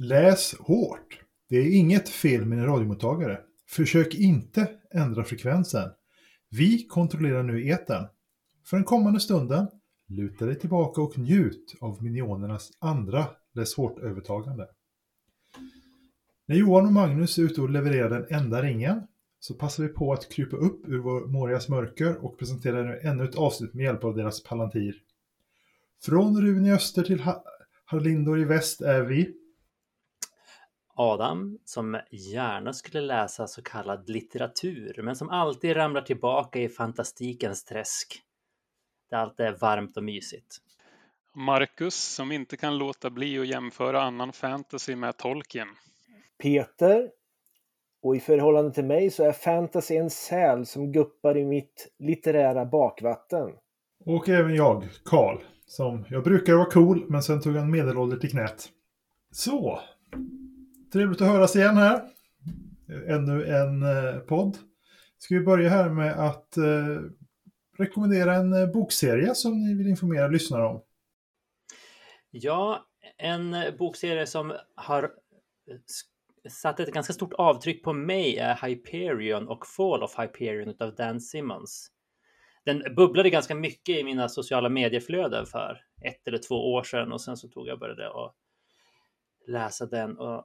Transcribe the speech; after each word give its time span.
Läs 0.00 0.54
hårt. 0.58 1.20
Det 1.48 1.56
är 1.56 1.76
inget 1.76 2.08
fel 2.08 2.44
med 2.44 2.58
en 2.58 2.66
radiomottagare. 2.66 3.40
Försök 3.68 4.14
inte 4.14 4.68
ändra 4.94 5.24
frekvensen. 5.24 5.90
Vi 6.50 6.86
kontrollerar 6.86 7.42
nu 7.42 7.68
etern. 7.68 8.06
För 8.66 8.76
den 8.76 8.84
kommande 8.84 9.20
stunden, 9.20 9.68
luta 10.08 10.46
dig 10.46 10.58
tillbaka 10.58 11.00
och 11.00 11.18
njut 11.18 11.74
av 11.80 12.02
minionernas 12.02 12.72
andra 12.78 13.26
Läs 13.54 13.74
hårt-övertagande. 13.74 14.68
När 16.46 16.56
Johan 16.56 16.86
och 16.86 16.92
Magnus 16.92 17.38
är 17.38 17.42
ute 17.42 17.60
och 17.60 17.70
levererar 17.70 18.10
den 18.10 18.26
enda 18.40 18.62
ringen 18.62 19.02
så 19.40 19.54
passar 19.54 19.82
vi 19.82 19.88
på 19.88 20.12
att 20.12 20.32
krypa 20.32 20.56
upp 20.56 20.88
ur 20.88 20.98
vår 20.98 21.26
Morias 21.26 21.68
mörker 21.68 22.24
och 22.24 22.38
presenterar 22.38 22.84
nu 22.84 23.00
ännu 23.02 23.24
ett 23.24 23.36
avsnitt 23.36 23.74
med 23.74 23.84
hjälp 23.84 24.04
av 24.04 24.16
deras 24.16 24.42
palantir. 24.42 24.94
Från 26.02 26.42
Rune 26.42 26.68
i 26.68 26.72
öster 26.72 27.02
till 27.02 27.22
Harlindor 27.84 28.40
i 28.40 28.44
väst 28.44 28.80
är 28.80 29.02
vi 29.02 29.34
Adam 31.00 31.58
som 31.64 32.00
gärna 32.10 32.72
skulle 32.72 33.00
läsa 33.00 33.46
så 33.46 33.62
kallad 33.62 34.08
litteratur 34.08 35.00
men 35.02 35.16
som 35.16 35.30
alltid 35.30 35.76
ramlar 35.76 36.02
tillbaka 36.02 36.60
i 36.60 36.68
fantastikens 36.68 37.64
träsk. 37.64 38.22
Det 39.10 39.16
alltid 39.16 39.46
är 39.46 39.56
varmt 39.60 39.96
och 39.96 40.04
mysigt. 40.04 40.56
Marcus 41.34 41.94
som 41.94 42.32
inte 42.32 42.56
kan 42.56 42.78
låta 42.78 43.10
bli 43.10 43.38
att 43.38 43.46
jämföra 43.46 44.02
annan 44.02 44.32
fantasy 44.32 44.96
med 44.96 45.16
Tolkien. 45.16 45.68
Peter. 46.42 47.10
Och 48.02 48.16
i 48.16 48.20
förhållande 48.20 48.72
till 48.72 48.84
mig 48.84 49.10
så 49.10 49.24
är 49.24 49.32
fantasy 49.32 49.96
en 49.96 50.10
säl 50.10 50.66
som 50.66 50.92
guppar 50.92 51.36
i 51.36 51.44
mitt 51.44 51.94
litterära 51.98 52.64
bakvatten. 52.64 53.52
Och 54.04 54.28
även 54.28 54.54
jag, 54.54 54.88
Karl, 55.04 55.38
som 55.66 56.04
jag 56.10 56.24
brukar 56.24 56.54
vara 56.54 56.70
cool 56.70 57.04
men 57.08 57.22
sen 57.22 57.40
tog 57.40 57.56
jag 57.56 57.68
medelålder 57.68 58.16
till 58.16 58.30
knät. 58.30 58.68
Så, 59.30 59.80
Trevligt 60.92 61.20
att 61.20 61.28
höras 61.28 61.56
igen 61.56 61.76
här. 61.76 62.02
Ännu 63.08 63.44
en 63.44 63.82
eh, 63.82 64.18
podd. 64.18 64.56
Ska 65.18 65.34
vi 65.34 65.40
börja 65.40 65.68
här 65.68 65.88
med 65.88 66.12
att 66.12 66.56
eh, 66.56 67.00
rekommendera 67.78 68.34
en 68.34 68.52
eh, 68.52 68.66
bokserie 68.66 69.34
som 69.34 69.62
ni 69.62 69.74
vill 69.74 69.88
informera 69.88 70.28
lyssnare 70.28 70.66
om? 70.66 70.82
Ja, 72.30 72.86
en 73.16 73.54
eh, 73.54 73.74
bokserie 73.76 74.26
som 74.26 74.52
har 74.74 75.10
satt 76.48 76.80
ett 76.80 76.92
ganska 76.92 77.12
stort 77.12 77.32
avtryck 77.32 77.84
på 77.84 77.92
mig 77.92 78.36
är 78.36 78.66
Hyperion 78.66 79.48
och 79.48 79.66
Fall 79.66 80.02
of 80.02 80.18
Hyperion 80.18 80.74
av 80.80 80.94
Dan 80.94 81.20
Simmons. 81.20 81.92
Den 82.64 82.94
bubblade 82.96 83.30
ganska 83.30 83.54
mycket 83.54 83.96
i 83.96 84.04
mina 84.04 84.28
sociala 84.28 84.68
medieflöden 84.68 85.46
för 85.46 85.80
ett 86.02 86.28
eller 86.28 86.38
två 86.38 86.72
år 86.72 86.82
sedan 86.82 87.12
och 87.12 87.20
sen 87.20 87.36
så 87.36 87.48
tog 87.48 87.68
jag 87.68 87.78
började 87.78 88.08
och 88.08 88.34
läsa 89.46 89.86
den 89.86 90.18
och 90.18 90.44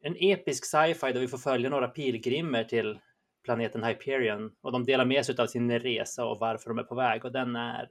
en 0.00 0.16
episk 0.18 0.64
sci-fi 0.64 1.12
där 1.12 1.20
vi 1.20 1.28
får 1.28 1.38
följa 1.38 1.70
några 1.70 1.88
pilgrimer 1.88 2.64
till 2.64 2.98
planeten 3.44 3.84
Hyperion 3.84 4.52
och 4.60 4.72
de 4.72 4.84
delar 4.84 5.04
med 5.04 5.26
sig 5.26 5.34
av 5.38 5.46
sin 5.46 5.78
resa 5.78 6.26
och 6.26 6.38
varför 6.38 6.70
de 6.70 6.78
är 6.78 6.82
på 6.82 6.94
väg 6.94 7.24
och 7.24 7.32
den 7.32 7.56
är 7.56 7.90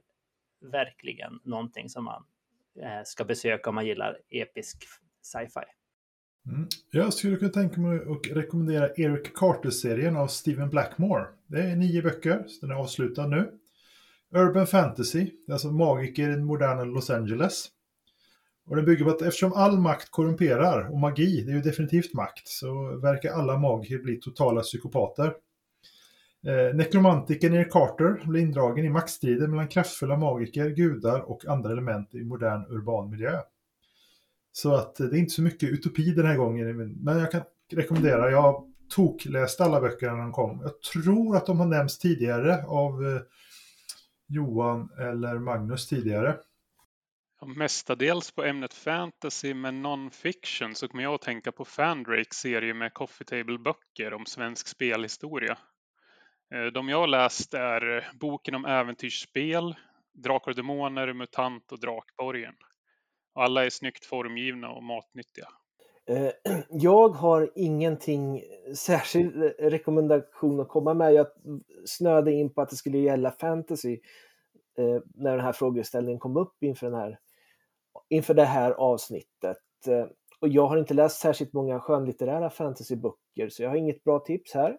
verkligen 0.60 1.40
någonting 1.44 1.88
som 1.88 2.04
man 2.04 2.24
eh, 2.82 3.04
ska 3.04 3.24
besöka 3.24 3.68
om 3.70 3.74
man 3.74 3.86
gillar 3.86 4.18
episk 4.30 4.84
sci-fi. 5.22 5.64
Mm. 6.46 6.68
Jag 6.90 7.12
skulle 7.12 7.36
kunna 7.36 7.50
tänka 7.50 7.80
mig 7.80 7.96
att 7.98 8.36
rekommendera 8.36 8.88
Eric 8.96 9.34
Carter-serien 9.34 10.16
av 10.16 10.26
Stephen 10.26 10.70
Blackmore. 10.70 11.26
Det 11.46 11.60
är 11.60 11.76
nio 11.76 12.02
böcker, 12.02 12.44
så 12.46 12.66
den 12.66 12.76
är 12.76 12.80
avslutad 12.80 13.26
nu. 13.26 13.58
Urban 14.30 14.66
Fantasy, 14.66 15.24
det 15.46 15.52
är 15.52 15.52
alltså 15.52 15.70
magiker 15.70 16.30
i 16.30 16.36
moderna 16.36 16.84
Los 16.84 17.10
Angeles. 17.10 17.68
Och 18.68 18.76
den 18.76 18.84
bygger 18.84 19.04
på 19.04 19.10
att 19.10 19.22
eftersom 19.22 19.52
all 19.52 19.78
makt 19.78 20.10
korrumperar, 20.10 20.92
och 20.92 20.98
magi, 20.98 21.44
det 21.44 21.52
är 21.52 21.56
ju 21.56 21.62
definitivt 21.62 22.14
makt, 22.14 22.48
så 22.48 22.98
verkar 23.02 23.32
alla 23.32 23.58
magiker 23.58 23.98
bli 23.98 24.16
totala 24.16 24.60
psykopater. 24.60 25.34
Eh, 26.46 26.76
nekromantiken 26.76 27.54
Eric 27.54 27.72
Carter 27.72 28.22
blir 28.28 28.42
indragen 28.42 28.84
i 28.84 28.90
maktstrider 28.90 29.46
mellan 29.46 29.68
kraftfulla 29.68 30.16
magiker, 30.16 30.70
gudar 30.70 31.20
och 31.20 31.46
andra 31.46 31.72
element 31.72 32.14
i 32.14 32.24
modern 32.24 32.64
urban 32.68 33.10
miljö. 33.10 33.40
Så 34.52 34.74
att 34.74 34.96
det 34.96 35.04
är 35.04 35.14
inte 35.14 35.34
så 35.34 35.42
mycket 35.42 35.68
utopi 35.68 36.12
den 36.12 36.26
här 36.26 36.36
gången, 36.36 36.94
men 37.04 37.18
jag 37.18 37.30
kan 37.30 37.42
rekommendera, 37.72 38.30
jag 38.30 38.64
tokläste 38.88 39.64
alla 39.64 39.80
böckerna 39.80 40.12
när 40.12 40.22
de 40.22 40.32
kom. 40.32 40.60
Jag 40.62 40.82
tror 40.82 41.36
att 41.36 41.46
de 41.46 41.60
har 41.60 41.66
nämnts 41.66 41.98
tidigare 41.98 42.64
av 42.66 43.06
eh, 43.06 43.20
Johan 44.26 44.88
eller 44.98 45.38
Magnus 45.38 45.88
tidigare. 45.88 46.36
Mestadels 47.46 48.30
på 48.30 48.44
ämnet 48.44 48.74
fantasy 48.74 49.54
med 49.54 49.74
non-fiction 49.74 50.74
så 50.74 50.88
kommer 50.88 51.02
jag 51.02 51.14
att 51.14 51.22
tänka 51.22 51.52
på 51.52 51.64
Fandrakes 51.64 52.36
serie 52.36 52.74
med 52.74 52.94
coffee 52.94 53.24
table-böcker 53.24 54.14
om 54.14 54.26
svensk 54.26 54.68
spelhistoria. 54.68 55.58
Eh, 56.54 56.64
de 56.64 56.88
jag 56.88 57.00
har 57.00 57.06
läst 57.06 57.54
är 57.54 57.96
eh, 57.96 58.02
boken 58.20 58.54
om 58.54 58.64
äventyrsspel, 58.64 59.74
Drakar 60.14 60.50
och 60.50 60.56
Demoner, 60.56 61.12
MUTANT 61.12 61.72
och 61.72 61.80
Drakborgen. 61.80 62.54
Alla 63.34 63.64
är 63.64 63.70
snyggt 63.70 64.04
formgivna 64.04 64.70
och 64.70 64.82
matnyttiga. 64.82 65.48
Eh, 66.06 66.30
jag 66.68 67.08
har 67.08 67.50
ingenting 67.54 68.42
särskild 68.76 69.54
rekommendation 69.58 70.60
att 70.60 70.68
komma 70.68 70.94
med. 70.94 71.12
Jag 71.12 71.26
snöade 71.84 72.32
in 72.32 72.54
på 72.54 72.62
att 72.62 72.70
det 72.70 72.76
skulle 72.76 72.98
gälla 72.98 73.30
fantasy 73.30 73.98
när 75.14 75.30
den 75.36 75.40
här 75.40 75.52
frågeställningen 75.52 76.18
kom 76.18 76.36
upp 76.36 76.62
inför 76.62 76.86
den 76.86 77.00
här 77.00 77.18
inför 78.08 78.34
det 78.34 78.44
här 78.44 78.70
avsnittet. 78.70 79.58
Eh, 79.86 80.06
och 80.40 80.48
jag 80.48 80.66
har 80.66 80.76
inte 80.76 80.94
läst 80.94 81.20
särskilt 81.20 81.52
många 81.52 81.80
skönlitterära 81.80 82.50
fantasyböcker 82.50 83.48
så 83.48 83.62
jag 83.62 83.70
har 83.70 83.76
inget 83.76 84.04
bra 84.04 84.18
tips 84.18 84.54
här. 84.54 84.78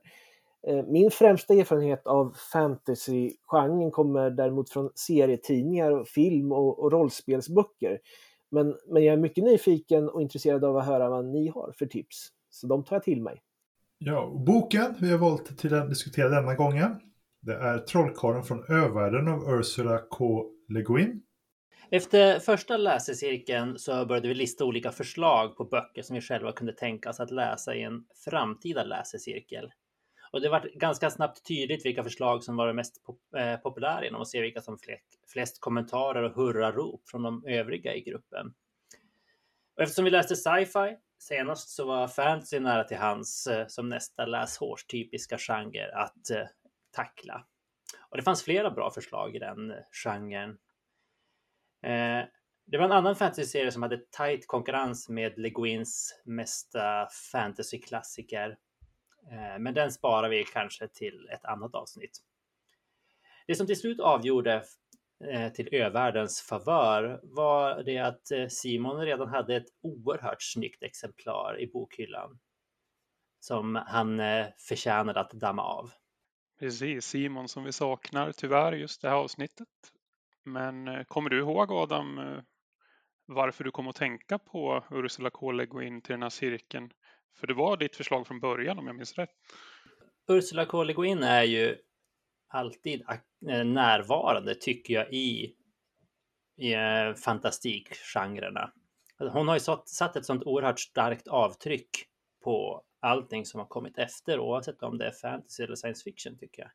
Eh, 0.68 0.86
min 0.86 1.12
främsta 1.12 1.54
erfarenhet 1.54 2.08
av 2.08 2.36
fantasygenren 2.54 3.92
kommer 3.92 4.30
däremot 4.30 4.70
från 4.70 4.92
serietidningar, 4.96 6.04
film 6.04 6.52
och, 6.52 6.80
och 6.80 6.92
rollspelsböcker. 6.92 8.00
Men, 8.52 8.76
men 8.88 9.04
jag 9.04 9.14
är 9.14 9.18
mycket 9.18 9.44
nyfiken 9.44 10.10
och 10.10 10.22
intresserad 10.22 10.66
av 10.66 10.78
att 10.78 10.86
höra 10.86 11.10
vad 11.10 11.26
ni 11.26 11.48
har 11.48 11.74
för 11.78 11.86
tips. 11.86 12.28
Så 12.50 12.68
de 12.68 12.84
tar 12.84 12.96
jag 12.96 13.04
till 13.04 13.22
mig. 13.22 13.42
Ja, 13.98 14.44
boken 14.46 14.96
vi 15.00 15.12
har 15.12 15.18
valt 15.18 15.58
till 15.58 15.74
att 15.74 15.90
diskutera 15.90 16.30
denna 16.30 16.56
gången. 16.56 16.96
Det 17.42 17.54
är 17.54 17.78
Trollkarlen 17.78 18.44
från 18.44 18.64
övärlden 18.64 19.28
av 19.28 19.60
Ursula 19.60 20.00
K. 20.10 20.46
Le 20.68 20.82
Guin. 20.82 21.22
Efter 21.92 22.40
första 22.40 22.78
läsecirkeln 22.78 23.80
så 23.80 24.06
började 24.06 24.28
vi 24.28 24.34
lista 24.34 24.66
olika 24.66 24.92
förslag 24.92 25.58
på 25.58 25.64
böcker 25.66 26.02
som 26.02 26.14
vi 26.14 26.22
själva 26.22 26.52
kunde 26.52 26.74
tänka 26.74 27.10
oss 27.10 27.20
att 27.20 27.32
läsa 27.32 27.76
i 27.76 27.84
en 27.84 28.06
framtida 28.26 28.84
läsecirkel. 28.84 29.72
Och 30.32 30.42
det 30.42 30.50
var 30.50 30.72
ganska 30.76 31.10
snabbt 31.10 31.48
tydligt 31.48 31.86
vilka 31.86 32.04
förslag 32.04 32.44
som 32.44 32.56
var 32.56 32.68
det 32.68 32.74
mest 32.74 32.96
eh, 33.38 33.58
populära 33.58 34.04
genom 34.04 34.22
att 34.22 34.28
se 34.28 34.42
vilka 34.42 34.62
som 34.62 34.78
flest 35.34 35.62
kommentarer 35.62 36.24
och 36.24 36.36
hurrarop 36.36 37.02
från 37.10 37.24
de 37.24 37.46
övriga 37.48 37.96
i 37.96 38.02
gruppen. 38.02 38.54
Och 39.76 39.84
eftersom 39.84 40.06
vi 40.06 40.12
läste 40.12 40.36
sci-fi 40.36 40.98
senast 41.20 41.70
så 41.70 41.86
var 41.86 42.08
fantasy 42.08 42.60
nära 42.60 42.84
till 42.84 42.98
hands 42.98 43.48
eh, 43.48 43.68
som 43.68 43.90
nästa 43.90 44.26
läshårstypiska 44.26 45.38
genre 45.38 45.92
att 45.94 46.30
eh, 46.30 46.48
tackla. 46.92 47.46
Och 48.10 48.18
det 48.18 48.24
fanns 48.24 48.44
flera 48.44 48.72
bra 48.72 48.92
förslag 48.92 49.36
i 49.36 49.40
den 49.40 49.72
eh, 49.72 49.78
genren. 50.04 50.58
Eh, 51.82 52.26
det 52.66 52.78
var 52.78 52.86
en 52.86 52.92
annan 52.92 53.16
fantasy-serie 53.16 53.72
som 53.72 53.84
hade 53.84 53.98
tight 53.98 54.48
konkurrens 54.48 55.10
med 55.10 55.38
Le 55.38 55.50
Guins 55.50 56.22
mesta 56.26 57.08
fantasy-klassiker. 57.32 58.58
Eh, 59.32 59.60
men 59.60 59.74
den 59.74 59.92
sparar 59.92 60.30
vi 60.30 60.44
kanske 60.44 60.88
till 60.88 61.30
ett 61.34 61.46
annat 61.46 61.76
avsnitt. 61.76 62.18
Det 63.48 63.56
som 63.56 63.68
till 63.68 63.80
slut 63.80 64.00
avgjorde 64.00 64.64
eh, 65.32 65.52
till 65.52 65.70
övärldens 65.72 66.42
favör 66.42 67.20
var 67.24 67.84
det 67.84 67.98
att 67.98 68.52
Simon 68.52 69.02
redan 69.02 69.28
hade 69.28 69.56
ett 69.56 69.70
oerhört 69.82 70.42
snyggt 70.42 70.84
exemplar 70.84 71.60
i 71.60 71.68
bokhyllan 71.68 72.40
som 73.40 73.76
han 73.76 74.22
förtjänade 74.68 75.20
att 75.20 75.32
damma 75.32 75.64
av. 75.64 75.92
Precis, 76.60 77.06
Simon 77.06 77.48
som 77.48 77.64
vi 77.64 77.72
saknar 77.72 78.32
tyvärr 78.32 78.74
just 78.74 79.02
det 79.02 79.10
här 79.10 79.16
avsnittet. 79.16 79.68
Men 80.46 80.88
eh, 80.88 81.04
kommer 81.04 81.30
du 81.30 81.40
ihåg 81.40 81.72
Adam 81.72 82.18
eh, 82.18 82.42
varför 83.26 83.64
du 83.64 83.72
kom 83.72 83.88
att 83.88 83.96
tänka 83.96 84.40
på 84.40 84.84
Ursula 84.92 85.30
K. 85.30 85.52
Le 85.52 85.66
Guin 85.66 86.02
till 86.02 86.14
den 86.14 86.22
här 86.22 86.30
cirkeln? 86.30 86.92
För 87.40 87.48
det 87.48 87.54
var 87.54 87.78
ditt 87.78 87.96
förslag 87.96 88.28
från 88.28 88.40
början 88.40 88.80
om 88.80 88.88
jag 88.88 88.96
minns 88.96 89.18
rätt. 89.18 89.30
Ursula 90.28 90.66
K. 90.66 90.84
Le 90.84 90.94
Guin 90.94 91.24
är 91.24 91.44
ju 91.44 91.78
alltid 92.48 93.02
eh, 93.50 93.66
närvarande 93.66 94.56
tycker 94.56 94.94
jag 94.94 95.14
i, 95.14 95.56
i 96.58 96.76
fantastikgenrerna. 97.26 98.72
Alltså, 99.18 99.38
hon 99.38 99.48
har 99.48 99.56
ju 99.56 99.60
satt 99.86 100.16
ett 100.16 100.26
sånt 100.26 100.44
oerhört 100.44 100.80
starkt 100.80 101.28
avtryck 101.28 101.90
på 102.44 102.84
allting 103.00 103.46
som 103.46 103.60
har 103.60 103.68
kommit 103.68 103.98
efter 103.98 104.40
oavsett 104.40 104.84
om 104.84 104.98
det 104.98 105.08
är 105.08 105.12
fantasy 105.12 105.64
eller 105.64 105.76
science 105.76 106.04
fiction 106.04 106.38
tycker 106.38 106.62
jag. 106.62 106.72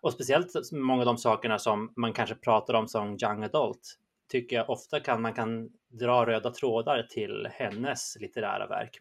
Och 0.00 0.12
speciellt 0.12 0.72
många 0.72 1.00
av 1.00 1.06
de 1.06 1.18
sakerna 1.18 1.58
som 1.58 1.92
man 1.96 2.12
kanske 2.12 2.34
pratar 2.34 2.74
om 2.74 2.88
som 2.88 3.18
young 3.22 3.44
adult 3.44 3.98
tycker 4.28 4.56
jag 4.56 4.70
ofta 4.70 5.00
kan 5.00 5.22
man 5.22 5.32
kan 5.32 5.70
dra 5.88 6.26
röda 6.26 6.50
trådar 6.50 7.02
till 7.02 7.48
hennes 7.52 8.16
litterära 8.20 8.66
verk. 8.66 8.98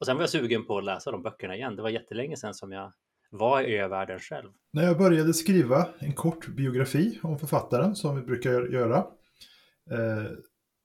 Och 0.00 0.06
sen 0.06 0.16
var 0.16 0.22
jag 0.22 0.30
sugen 0.30 0.66
på 0.66 0.78
att 0.78 0.84
läsa 0.84 1.10
de 1.10 1.22
böckerna 1.22 1.56
igen. 1.56 1.76
Det 1.76 1.82
var 1.82 1.90
jättelänge 1.90 2.36
sedan 2.36 2.54
som 2.54 2.72
jag 2.72 2.92
var 3.30 3.62
i 3.62 3.76
övärlden 3.76 4.18
själv. 4.18 4.48
När 4.72 4.82
jag 4.82 4.98
började 4.98 5.34
skriva 5.34 5.88
en 5.98 6.12
kort 6.12 6.46
biografi 6.46 7.18
om 7.22 7.38
författaren, 7.38 7.96
som 7.96 8.16
vi 8.16 8.22
brukar 8.22 8.72
göra, 8.72 8.96
eh, 9.90 10.30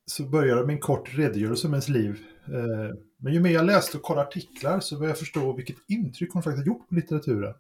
så 0.05 0.23
började 0.23 0.59
jag 0.59 0.67
med 0.67 0.73
en 0.73 0.79
kort 0.79 1.17
redogörelse 1.17 1.67
om 1.67 1.73
hennes 1.73 1.89
liv. 1.89 2.19
Eh, 2.45 2.95
men 3.17 3.33
ju 3.33 3.39
mer 3.39 3.51
jag 3.51 3.65
läste 3.65 3.97
och 3.97 4.03
kollade 4.03 4.27
artiklar 4.27 4.79
så 4.79 4.95
började 4.95 5.11
jag 5.11 5.19
förstå 5.19 5.53
vilket 5.53 5.77
intryck 5.87 6.33
hon 6.33 6.43
faktiskt 6.43 6.67
har 6.67 6.73
gjort 6.73 6.89
på 6.89 6.95
litteraturen. 6.95 7.53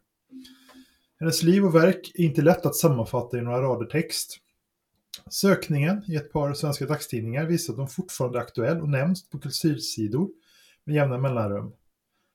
Hennes 1.19 1.43
liv 1.43 1.65
och 1.65 1.75
verk 1.75 2.11
är 2.15 2.23
inte 2.23 2.41
lätt 2.41 2.65
att 2.65 2.75
sammanfatta 2.75 3.37
i 3.37 3.41
några 3.41 3.61
rader 3.61 3.85
text. 3.85 4.37
Sökningen 5.29 6.03
i 6.07 6.15
ett 6.15 6.31
par 6.31 6.53
svenska 6.53 6.85
dagstidningar 6.85 7.45
visar 7.45 7.73
att 7.73 7.79
hon 7.79 7.87
fortfarande 7.87 8.39
är 8.39 8.41
aktuell 8.41 8.81
och 8.81 8.89
nämns 8.89 9.29
på 9.29 9.39
kultursidor 9.39 10.29
med 10.83 10.95
jämna 10.95 11.17
mellanrum. 11.17 11.71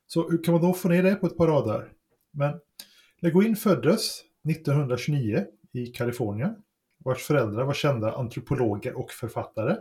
Så 0.06 0.31
hur 0.31 0.44
kan 0.44 0.52
man 0.52 0.62
då 0.62 0.73
få 0.73 0.88
ner 0.88 1.02
det 1.02 1.14
på 1.14 1.26
ett 1.26 1.37
par 1.37 1.46
rader? 1.46 1.93
Men 2.31 2.61
Le 3.20 3.31
Guin 3.31 3.56
föddes 3.56 4.20
1929 4.50 5.44
i 5.73 5.87
Kalifornien, 5.87 6.55
vars 6.99 7.23
föräldrar 7.23 7.64
var 7.64 7.75
kända 7.75 8.12
antropologer 8.12 8.99
och 8.99 9.11
författare. 9.11 9.76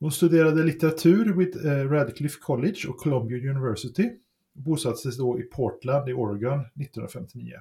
Hon 0.00 0.12
studerade 0.12 0.62
litteratur 0.62 1.32
vid 1.32 1.66
eh, 1.66 1.90
Radcliffe 1.90 2.38
College 2.40 2.88
och 2.88 2.96
Columbia 2.96 3.50
University 3.50 4.10
bosatte 4.58 4.98
sig 4.98 5.12
då 5.18 5.40
i 5.40 5.42
Portland 5.42 6.08
i 6.08 6.12
Oregon 6.12 6.60
1959. 6.60 7.52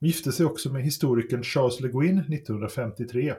Hon 0.00 0.06
gifte 0.06 0.32
sig 0.32 0.46
också 0.46 0.72
med 0.72 0.82
historikern 0.82 1.42
Charles 1.42 1.80
Le 1.80 1.88
Guin 1.88 2.18
1953. 2.18 3.34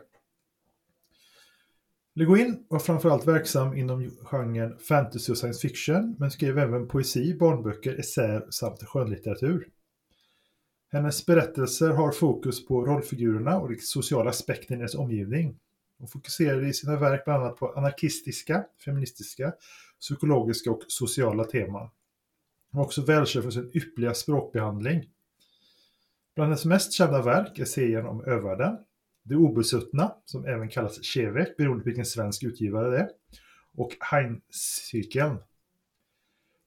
Le 2.13 2.25
Guin 2.25 2.65
var 2.69 2.79
framförallt 2.79 3.27
verksam 3.27 3.77
inom 3.77 4.11
genren 4.23 4.77
fantasy 4.79 5.31
och 5.31 5.37
science 5.37 5.67
fiction, 5.67 6.15
men 6.19 6.31
skrev 6.31 6.59
även 6.59 6.87
poesi, 6.87 7.37
barnböcker, 7.37 7.99
essäer 7.99 8.47
samt 8.49 8.83
skönlitteratur. 8.83 9.67
Hennes 10.91 11.25
berättelser 11.25 11.89
har 11.89 12.11
fokus 12.11 12.65
på 12.65 12.85
rollfigurerna 12.85 13.59
och 13.59 13.69
den 13.69 13.77
sociala 13.79 14.29
aspekten 14.29 14.75
i 14.75 14.79
deras 14.79 14.95
omgivning. 14.95 15.59
Hon 15.97 16.07
fokuserade 16.07 16.67
i 16.67 16.73
sina 16.73 16.99
verk 16.99 17.25
bland 17.25 17.43
annat 17.43 17.57
på 17.57 17.73
anarkistiska, 17.73 18.65
feministiska, 18.85 19.53
psykologiska 19.99 20.71
och 20.71 20.81
sociala 20.87 21.43
teman. 21.43 21.89
Han 22.71 22.79
var 22.79 22.85
också 22.85 23.01
välkänd 23.01 23.43
för 23.43 23.51
sin 23.51 23.71
ypperliga 23.73 24.13
språkbehandling. 24.13 25.09
Bland 26.35 26.49
hennes 26.49 26.65
mest 26.65 26.93
kända 26.93 27.21
verk 27.21 27.59
är 27.59 27.65
serien 27.65 28.05
om 28.05 28.23
övärlden, 28.25 28.77
Det 29.23 29.35
obesuttna, 29.35 30.15
som 30.25 30.45
även 30.45 30.69
kallas 30.69 31.01
Chevek 31.01 31.57
beroende 31.57 31.83
på 31.83 31.85
vilken 31.85 32.05
svensk 32.05 32.43
utgivare 32.43 32.89
det 32.89 32.97
är, 32.97 33.09
och 33.77 33.97
Heinzcirkeln. 33.99 35.37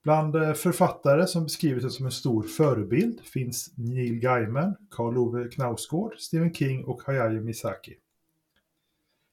Bland 0.03 0.37
eh, 0.37 0.53
författare 0.53 1.27
som 1.27 1.45
beskrivits 1.45 1.97
som 1.97 2.07
en 2.07 2.13
stor 2.13 2.43
förebild 2.43 3.21
finns 3.21 3.73
Neil 3.77 4.19
Gaiman, 4.19 4.77
Karl 4.91 5.19
Ove 5.19 5.49
Knausgård, 5.49 6.19
Stephen 6.19 6.55
King 6.55 6.85
och 6.85 7.03
Hayao 7.03 7.41
Misaki. 7.41 7.95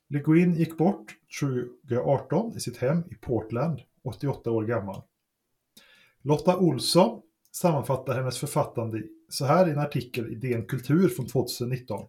Le 0.09 0.19
Guin 0.19 0.53
gick 0.53 0.77
bort 0.77 1.15
2018 1.39 2.57
i 2.57 2.59
sitt 2.59 2.77
hem 2.77 3.03
i 3.11 3.15
Portland, 3.15 3.81
88 4.03 4.51
år 4.51 4.63
gammal. 4.63 5.01
Lotta 6.23 6.57
Olsson 6.57 7.21
sammanfattar 7.51 8.15
hennes 8.15 8.37
författande 8.37 9.03
så 9.29 9.45
här 9.45 9.67
i 9.67 9.71
en 9.71 9.79
artikel 9.79 10.31
i 10.31 10.35
DN 10.35 10.65
Kultur 10.65 11.07
från 11.07 11.27
2019. 11.27 12.07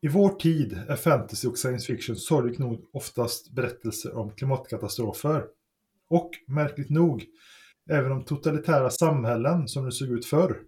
I 0.00 0.08
vår 0.08 0.28
tid 0.28 0.78
är 0.88 0.96
fantasy 0.96 1.48
och 1.48 1.58
science 1.58 1.86
fiction 1.86 2.16
sorgligt 2.16 2.58
nog 2.58 2.88
oftast 2.92 3.50
berättelser 3.50 4.16
om 4.16 4.30
klimatkatastrofer. 4.30 5.44
Och, 6.10 6.30
märkligt 6.46 6.90
nog, 6.90 7.24
även 7.90 8.12
om 8.12 8.24
totalitära 8.24 8.90
samhällen 8.90 9.68
som 9.68 9.84
det 9.84 9.92
såg 9.92 10.08
ut 10.08 10.26
förr. 10.26 10.60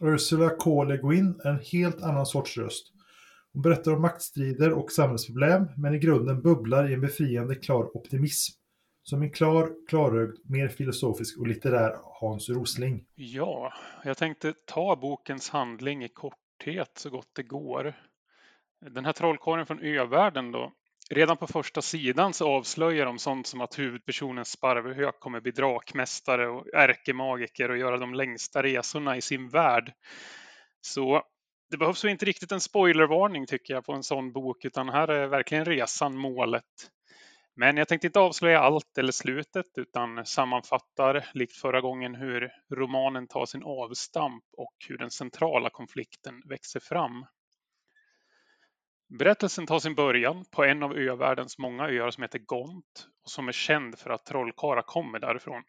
Ursula 0.00 0.50
K. 0.50 0.84
Le 0.84 0.96
Guin 0.96 1.40
är 1.44 1.50
en 1.50 1.60
helt 1.72 2.02
annan 2.02 2.26
sorts 2.26 2.58
röst. 2.58 2.92
Hon 3.52 3.62
berättar 3.62 3.92
om 3.92 4.02
maktstrider 4.02 4.72
och 4.72 4.92
samhällsproblem, 4.92 5.66
men 5.76 5.94
i 5.94 5.98
grunden 5.98 6.42
bubblar 6.42 6.90
i 6.90 6.94
en 6.94 7.00
befriande 7.00 7.54
klar 7.54 7.96
optimism. 7.96 8.65
Som 9.10 9.22
en 9.22 9.30
klar, 9.30 9.72
klarögd, 9.88 10.38
mer 10.50 10.68
filosofisk 10.68 11.38
och 11.38 11.46
litterär 11.46 11.98
Hans 12.20 12.48
Rosling. 12.48 13.04
Ja, 13.14 13.72
jag 14.04 14.16
tänkte 14.16 14.54
ta 14.66 14.96
bokens 14.96 15.50
handling 15.50 16.04
i 16.04 16.08
korthet 16.08 16.90
så 16.94 17.10
gott 17.10 17.30
det 17.32 17.42
går. 17.42 17.94
Den 18.90 19.04
här 19.04 19.12
trollkarlen 19.12 19.66
från 19.66 19.82
övärlden 19.82 20.52
då. 20.52 20.72
Redan 21.10 21.36
på 21.36 21.46
första 21.46 21.82
sidan 21.82 22.32
så 22.32 22.48
avslöjar 22.48 23.06
de 23.06 23.18
sånt 23.18 23.46
som 23.46 23.60
att 23.60 23.78
huvudpersonen 23.78 24.44
Sparvehök 24.44 25.20
kommer 25.20 25.40
bli 25.40 25.52
drakmästare 25.52 26.48
och 26.48 26.74
ärkemagiker 26.74 27.70
och 27.70 27.78
göra 27.78 27.96
de 27.96 28.14
längsta 28.14 28.62
resorna 28.62 29.16
i 29.16 29.22
sin 29.22 29.48
värld. 29.48 29.92
Så 30.80 31.22
det 31.70 31.76
behövs 31.76 32.04
ju 32.04 32.10
inte 32.10 32.26
riktigt 32.26 32.52
en 32.52 32.60
spoilervarning 32.60 33.46
tycker 33.46 33.74
jag 33.74 33.84
på 33.84 33.92
en 33.92 34.02
sån 34.02 34.32
bok, 34.32 34.64
utan 34.64 34.88
här 34.88 35.08
är 35.08 35.26
verkligen 35.26 35.64
resan 35.64 36.16
målet. 36.16 36.64
Men 37.58 37.76
jag 37.76 37.88
tänkte 37.88 38.06
inte 38.06 38.20
avslöja 38.20 38.60
allt 38.60 38.98
eller 38.98 39.12
slutet 39.12 39.66
utan 39.76 40.26
sammanfattar 40.26 41.28
likt 41.34 41.56
förra 41.56 41.80
gången 41.80 42.14
hur 42.14 42.50
romanen 42.74 43.26
tar 43.26 43.46
sin 43.46 43.62
avstamp 43.62 44.44
och 44.56 44.74
hur 44.88 44.98
den 44.98 45.10
centrala 45.10 45.70
konflikten 45.70 46.42
växer 46.48 46.80
fram. 46.80 47.26
Berättelsen 49.18 49.66
tar 49.66 49.78
sin 49.78 49.94
början 49.94 50.44
på 50.50 50.64
en 50.64 50.82
av 50.82 50.96
övärldens 50.96 51.58
många 51.58 51.88
öar 51.88 52.10
som 52.10 52.22
heter 52.22 52.38
Gont 52.38 53.06
och 53.24 53.30
som 53.30 53.48
är 53.48 53.52
känd 53.52 53.98
för 53.98 54.10
att 54.10 54.24
trollkarlar 54.24 54.82
kommer 54.82 55.18
därifrån. 55.18 55.62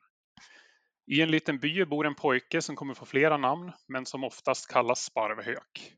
I 1.12 1.22
en 1.22 1.32
liten 1.32 1.60
by 1.60 1.86
bor 1.86 2.08
en 2.08 2.16
pojke 2.16 2.62
som 2.62 2.76
kommer 2.76 2.94
få 2.94 3.06
flera 3.06 3.38
namn, 3.38 3.72
men 3.88 4.06
som 4.06 4.24
oftast 4.24 4.72
kallas 4.72 5.04
Sparvhök. 5.04 5.94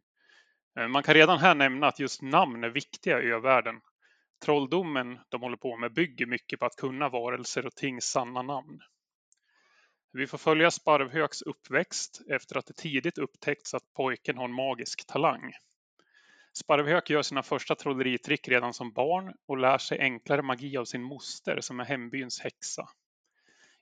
Eh, 0.79 0.87
man 0.87 1.03
kan 1.03 1.13
redan 1.13 1.37
här 1.37 1.55
nämna 1.55 1.87
att 1.87 1.99
just 1.99 2.21
namn 2.21 2.63
är 2.63 2.69
viktiga 2.69 3.21
i 3.21 3.25
övärlden 3.25 3.75
Trolldomen 4.39 5.19
de 5.29 5.41
håller 5.41 5.57
på 5.57 5.77
med 5.77 5.93
bygger 5.93 6.25
mycket 6.25 6.59
på 6.59 6.65
att 6.65 6.75
kunna 6.75 7.09
varelser 7.09 7.65
och 7.65 7.75
tings 7.75 8.05
sanna 8.05 8.41
namn. 8.41 8.79
Vi 10.11 10.27
får 10.27 10.37
följa 10.37 10.71
Sparvhöks 10.71 11.41
uppväxt 11.41 12.21
efter 12.29 12.57
att 12.57 12.65
det 12.65 12.73
tidigt 12.73 13.17
upptäckts 13.17 13.73
att 13.73 13.93
pojken 13.93 14.37
har 14.37 14.45
en 14.45 14.53
magisk 14.53 15.07
talang. 15.07 15.53
Sparvhök 16.53 17.09
gör 17.09 17.21
sina 17.21 17.43
första 17.43 17.75
trolleritrick 17.75 18.47
redan 18.47 18.73
som 18.73 18.91
barn 18.91 19.33
och 19.45 19.57
lär 19.57 19.77
sig 19.77 19.99
enklare 19.99 20.41
magi 20.41 20.77
av 20.77 20.85
sin 20.85 21.03
moster 21.03 21.61
som 21.61 21.79
är 21.79 21.85
hembyns 21.85 22.39
häxa. 22.39 22.89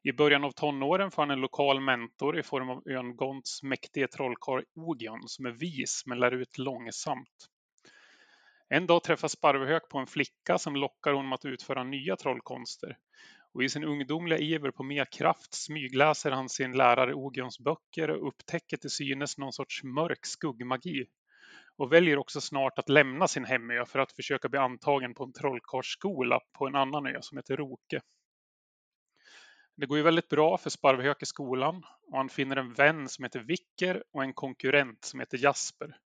I 0.04 0.12
början 0.12 0.44
av 0.44 0.52
tonåren 0.52 1.12
får 1.12 1.22
han 1.22 1.32
en 1.32 1.42
lokal 1.42 1.80
mentor 1.82 2.40
i 2.40 2.44
form 2.44 2.70
av 2.70 2.88
ön 2.88 3.16
Gonts 3.16 3.64
mäktige 3.64 4.08
trollkarl 4.08 4.64
Ogion 4.76 5.28
som 5.28 5.46
är 5.46 5.52
vis 5.52 6.04
men 6.06 6.20
lär 6.20 6.32
ut 6.32 6.58
långsamt. 6.58 7.50
En 8.70 8.88
dag 8.88 9.04
träffar 9.04 9.28
Sparvehök 9.28 9.90
på 9.90 9.98
en 9.98 10.08
flicka 10.08 10.58
som 10.58 10.76
lockar 10.76 11.14
honom 11.14 11.34
att 11.34 11.46
utföra 11.46 11.84
nya 11.84 12.16
trollkonster. 12.16 12.98
Och 13.54 13.64
i 13.64 13.70
sin 13.70 13.84
ungdomliga 13.84 14.40
iver 14.40 14.72
på 14.72 14.84
mer 14.84 15.06
kraft 15.06 15.54
smygläser 15.54 16.32
han 16.32 16.50
sin 16.50 16.72
lärare 16.72 17.14
Ogions 17.14 17.60
böcker 17.60 18.10
och 18.10 18.28
upptäcker 18.28 18.78
till 18.78 18.90
synes 18.90 19.38
någon 19.38 19.54
sorts 19.54 19.84
mörk 19.84 20.26
skuggmagi. 20.26 21.06
Och 21.78 21.94
väljer 21.94 22.18
också 22.18 22.42
snart 22.42 22.80
att 22.80 22.90
lämna 22.90 23.28
sin 23.28 23.46
hemö 23.46 23.86
för 23.86 24.00
att 24.00 24.12
försöka 24.12 24.50
bli 24.50 24.60
antagen 24.60 25.14
på 25.14 25.24
en 25.24 25.34
trollkarlsskola 25.34 26.40
på 26.58 26.68
en 26.68 26.76
annan 26.76 27.08
ö 27.08 27.18
som 27.22 27.38
heter 27.38 27.58
Roke. 27.58 28.02
Det 29.76 29.86
går 29.86 29.98
ju 29.98 30.04
väldigt 30.04 30.30
bra 30.30 30.58
för 30.58 30.70
Sparvehök 30.70 31.24
i 31.24 31.26
skolan 31.26 31.84
och 32.12 32.18
han 32.18 32.30
finner 32.30 32.56
en 32.56 32.74
vän 32.74 33.10
som 33.10 33.24
heter 33.24 33.40
Vicker 33.40 34.04
och 34.12 34.24
en 34.24 34.34
konkurrent 34.34 35.06
som 35.06 35.20
heter 35.20 35.38
Jasper. 35.38 35.98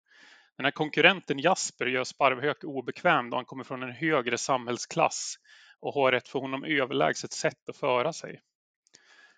Den 0.61 0.65
här 0.65 0.71
konkurrenten 0.71 1.39
Jasper 1.39 1.85
gör 1.85 2.03
Sparvhök 2.03 2.63
obekväm 2.63 3.29
då 3.29 3.37
han 3.37 3.45
kommer 3.45 3.63
från 3.63 3.83
en 3.83 3.91
högre 3.91 4.37
samhällsklass 4.37 5.35
och 5.79 5.93
har 5.93 6.13
ett 6.13 6.27
för 6.27 6.39
honom 6.39 6.63
överlägset 6.63 7.31
sätt 7.31 7.69
att 7.69 7.77
föra 7.77 8.13
sig. 8.13 8.41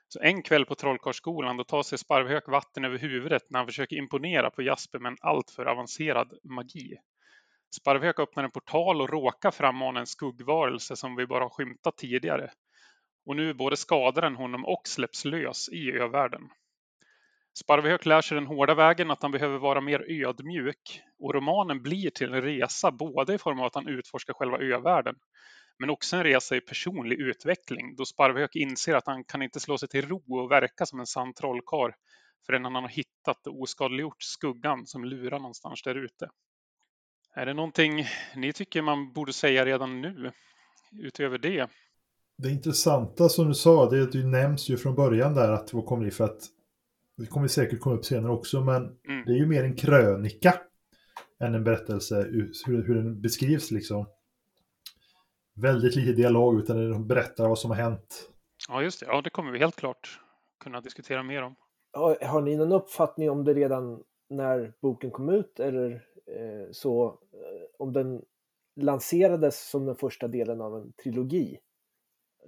Så 0.08 0.20
en 0.20 0.42
kväll 0.42 0.66
på 0.66 0.76
Trollkarlsskolan 0.76 1.58
då 1.58 1.64
tar 1.64 1.84
sig 1.84 1.98
Sparvhök 1.98 2.48
vatten 2.48 2.86
över 2.86 2.98
huvudet 2.98 3.42
när 3.50 3.60
han 3.60 3.68
försöker 3.68 3.96
imponera 3.96 4.50
på 4.50 4.62
Jasper 4.62 5.00
med 5.00 5.10
en 5.10 5.18
alltför 5.22 5.66
avancerad 5.66 6.34
magi. 6.44 6.98
Sparvhök 7.76 8.20
öppnar 8.20 8.44
en 8.44 8.52
portal 8.52 9.02
och 9.02 9.10
råkar 9.10 9.52
frammana 9.52 10.00
en 10.00 10.08
skuggvarelse 10.08 10.96
som 10.96 11.16
vi 11.16 11.28
bara 11.28 11.50
skymtat 11.50 11.98
tidigare. 11.98 12.52
Och 13.26 13.36
nu 13.36 13.54
både 13.54 13.78
skadar 13.78 14.22
den 14.22 14.36
honom 14.36 14.66
och 14.66 14.88
släpps 14.88 15.26
lös 15.26 15.70
i 15.70 15.92
övärlden. 15.92 16.50
Sparvehök 17.54 18.06
lär 18.06 18.22
sig 18.22 18.36
den 18.36 18.48
hårda 18.48 18.76
vägen 18.76 19.12
att 19.12 19.22
han 19.22 19.32
behöver 19.32 19.58
vara 19.58 19.82
mer 19.82 20.06
ödmjuk 20.10 21.02
och 21.20 21.34
romanen 21.34 21.82
blir 21.82 22.10
till 22.10 22.34
en 22.34 22.42
resa 22.42 22.92
både 22.92 23.34
i 23.34 23.38
form 23.38 23.60
av 23.60 23.66
att 23.66 23.76
han 23.76 23.88
utforskar 23.88 24.34
själva 24.34 24.58
övärlden 24.58 25.16
men 25.80 25.90
också 25.90 26.16
en 26.16 26.24
resa 26.24 26.56
i 26.56 26.62
personlig 26.62 27.20
utveckling 27.20 27.96
då 27.96 28.06
Sparvehök 28.06 28.56
inser 28.56 28.96
att 28.96 29.08
han 29.08 29.24
kan 29.24 29.42
inte 29.42 29.60
slå 29.60 29.78
sig 29.78 29.90
till 29.90 30.08
ro 30.08 30.44
och 30.44 30.52
verka 30.52 30.86
som 30.86 31.00
en 31.00 31.06
sann 31.06 31.34
trollkarl 31.34 31.92
förrän 32.46 32.66
han 32.66 32.76
har 32.76 32.88
hittat 32.88 33.48
och 33.48 33.62
oskadliggjort 33.62 34.24
skuggan 34.24 34.88
som 34.88 35.06
lurar 35.06 35.40
någonstans 35.40 35.82
där 35.82 35.96
ute. 35.96 36.30
Är 37.36 37.46
det 37.46 37.54
någonting 37.54 38.06
ni 38.36 38.54
tycker 38.54 38.82
man 38.82 39.14
borde 39.14 39.34
säga 39.34 39.66
redan 39.66 40.02
nu 40.02 40.32
utöver 40.92 41.38
det? 41.38 41.70
Det 42.38 42.50
intressanta 42.50 43.30
som 43.30 43.48
du 43.48 43.54
sa, 43.54 43.90
det, 43.90 44.12
det 44.12 44.24
nämns 44.24 44.70
ju 44.70 44.78
från 44.78 44.96
början 44.96 45.34
där 45.34 45.52
att 45.52 45.74
vad 45.74 45.86
kommer 45.86 46.06
det 46.06 46.12
för 46.12 46.24
att 46.24 46.50
det 47.18 47.26
kommer 47.26 47.48
säkert 47.48 47.80
komma 47.80 47.96
upp 47.96 48.06
senare 48.06 48.32
också, 48.32 48.62
men 48.62 48.76
Mm. 48.84 49.26
det 49.26 49.32
är 49.32 49.38
ju 49.38 49.46
mer 49.46 49.64
en 49.64 49.76
krönika 49.76 50.54
än 51.40 51.56
en 51.56 51.64
berättelse 51.64 52.16
hur, 52.66 52.84
hur 52.88 52.96
den 52.96 53.22
beskrivs 53.22 53.72
liksom. 53.72 54.06
Väldigt 55.56 55.96
lite 55.96 56.12
dialog 56.14 56.60
utan 56.60 56.92
de 56.92 57.08
berättar 57.08 57.48
vad 57.50 57.60
som 57.60 57.72
har 57.72 57.78
hänt. 57.78 58.30
Ja, 58.70 58.82
just 58.82 59.00
det. 59.00 59.06
Ja, 59.06 59.22
det 59.22 59.30
kommer 59.30 59.52
vi 59.52 59.60
helt 59.60 59.76
klart 59.76 60.20
kunna 60.64 60.82
diskutera 60.82 61.24
mer 61.24 61.42
om. 61.44 61.56
Har, 61.94 62.26
har 62.26 62.42
ni 62.42 62.56
någon 62.56 62.72
uppfattning 62.72 63.30
om 63.30 63.44
det 63.44 63.54
redan 63.54 64.04
när 64.30 64.74
boken 64.82 65.12
kom 65.12 65.30
ut 65.30 65.60
eller 65.60 65.92
eh, 66.28 66.72
så 66.72 67.06
eh, 67.34 67.66
om 67.80 67.94
den 67.94 68.22
lanserades 68.76 69.70
som 69.70 69.86
den 69.86 69.96
första 69.96 70.28
delen 70.28 70.62
av 70.62 70.76
en 70.76 70.94
trilogi? 70.94 71.60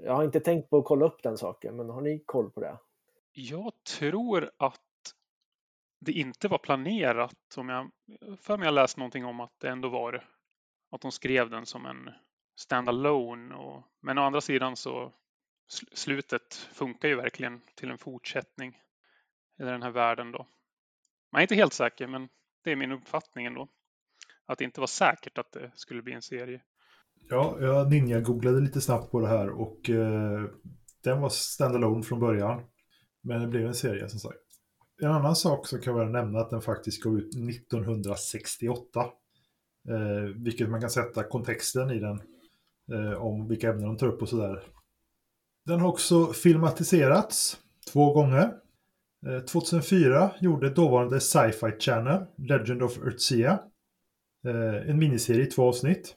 Jag 0.04 0.14
har 0.16 0.24
inte 0.24 0.40
tänkt 0.40 0.70
på 0.70 0.78
att 0.78 0.86
kolla 0.86 1.06
upp 1.06 1.24
den 1.24 1.38
saken, 1.38 1.76
men 1.76 1.90
har 1.90 2.02
ni 2.02 2.24
koll 2.26 2.52
på 2.52 2.60
det? 2.60 2.78
Jag 3.38 3.72
tror 3.84 4.52
att 4.58 4.82
det 6.00 6.12
inte 6.12 6.48
var 6.48 6.58
planerat. 6.58 7.58
Om 7.58 7.70
jag 7.70 7.92
för 8.40 8.58
mig 8.58 8.66
jag 8.66 8.74
läst 8.74 8.98
någonting 8.98 9.26
om 9.26 9.40
att 9.40 9.60
det 9.60 9.70
ändå 9.70 9.90
var. 9.90 10.28
Att 10.92 11.02
de 11.02 11.12
skrev 11.12 11.50
den 11.50 11.66
som 11.66 11.86
en 11.86 12.10
standalone. 12.56 13.56
Och, 13.56 13.84
men 14.02 14.18
å 14.18 14.22
andra 14.22 14.42
sidan 14.42 14.76
så 14.76 15.14
slutet 15.94 16.54
funkar 16.54 17.08
ju 17.08 17.16
verkligen 17.16 17.62
till 17.76 17.90
en 17.90 17.98
fortsättning 17.98 18.70
i 19.60 19.64
den 19.64 19.84
här 19.84 19.92
världen 19.92 20.32
då. 20.32 20.48
Man 21.32 21.40
är 21.40 21.44
inte 21.44 21.56
helt 21.56 21.74
säker, 21.74 22.08
men 22.08 22.30
det 22.64 22.72
är 22.72 22.76
min 22.76 22.92
uppfattning 22.92 23.46
ändå. 23.46 23.68
Att 24.46 24.58
det 24.58 24.64
inte 24.64 24.80
var 24.80 24.88
säkert 24.88 25.38
att 25.38 25.52
det 25.52 25.72
skulle 25.76 26.02
bli 26.02 26.14
en 26.14 26.22
serie. 26.22 26.62
Ja, 27.30 27.58
jag 27.60 27.92
ninja-googlade 27.92 28.60
lite 28.60 28.82
snabbt 28.82 29.12
på 29.12 29.20
det 29.20 29.28
här 29.28 29.50
och 29.50 29.90
eh, 29.90 30.44
den 31.04 31.22
var 31.22 31.30
standalone 31.30 32.04
från 32.04 32.20
början. 32.20 32.64
Men 33.26 33.42
det 33.42 33.48
blev 33.48 33.66
en 33.68 33.74
serie 33.74 34.10
som 34.10 34.20
sagt. 34.20 34.40
En 35.02 35.12
annan 35.12 35.36
sak 35.36 35.68
som 35.68 35.82
kan 35.82 35.94
vara 35.94 36.10
nämna 36.10 36.40
att 36.40 36.50
den 36.50 36.62
faktiskt 36.62 37.04
gav 37.04 37.18
ut 37.18 37.36
1968. 37.36 39.00
Eh, 39.90 40.24
vilket 40.36 40.70
man 40.70 40.82
kan 40.82 40.90
sätta 40.90 41.24
kontexten 41.24 41.92
i 41.92 42.00
den. 42.00 42.22
Eh, 42.92 43.22
om 43.22 43.48
vilka 43.48 43.70
ämnen 43.70 43.86
de 43.86 43.98
tar 43.98 44.08
upp 44.08 44.22
och 44.22 44.30
sådär. 44.30 44.64
Den 45.66 45.80
har 45.80 45.90
också 45.90 46.34
filmatiserats 46.34 47.58
två 47.92 48.14
gånger. 48.14 48.54
Eh, 49.28 49.40
2004 49.40 50.32
gjorde 50.42 50.70
dåvarande 50.70 51.20
Sci-Fi 51.20 51.80
Channel 51.80 52.26
Legend 52.38 52.84
of 52.84 52.98
Earthsea. 52.98 53.60
Eh, 54.48 54.90
en 54.90 55.00
miniserie 55.00 55.44
i 55.44 55.46
två 55.46 55.64
avsnitt. 55.64 56.16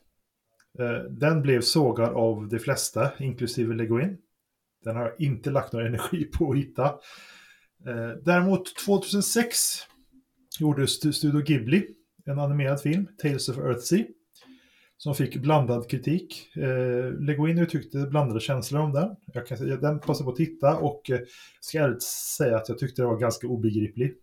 Eh, 0.78 1.10
Den 1.10 1.42
blev 1.42 1.60
sågad 1.60 2.08
av 2.08 2.48
de 2.48 2.58
flesta, 2.58 3.10
inklusive 3.18 3.74
Leguin. 3.74 4.18
Den 4.84 4.96
har 4.96 5.02
jag 5.02 5.20
inte 5.20 5.50
lagt 5.50 5.72
någon 5.72 5.86
energi 5.86 6.24
på 6.24 6.50
att 6.50 6.58
hitta. 6.58 6.84
Eh, 7.86 8.10
Däremot 8.24 8.76
2006 8.86 9.56
gjorde 10.60 10.86
Studio 10.86 11.40
Ghibli 11.40 11.86
en 12.26 12.38
animerad 12.38 12.80
film, 12.80 13.06
Tales 13.22 13.48
of 13.48 13.58
Earthsea, 13.58 14.04
som 14.96 15.14
fick 15.14 15.36
blandad 15.36 15.90
kritik. 15.90 16.56
Eh, 16.56 17.12
Leguin 17.20 17.58
uttryckte 17.58 17.98
blandade 17.98 18.40
känslor 18.40 18.80
om 18.80 18.92
den. 18.92 19.16
Jag 19.32 19.46
kan 19.46 19.58
säga, 19.58 19.76
den 19.76 20.00
passade 20.00 20.24
på 20.24 20.30
att 20.30 20.36
titta 20.36 20.76
och 20.76 21.10
eh, 21.10 21.20
ska 21.60 21.78
ärligt 21.78 22.02
säga 22.36 22.56
att 22.56 22.68
jag 22.68 22.78
tyckte 22.78 23.02
den 23.02 23.08
var 23.08 23.18
ganska 23.18 23.46
obegriplig. 23.46 24.14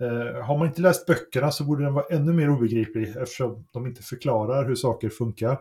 Eh, 0.00 0.44
har 0.44 0.58
man 0.58 0.68
inte 0.68 0.82
läst 0.82 1.06
böckerna 1.06 1.50
så 1.50 1.64
borde 1.64 1.84
den 1.84 1.94
vara 1.94 2.04
ännu 2.10 2.32
mer 2.32 2.50
obegriplig 2.50 3.08
eftersom 3.08 3.66
de 3.72 3.86
inte 3.86 4.02
förklarar 4.02 4.68
hur 4.68 4.74
saker 4.74 5.08
funkar. 5.08 5.58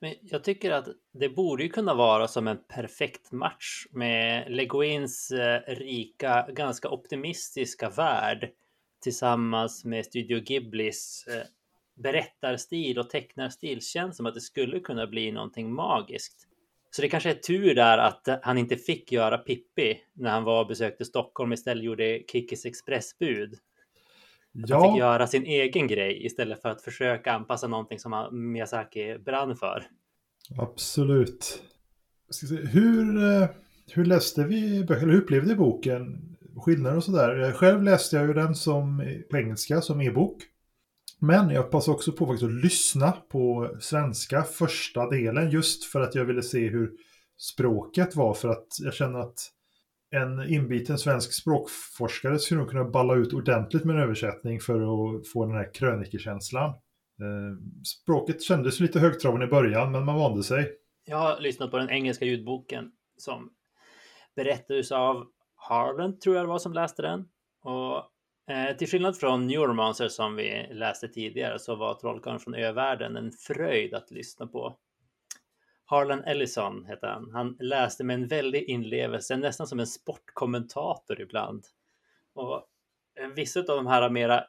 Men 0.00 0.14
jag 0.22 0.44
tycker 0.44 0.70
att 0.70 0.88
det 1.12 1.28
borde 1.28 1.62
ju 1.62 1.68
kunna 1.68 1.94
vara 1.94 2.28
som 2.28 2.48
en 2.48 2.58
perfekt 2.68 3.32
match 3.32 3.86
med 3.90 4.50
Leguins 4.52 5.30
eh, 5.30 5.60
rika, 5.66 6.46
ganska 6.48 6.88
optimistiska 6.88 7.88
värld 7.90 8.50
tillsammans 9.02 9.84
med 9.84 10.06
Studio 10.06 10.40
Ghiblis 10.40 11.26
eh, 11.28 11.46
berättarstil 12.02 12.98
och 12.98 13.10
tecknarstil. 13.10 13.80
Känns 13.80 14.16
som 14.16 14.26
att 14.26 14.34
det 14.34 14.40
skulle 14.40 14.80
kunna 14.80 15.06
bli 15.06 15.32
någonting 15.32 15.72
magiskt. 15.72 16.48
Så 16.90 17.02
det 17.02 17.08
kanske 17.08 17.30
är 17.30 17.34
tur 17.34 17.74
där 17.74 17.98
att 17.98 18.28
han 18.42 18.58
inte 18.58 18.76
fick 18.76 19.12
göra 19.12 19.38
Pippi 19.38 20.00
när 20.12 20.30
han 20.30 20.44
var 20.44 20.60
och 20.60 20.66
besökte 20.66 21.04
Stockholm 21.04 21.52
istället 21.52 21.84
gjorde 21.84 22.22
Kickis 22.32 22.66
Expressbud. 22.66 23.58
Att 24.64 24.70
han 24.70 24.92
fick 24.92 24.98
göra 24.98 25.26
sin 25.26 25.46
egen 25.46 25.86
grej 25.86 26.26
istället 26.26 26.62
för 26.62 26.68
att 26.68 26.82
försöka 26.82 27.32
anpassa 27.32 27.68
någonting 27.68 27.98
som 27.98 28.12
han- 28.12 28.52
Miyazaki 28.52 29.18
brann 29.18 29.56
för. 29.56 29.84
Absolut. 30.58 31.62
Hur, 32.70 33.16
eh, 33.24 33.48
hur 33.92 34.04
läste 34.04 34.44
vi 34.44 34.76
eller 34.76 35.00
hur 35.00 35.14
upplevde 35.14 35.54
boken? 35.54 36.28
Skillnader 36.56 36.96
och 36.96 37.04
sådär. 37.04 37.42
Eh, 37.42 37.52
Själv 37.52 37.82
läste 37.82 38.16
jag 38.16 38.26
ju 38.26 38.32
den 38.34 38.54
som 38.54 39.04
på 39.30 39.36
engelska 39.36 39.80
som 39.80 40.00
e-bok. 40.00 40.42
Men 41.18 41.50
jag 41.50 41.70
passade 41.70 41.94
också 41.94 42.12
på 42.12 42.26
faktiskt 42.26 42.44
att 42.44 42.64
lyssna 42.64 43.12
på 43.12 43.76
svenska 43.80 44.42
första 44.42 45.10
delen 45.10 45.50
just 45.50 45.84
för 45.84 46.00
att 46.00 46.14
jag 46.14 46.24
ville 46.24 46.42
se 46.42 46.68
hur 46.68 46.90
språket 47.38 48.16
var. 48.16 48.34
För 48.34 48.48
att 48.48 48.66
jag 48.80 48.94
känner 48.94 49.18
att 49.18 49.38
en 50.12 50.48
inbiten 50.48 50.98
svensk 50.98 51.32
språkforskare 51.32 52.38
skulle 52.38 52.60
nog 52.60 52.70
kunna 52.70 52.84
balla 52.84 53.14
ut 53.14 53.32
ordentligt 53.32 53.84
med 53.84 53.96
en 53.96 54.02
översättning 54.02 54.60
för 54.60 54.74
att 54.74 55.28
få 55.28 55.46
den 55.46 55.56
här 55.56 55.74
krönikekänslan. 55.74 56.68
Eh, 56.68 57.58
språket 58.02 58.42
kändes 58.42 58.80
lite 58.80 59.00
högtravande 59.00 59.46
i 59.46 59.48
början, 59.48 59.92
men 59.92 60.04
man 60.04 60.18
vande 60.18 60.42
sig. 60.42 60.72
Jag 61.04 61.16
har 61.16 61.40
lyssnat 61.40 61.70
på 61.70 61.78
den 61.78 61.90
engelska 61.90 62.24
ljudboken 62.24 62.92
som 63.16 63.50
berättades 64.36 64.92
av 64.92 65.26
Harland, 65.54 66.20
tror 66.20 66.36
jag 66.36 66.44
det 66.44 66.48
var 66.48 66.58
som 66.58 66.72
läste 66.72 67.02
den. 67.02 67.28
Och 67.62 67.96
eh, 68.54 68.76
till 68.76 68.88
skillnad 68.88 69.16
från 69.16 69.46
Neuromancer 69.46 70.08
som 70.08 70.36
vi 70.36 70.68
läste 70.72 71.08
tidigare 71.08 71.58
så 71.58 71.76
var 71.76 71.94
Trollkarlen 71.94 72.40
från 72.40 72.54
övärlden 72.54 73.16
en 73.16 73.32
fröjd 73.32 73.94
att 73.94 74.10
lyssna 74.10 74.46
på. 74.46 74.76
Harlan 75.92 76.24
Ellison 76.24 76.84
hette 76.84 77.06
han. 77.06 77.30
Han 77.32 77.56
läste 77.60 78.04
med 78.04 78.14
en 78.14 78.28
väldig 78.28 78.62
inlevelse, 78.62 79.36
nästan 79.36 79.66
som 79.66 79.80
en 79.80 79.86
sportkommentator 79.86 81.20
ibland. 81.20 81.64
Och 82.34 82.66
vissa 83.34 83.60
av 83.60 83.66
de 83.66 83.86
här 83.86 84.10
mera 84.10 84.44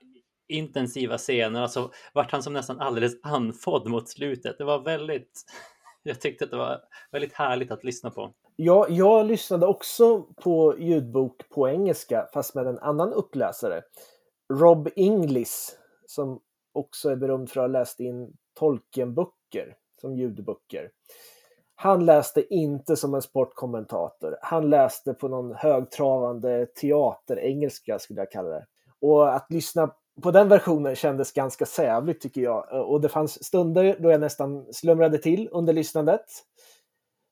intensiva 0.48 1.18
scenerna 1.18 1.68
så 1.68 1.92
vart 2.14 2.32
han 2.32 2.44
som 2.44 2.54
nästan 2.54 2.80
alldeles 2.80 3.14
andfådd 3.24 3.90
mot 3.90 4.10
slutet. 4.10 4.58
Det 4.58 4.64
var 4.64 4.80
väldigt, 4.80 5.46
jag 6.04 6.22
tyckte 6.22 6.46
att 6.46 6.52
det 6.52 6.58
var 6.58 6.82
väldigt 7.12 7.34
härligt 7.34 7.72
att 7.72 7.84
lyssna 7.84 8.10
på. 8.10 8.34
Ja, 8.56 8.88
jag 8.90 9.26
lyssnade 9.26 9.66
också 9.66 10.22
på 10.22 10.76
ljudbok 10.80 11.50
på 11.50 11.70
engelska, 11.70 12.28
fast 12.34 12.56
med 12.56 12.68
en 12.68 12.80
annan 12.80 13.14
uppläsare. 13.14 13.82
Rob 14.54 14.90
Inglis, 14.96 15.78
som 16.06 16.40
också 16.74 17.10
är 17.10 17.16
berömd 17.16 17.50
för 17.50 17.62
att 17.62 17.64
ha 17.64 17.80
läst 17.80 18.00
in 18.00 18.38
Tolkienböcker 18.54 19.76
som 20.04 20.16
ljudböcker. 20.16 20.92
Han 21.84 22.06
läste 22.06 22.54
inte 22.56 22.96
som 22.96 23.14
en 23.14 23.22
sportkommentator. 23.22 24.38
Han 24.42 24.70
läste 24.70 25.14
på 25.14 25.28
någon 25.28 25.56
högtravande 25.56 26.66
teaterengelska, 26.66 28.00
skulle 28.00 28.22
jag 28.22 28.32
kalla 28.32 28.50
det. 28.50 28.66
Och 29.02 29.36
att 29.36 29.52
lyssna 29.52 29.92
på 30.22 30.32
den 30.32 30.50
versionen 30.50 30.96
kändes 30.96 31.32
ganska 31.32 31.66
sävligt 31.66 32.22
tycker 32.22 32.42
jag. 32.42 32.90
Och 32.90 33.02
det 33.02 33.10
fanns 33.10 33.44
stunder 33.44 33.98
då 34.00 34.12
jag 34.12 34.22
nästan 34.22 34.74
slumrade 34.74 35.18
till 35.18 35.50
under 35.52 35.74
lyssnandet. 35.74 36.26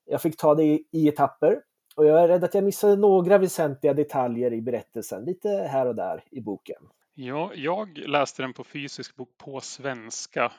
Jag 0.05 0.21
fick 0.21 0.37
ta 0.37 0.55
det 0.55 0.63
i, 0.63 0.87
i 0.91 1.07
etapper. 1.07 1.61
Och 1.95 2.05
jag 2.05 2.23
är 2.23 2.27
rädd 2.27 2.43
att 2.43 2.53
jag 2.53 2.63
missade 2.63 2.95
några 2.95 3.37
väsentliga 3.37 3.93
detaljer 3.93 4.53
i 4.53 4.61
berättelsen, 4.61 5.25
lite 5.25 5.49
här 5.49 5.85
och 5.85 5.95
där 5.95 6.23
i 6.31 6.41
boken. 6.41 6.81
Ja, 7.13 7.51
jag 7.55 7.97
läste 7.97 8.41
den 8.41 8.53
på 8.53 8.63
fysisk 8.63 9.15
bok 9.15 9.29
på 9.37 9.59
svenska. 9.61 10.51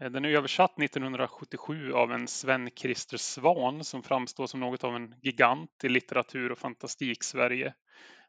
Eh, 0.00 0.10
den 0.10 0.24
är 0.24 0.28
översatt 0.28 0.78
1977 0.80 1.92
av 1.92 2.12
en 2.12 2.28
Sven-Christer 2.28 3.16
Svan 3.16 3.84
som 3.84 4.02
framstår 4.02 4.46
som 4.46 4.60
något 4.60 4.84
av 4.84 4.96
en 4.96 5.14
gigant 5.22 5.84
i 5.84 5.88
litteratur 5.88 6.52
och 6.52 6.58
fantastik-Sverige. 6.58 7.74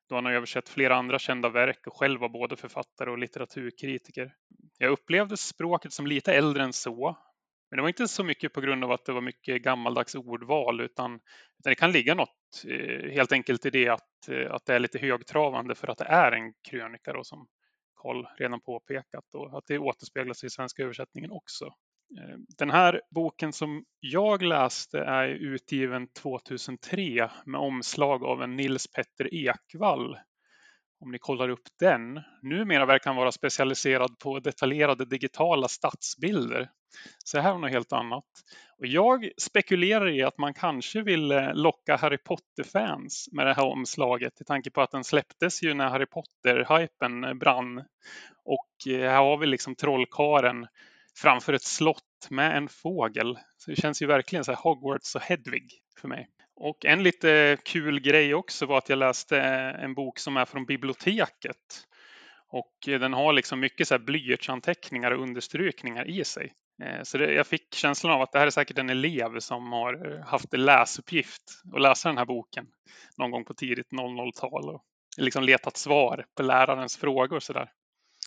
Då 0.09 0.15
han 0.15 0.25
har 0.25 0.31
översatt 0.31 0.69
flera 0.69 0.95
andra 0.95 1.19
kända 1.19 1.49
verk 1.49 1.87
och 1.87 1.97
själv 1.97 2.19
var 2.19 2.29
både 2.29 2.55
författare 2.55 3.09
och 3.09 3.17
litteraturkritiker. 3.17 4.33
Jag 4.77 4.91
upplevde 4.91 5.37
språket 5.37 5.93
som 5.93 6.07
lite 6.07 6.33
äldre 6.33 6.63
än 6.63 6.73
så. 6.73 7.17
Men 7.69 7.77
det 7.77 7.81
var 7.81 7.89
inte 7.89 8.07
så 8.07 8.23
mycket 8.23 8.53
på 8.53 8.61
grund 8.61 8.83
av 8.83 8.91
att 8.91 9.05
det 9.05 9.11
var 9.11 9.21
mycket 9.21 9.61
gammaldags 9.61 10.15
ordval 10.15 10.81
utan, 10.81 11.15
utan 11.59 11.71
det 11.71 11.75
kan 11.75 11.91
ligga 11.91 12.15
något 12.15 12.63
eh, 12.67 13.11
helt 13.11 13.31
enkelt 13.31 13.65
i 13.65 13.69
det 13.69 13.89
att, 13.89 14.29
eh, 14.29 14.51
att 14.51 14.65
det 14.65 14.75
är 14.75 14.79
lite 14.79 14.99
högtravande 14.99 15.75
för 15.75 15.87
att 15.87 15.97
det 15.97 16.05
är 16.05 16.31
en 16.31 16.53
krönika 16.69 17.13
då, 17.13 17.23
som 17.23 17.47
Karl 17.95 18.25
redan 18.37 18.61
påpekat 18.61 19.33
och 19.33 19.57
att 19.57 19.65
det 19.67 19.79
återspeglas 19.79 20.43
i 20.43 20.49
svenska 20.49 20.83
översättningen 20.83 21.31
också. 21.31 21.65
Eh, 22.17 22.37
den 22.57 22.69
här 22.69 23.01
boken 23.09 23.53
som 23.53 23.85
jag 23.99 24.43
läste 24.43 24.99
är 24.99 25.27
utgiven 25.27 26.07
2003 26.07 27.29
med 27.45 27.61
omslag 27.61 28.23
av 28.23 28.43
en 28.43 28.55
Nils 28.55 28.87
Petter 28.87 29.33
Ekvall 29.33 30.17
om 31.01 31.11
ni 31.11 31.19
kollar 31.19 31.49
upp 31.49 31.67
den. 31.79 32.21
Numera 32.41 32.85
verkar 32.85 33.09
han 33.09 33.17
vara 33.17 33.31
specialiserad 33.31 34.19
på 34.19 34.39
detaljerade 34.39 35.05
digitala 35.05 35.67
stadsbilder. 35.67 36.69
Så 37.25 37.39
här 37.39 37.51
var 37.51 37.59
något 37.59 37.71
helt 37.71 37.93
annat. 37.93 38.25
Och 38.77 38.85
jag 38.85 39.29
spekulerar 39.37 40.09
i 40.09 40.23
att 40.23 40.37
man 40.37 40.53
kanske 40.53 41.01
vill 41.01 41.31
eh, 41.31 41.53
locka 41.53 41.95
Harry 41.95 42.17
Potter-fans 42.17 43.29
med 43.31 43.45
det 43.45 43.53
här 43.53 43.65
omslaget 43.65 44.41
i 44.41 44.43
tanke 44.43 44.71
på 44.71 44.81
att 44.81 44.91
den 44.91 45.03
släpptes 45.03 45.63
ju 45.63 45.73
när 45.73 45.89
Harry 45.89 46.05
Potter-hypen 46.05 47.23
eh, 47.23 47.33
brann. 47.33 47.77
Och 48.45 48.93
eh, 48.93 49.09
här 49.09 49.23
har 49.23 49.37
vi 49.37 49.47
liksom 49.47 49.75
trollkaren 49.75 50.67
framför 51.17 51.53
ett 51.53 51.63
slott 51.63 52.27
med 52.29 52.57
en 52.57 52.67
fågel. 52.67 53.39
Så 53.57 53.71
det 53.71 53.75
känns 53.75 54.01
ju 54.01 54.05
verkligen 54.05 54.45
så 54.45 54.51
här 54.51 54.59
Hogwarts 54.59 55.15
och 55.15 55.21
Hedvig 55.21 55.71
för 56.01 56.07
mig. 56.07 56.29
Och 56.63 56.85
en 56.85 57.03
lite 57.03 57.57
kul 57.65 57.99
grej 57.99 58.33
också 58.33 58.65
var 58.65 58.77
att 58.77 58.89
jag 58.89 58.99
läste 58.99 59.37
eh, 59.37 59.83
en 59.83 59.93
bok 59.93 60.19
som 60.19 60.37
är 60.37 60.45
från 60.45 60.65
biblioteket. 60.65 61.87
Och 62.47 62.87
eh, 62.87 62.99
den 62.99 63.13
har 63.13 63.33
liksom 63.33 63.59
mycket 63.59 63.87
så 63.87 63.93
här 63.93 63.99
blyertsanteckningar 63.99 65.11
och 65.11 65.23
understrykningar 65.23 66.09
i 66.09 66.23
sig. 66.23 66.53
Eh, 66.83 67.03
så 67.03 67.17
det, 67.17 67.33
jag 67.33 67.47
fick 67.47 67.73
känslan 67.73 68.13
av 68.13 68.21
att 68.21 68.31
det 68.31 68.39
här 68.39 68.45
är 68.45 68.51
säkert 68.51 68.77
en 68.77 68.89
elev 68.89 69.39
som 69.39 69.71
har 69.71 70.23
haft 70.25 70.53
läsuppgift 70.53 71.41
att 71.73 71.81
läsa 71.81 72.09
den 72.09 72.17
här 72.17 72.25
boken 72.25 72.65
någon 73.17 73.31
gång 73.31 73.45
på 73.45 73.53
tidigt 73.53 73.91
00-tal 73.91 74.69
och 74.69 74.83
liksom 75.17 75.43
letat 75.43 75.77
svar 75.77 76.25
på 76.37 76.43
lärarens 76.43 76.97
frågor 76.97 77.39
så. 77.39 77.53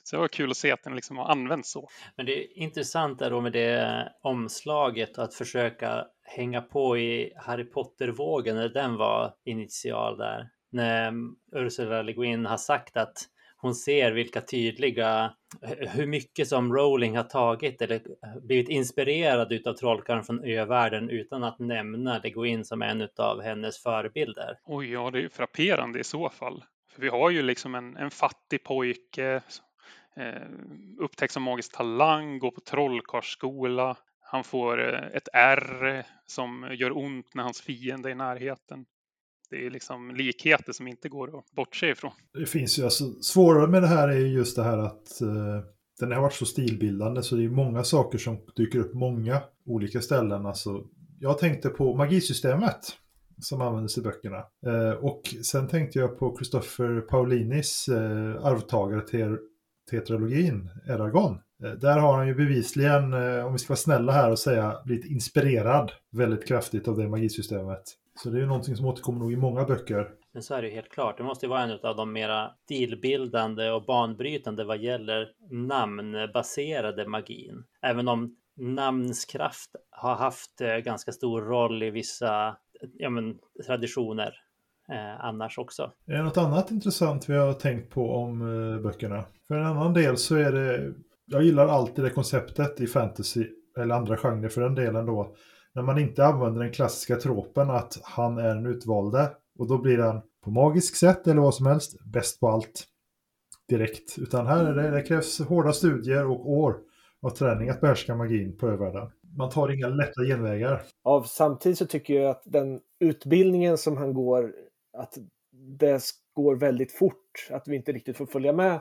Så 0.05 0.17
det 0.17 0.21
var 0.21 0.29
kul 0.29 0.51
att 0.51 0.57
se 0.57 0.73
att 0.73 0.83
den 0.83 0.95
liksom 0.95 1.17
har 1.17 1.25
använts 1.25 1.73
så. 1.73 1.89
Men 2.17 2.27
det 2.27 2.39
är 2.39 2.59
intressant 2.59 3.19
där 3.19 3.31
då 3.31 3.41
med 3.41 3.53
det 3.53 4.13
omslaget 4.23 5.19
att 5.19 5.35
försöka 5.35 6.07
hänga 6.25 6.61
på 6.61 6.99
i 6.99 7.33
Harry 7.37 7.65
Potter-vågen 7.65 8.57
när 8.57 8.69
den 8.69 8.97
var 8.97 9.35
initial 9.45 10.19
där. 10.19 10.49
När 10.71 11.09
mm, 11.09 11.37
Ursula 11.53 12.03
Le 12.03 12.13
Guin 12.13 12.47
har 12.47 12.57
sagt 12.57 12.97
att 12.97 13.29
hon 13.57 13.75
ser 13.75 14.13
vilka 14.13 14.41
tydliga, 14.41 15.33
hur 15.79 16.07
mycket 16.07 16.49
som 16.49 16.75
Rowling 16.75 17.17
har 17.17 17.25
tagit 17.25 17.83
eller 17.83 18.01
blivit 18.43 18.69
inspirerad 18.69 19.53
utav 19.53 19.75
Trollkarlen 19.75 20.25
från 20.25 20.45
övärlden 20.45 21.11
utan 21.11 21.45
att 21.45 21.59
nämna 21.59 22.19
Le 22.19 22.31
Guin 22.31 22.65
som 22.65 22.83
en 22.83 23.01
utav 23.01 23.43
hennes 23.43 23.83
förebilder. 23.83 24.59
Oj, 24.65 24.93
ja, 24.93 25.11
det 25.11 25.25
är 25.25 25.29
frapperande 25.29 25.99
i 25.99 26.05
så 26.05 26.31
fall. 26.31 26.65
För 26.95 27.03
vi 27.03 27.09
har 27.09 27.31
ju 27.31 27.43
liksom 27.43 27.75
en, 27.75 27.97
en 27.97 28.11
fattig 28.11 28.65
pojke 28.65 29.43
eh, 30.17 30.43
upptäckt 30.99 31.33
som 31.33 31.43
magisk 31.43 31.77
talang, 31.77 32.39
går 32.39 32.51
på 32.51 32.61
trollkarlsskola. 32.61 33.97
Han 34.35 34.45
får 34.45 34.95
eh, 34.95 35.17
ett 35.17 35.29
R 35.33 36.05
som 36.27 36.69
gör 36.79 36.97
ont 36.99 37.35
när 37.35 37.43
hans 37.43 37.61
fiende 37.61 38.09
är 38.09 38.13
i 38.13 38.15
närheten. 38.15 38.85
Det 39.51 39.67
är 39.67 39.71
liksom 39.71 40.15
likheter 40.15 40.73
som 40.73 40.89
inte 40.89 41.09
går 41.09 41.39
att 41.39 41.51
bortse 41.53 41.91
ifrån. 41.91 42.13
Det 42.39 42.47
finns 42.47 42.79
ju 42.79 42.85
alltså, 42.85 43.05
svårare 43.23 43.67
med 43.67 43.83
det 43.83 43.89
här 43.89 44.09
är 44.09 44.27
just 44.27 44.57
det 44.57 44.63
här 44.63 44.79
att 44.79 45.21
eh, 45.21 45.61
den 46.01 46.13
har 46.13 46.21
varit 46.21 46.35
så 46.35 46.47
stilbildande 46.47 47.23
så 47.23 47.37
det 47.37 47.45
är 47.45 47.49
många 47.49 47.85
saker 47.85 48.19
som 48.19 48.39
dyker 48.57 48.79
upp 48.79 48.95
många 48.95 49.43
olika 49.67 50.01
ställen. 50.01 50.47
Alltså, 50.47 50.85
jag 51.21 51.39
tänkte 51.39 51.69
på 51.69 51.97
magisystemet 51.97 52.81
som 53.41 53.61
användes 53.61 53.99
i 53.99 54.03
böckerna. 54.03 54.39
Eh, 54.67 54.91
och 54.91 55.23
sen 55.43 55.69
tänkte 55.69 55.99
jag 55.99 56.19
på 56.19 56.37
Christopher 56.37 57.01
Paulinis 57.01 57.89
eh, 57.89 58.45
arvtagare 58.45 59.01
till 59.01 59.37
tetralogin, 59.91 60.71
Eragon. 60.87 61.39
Eh, 61.65 61.73
där 61.73 61.99
har 61.99 62.17
han 62.17 62.27
ju 62.27 62.35
bevisligen, 62.35 63.13
eh, 63.13 63.47
om 63.47 63.53
vi 63.53 63.59
ska 63.59 63.71
vara 63.71 63.77
snälla 63.77 64.13
här 64.13 64.31
och 64.31 64.39
säga, 64.39 64.83
blivit 64.85 65.11
inspirerad 65.11 65.93
väldigt 66.13 66.49
kraftigt 66.49 66.89
av 66.89 66.97
det 66.97 67.09
magisystemet. 67.09 67.83
Så 68.23 68.31
det 68.31 68.39
är 68.39 68.41
ju 68.41 68.47
någonting 68.47 68.77
som 68.77 68.87
återkommer 68.87 69.19
nog 69.19 69.33
i 69.33 69.37
många 69.37 69.65
böcker. 69.65 70.11
Men 70.33 70.43
så 70.43 70.55
är 70.55 70.63
det 70.63 70.69
ju 70.69 70.75
helt 70.75 70.89
klart. 70.89 71.19
Det 71.19 71.25
måste 71.25 71.47
ju 71.47 71.51
vara 71.51 71.63
en 71.63 71.79
av 71.83 71.97
de 71.97 72.13
mera 72.13 72.51
stilbildande 72.65 73.71
och 73.71 73.85
banbrytande 73.85 74.65
vad 74.65 74.79
gäller 74.79 75.29
namnbaserade 75.51 77.09
magin. 77.09 77.65
Även 77.83 78.09
om 78.09 78.37
namnskraft 78.57 79.71
har 79.91 80.15
haft 80.15 80.61
eh, 80.61 80.77
ganska 80.77 81.13
stor 81.13 81.43
roll 81.43 81.83
i 81.83 81.91
vissa 81.91 82.57
ja, 82.93 83.11
men, 83.11 83.39
traditioner 83.67 84.35
eh, 84.89 85.25
annars 85.25 85.59
också. 85.59 85.93
Är 86.07 86.13
det 86.13 86.23
något 86.23 86.37
annat 86.37 86.71
intressant 86.71 87.29
vi 87.29 87.35
har 87.35 87.53
tänkt 87.53 87.91
på 87.91 88.15
om 88.15 88.41
eh, 88.41 88.83
böckerna? 88.83 89.25
För 89.49 89.55
en 89.55 89.67
annan 89.67 89.95
del 89.95 90.17
så 90.17 90.37
är 90.37 90.53
det, 90.53 90.95
jag 91.27 91.43
gillar 91.43 91.69
alltid 91.69 92.05
det 92.05 92.11
konceptet 92.11 92.81
i 92.81 92.87
fantasy, 92.87 93.47
eller 93.79 93.95
andra 93.95 94.17
genrer 94.17 94.49
för 94.49 94.61
den 94.61 94.75
delen 94.75 95.07
då, 95.07 95.35
när 95.75 95.83
man 95.83 95.99
inte 95.99 96.27
använder 96.27 96.63
den 96.63 96.73
klassiska 96.73 97.17
tropen 97.17 97.71
att 97.71 97.99
han 98.03 98.39
är 98.39 98.49
en 98.49 98.67
utvalde 98.67 99.31
och 99.59 99.69
då 99.69 99.79
blir 99.79 99.99
han 99.99 100.23
på 100.45 100.51
magisk 100.51 100.97
sätt 100.97 101.27
eller 101.27 101.41
vad 101.41 101.55
som 101.55 101.67
helst 101.67 102.05
bäst 102.05 102.41
på 102.41 102.49
allt 102.49 102.85
direkt. 103.69 104.19
Utan 104.19 104.47
här 104.47 104.65
är 104.65 104.75
det, 104.75 104.91
det 104.91 105.03
krävs 105.03 105.41
hårda 105.41 105.73
studier 105.73 106.27
och 106.27 106.51
år 106.51 106.77
av 107.23 107.31
träning 107.31 107.69
att 107.69 107.81
behärska 107.81 108.15
magin 108.15 108.57
på 108.57 108.69
övärlden. 108.69 109.11
Man 109.37 109.51
tar 109.51 109.69
inga 109.73 109.89
lätta 109.89 110.23
genvägar. 110.25 110.83
Ja, 111.05 111.25
samtidigt 111.29 111.79
så 111.79 111.87
tycker 111.87 112.15
jag 112.15 112.31
att 112.31 112.43
den 112.45 112.81
utbildningen 113.01 113.79
som 113.79 113.97
han 113.97 114.15
går 114.15 114.55
att 114.99 115.19
det 115.79 116.03
går 116.35 116.57
väldigt 116.57 116.93
fort, 116.93 117.49
att 117.51 117.69
vi 117.69 117.77
inte 117.77 117.93
riktigt 117.93 118.17
får 118.17 118.27
följa 118.27 118.53
med 118.53 118.81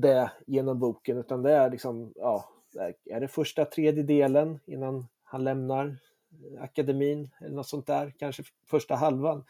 det 0.00 0.30
genom 0.46 0.78
boken, 0.78 1.18
utan 1.18 1.42
det 1.42 1.52
är 1.52 1.70
liksom, 1.70 2.12
ja, 2.16 2.48
är 3.04 3.20
det 3.20 3.28
första 3.28 3.64
tredjedelen 3.64 4.60
innan 4.66 5.08
han 5.24 5.44
lämnar 5.44 5.96
akademin 6.58 7.30
eller 7.40 7.56
något 7.56 7.68
sånt 7.68 7.86
där, 7.86 8.14
kanske 8.18 8.42
första 8.66 8.94
halvan. 8.94 9.44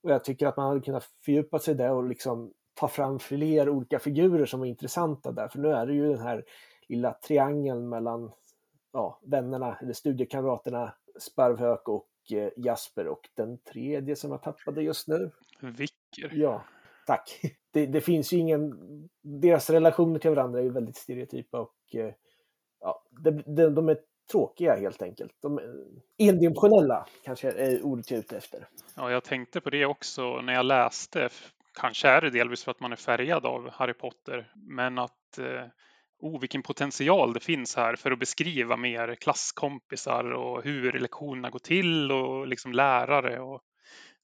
Och 0.00 0.10
jag 0.10 0.24
tycker 0.24 0.46
att 0.46 0.56
man 0.56 0.68
hade 0.68 0.80
kunnat 0.80 1.04
fördjupa 1.24 1.58
sig 1.58 1.74
där 1.74 1.90
och 1.90 2.04
liksom 2.08 2.52
ta 2.74 2.88
fram 2.88 3.18
fler 3.18 3.68
olika 3.68 3.98
figurer 3.98 4.46
som 4.46 4.60
var 4.60 4.66
intressanta 4.66 5.32
där, 5.32 5.48
för 5.48 5.58
nu 5.58 5.68
är 5.68 5.86
det 5.86 5.94
ju 5.94 6.08
den 6.08 6.22
här 6.22 6.44
lilla 6.88 7.12
triangeln 7.12 7.88
mellan 7.88 8.32
ja, 8.92 9.20
vännerna 9.22 9.78
eller 9.82 9.92
studiekamraterna 9.92 10.94
Sparvhök 11.18 11.88
och 11.88 12.08
Eh, 12.30 12.50
Jasper 12.56 13.06
och 13.06 13.28
den 13.34 13.58
tredje 13.58 14.16
som 14.16 14.30
jag 14.30 14.42
tappade 14.42 14.82
just 14.82 15.08
nu. 15.08 15.30
Vicker. 15.60 16.32
Ja, 16.32 16.64
tack. 17.12 17.40
Det, 17.72 17.86
det, 17.86 18.00
finns 18.00 18.32
ju 18.32 18.36
ingen... 18.36 18.72
Deras 19.22 19.70
relationer 19.70 20.18
till 20.18 20.30
varandra 20.30 20.58
är 20.58 20.62
ju 20.62 20.72
väldigt 20.72 20.96
stereotypa 20.96 21.60
och 21.60 21.74
eh, 21.94 22.12
ja, 22.80 23.02
de, 23.10 23.42
de, 23.46 23.74
de 23.74 23.88
är 23.88 23.98
tråkiga 24.32 24.76
helt 24.76 25.02
enkelt. 25.02 25.32
De 25.42 25.58
eh, 25.58 25.64
är 26.18 26.28
endimensionella 26.28 27.06
kanske 27.24 27.50
är 27.50 27.82
ordet 27.82 28.10
jag 28.10 28.18
är 28.18 28.22
ute 28.22 28.36
efter. 28.36 28.68
Ja, 28.96 29.10
jag 29.10 29.24
tänkte 29.24 29.60
på 29.60 29.70
det 29.70 29.86
också 29.86 30.40
när 30.40 30.52
jag 30.52 30.66
läste. 30.66 31.28
Kanske 31.80 32.08
är 32.08 32.20
det 32.20 32.30
delvis 32.30 32.64
för 32.64 32.70
att 32.70 32.80
man 32.80 32.92
är 32.92 32.96
färgad 32.96 33.46
av 33.46 33.70
Harry 33.70 33.94
Potter, 33.94 34.52
men 34.54 34.98
att 34.98 35.38
eh, 35.38 35.66
oh, 36.20 36.40
vilken 36.40 36.62
potential 36.62 37.32
det 37.32 37.40
finns 37.40 37.76
här 37.76 37.96
för 37.96 38.10
att 38.10 38.18
beskriva 38.18 38.76
mer 38.76 39.14
klasskompisar 39.14 40.32
och 40.32 40.64
hur 40.64 40.92
lektionerna 40.92 41.50
går 41.50 41.58
till 41.58 42.12
och 42.12 42.46
liksom 42.46 42.72
lärare. 42.72 43.40
Och 43.40 43.62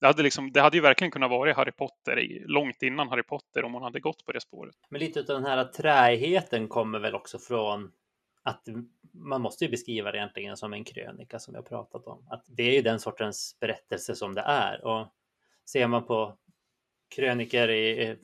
det, 0.01 0.07
hade 0.07 0.23
liksom, 0.23 0.53
det 0.53 0.61
hade 0.61 0.77
ju 0.77 0.81
verkligen 0.81 1.11
kunnat 1.11 1.31
vara 1.31 1.53
Harry 1.53 1.73
Potter 1.73 2.43
långt 2.47 2.83
innan 2.83 3.09
Harry 3.09 3.23
Potter 3.23 3.65
om 3.65 3.73
man 3.73 3.83
hade 3.83 4.01
gått 4.01 4.25
på 4.25 4.33
det 4.33 4.41
spåret. 4.41 4.75
Men 4.89 5.01
lite 5.01 5.21
av 5.21 5.27
den 5.27 5.45
här 5.45 5.65
träigheten 5.65 6.69
kommer 6.69 6.99
väl 6.99 7.15
också 7.15 7.39
från 7.39 7.93
att 8.43 8.69
man 9.13 9.43
måste 9.43 9.65
ju 9.65 9.71
beskriva 9.71 10.13
det 10.13 10.19
egentligen 10.19 10.57
som 10.57 10.73
en 10.73 10.85
krönika 10.85 11.39
som 11.39 11.53
vi 11.53 11.57
har 11.57 11.65
pratat 11.65 12.07
om. 12.07 12.27
Att 12.31 12.45
det 12.47 12.63
är 12.63 12.73
ju 12.73 12.83
den 12.83 13.01
sortens 13.01 13.57
berättelse 13.61 14.15
som 14.15 14.35
det 14.35 14.41
är. 14.41 14.85
Och 14.85 15.07
ser 15.65 15.87
man 15.87 16.07
på 16.07 16.39
kröniker 17.17 17.71
i 17.71 18.17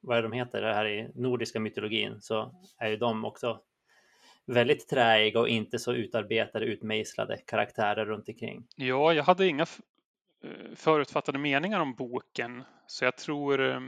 vad 0.00 0.18
är 0.18 0.22
de 0.22 0.32
heter, 0.32 0.62
det 0.62 0.74
här 0.74 0.86
i 0.86 1.08
nordiska 1.14 1.60
mytologin, 1.60 2.20
så 2.20 2.54
är 2.78 2.88
ju 2.88 2.96
de 2.96 3.24
också 3.24 3.60
väldigt 4.46 4.88
träiga 4.88 5.40
och 5.40 5.48
inte 5.48 5.78
så 5.78 5.92
utarbetade, 5.92 6.64
utmejslade 6.64 7.36
karaktärer 7.36 8.06
runt 8.06 8.28
omkring. 8.28 8.66
Ja, 8.76 9.12
jag 9.12 9.24
hade 9.24 9.46
inga 9.46 9.66
Eh, 10.44 10.74
förutfattade 10.76 11.38
meningar 11.38 11.80
om 11.80 11.94
boken, 11.94 12.64
så 12.86 13.04
jag 13.04 13.16
tror 13.16 13.70
eh, 13.70 13.80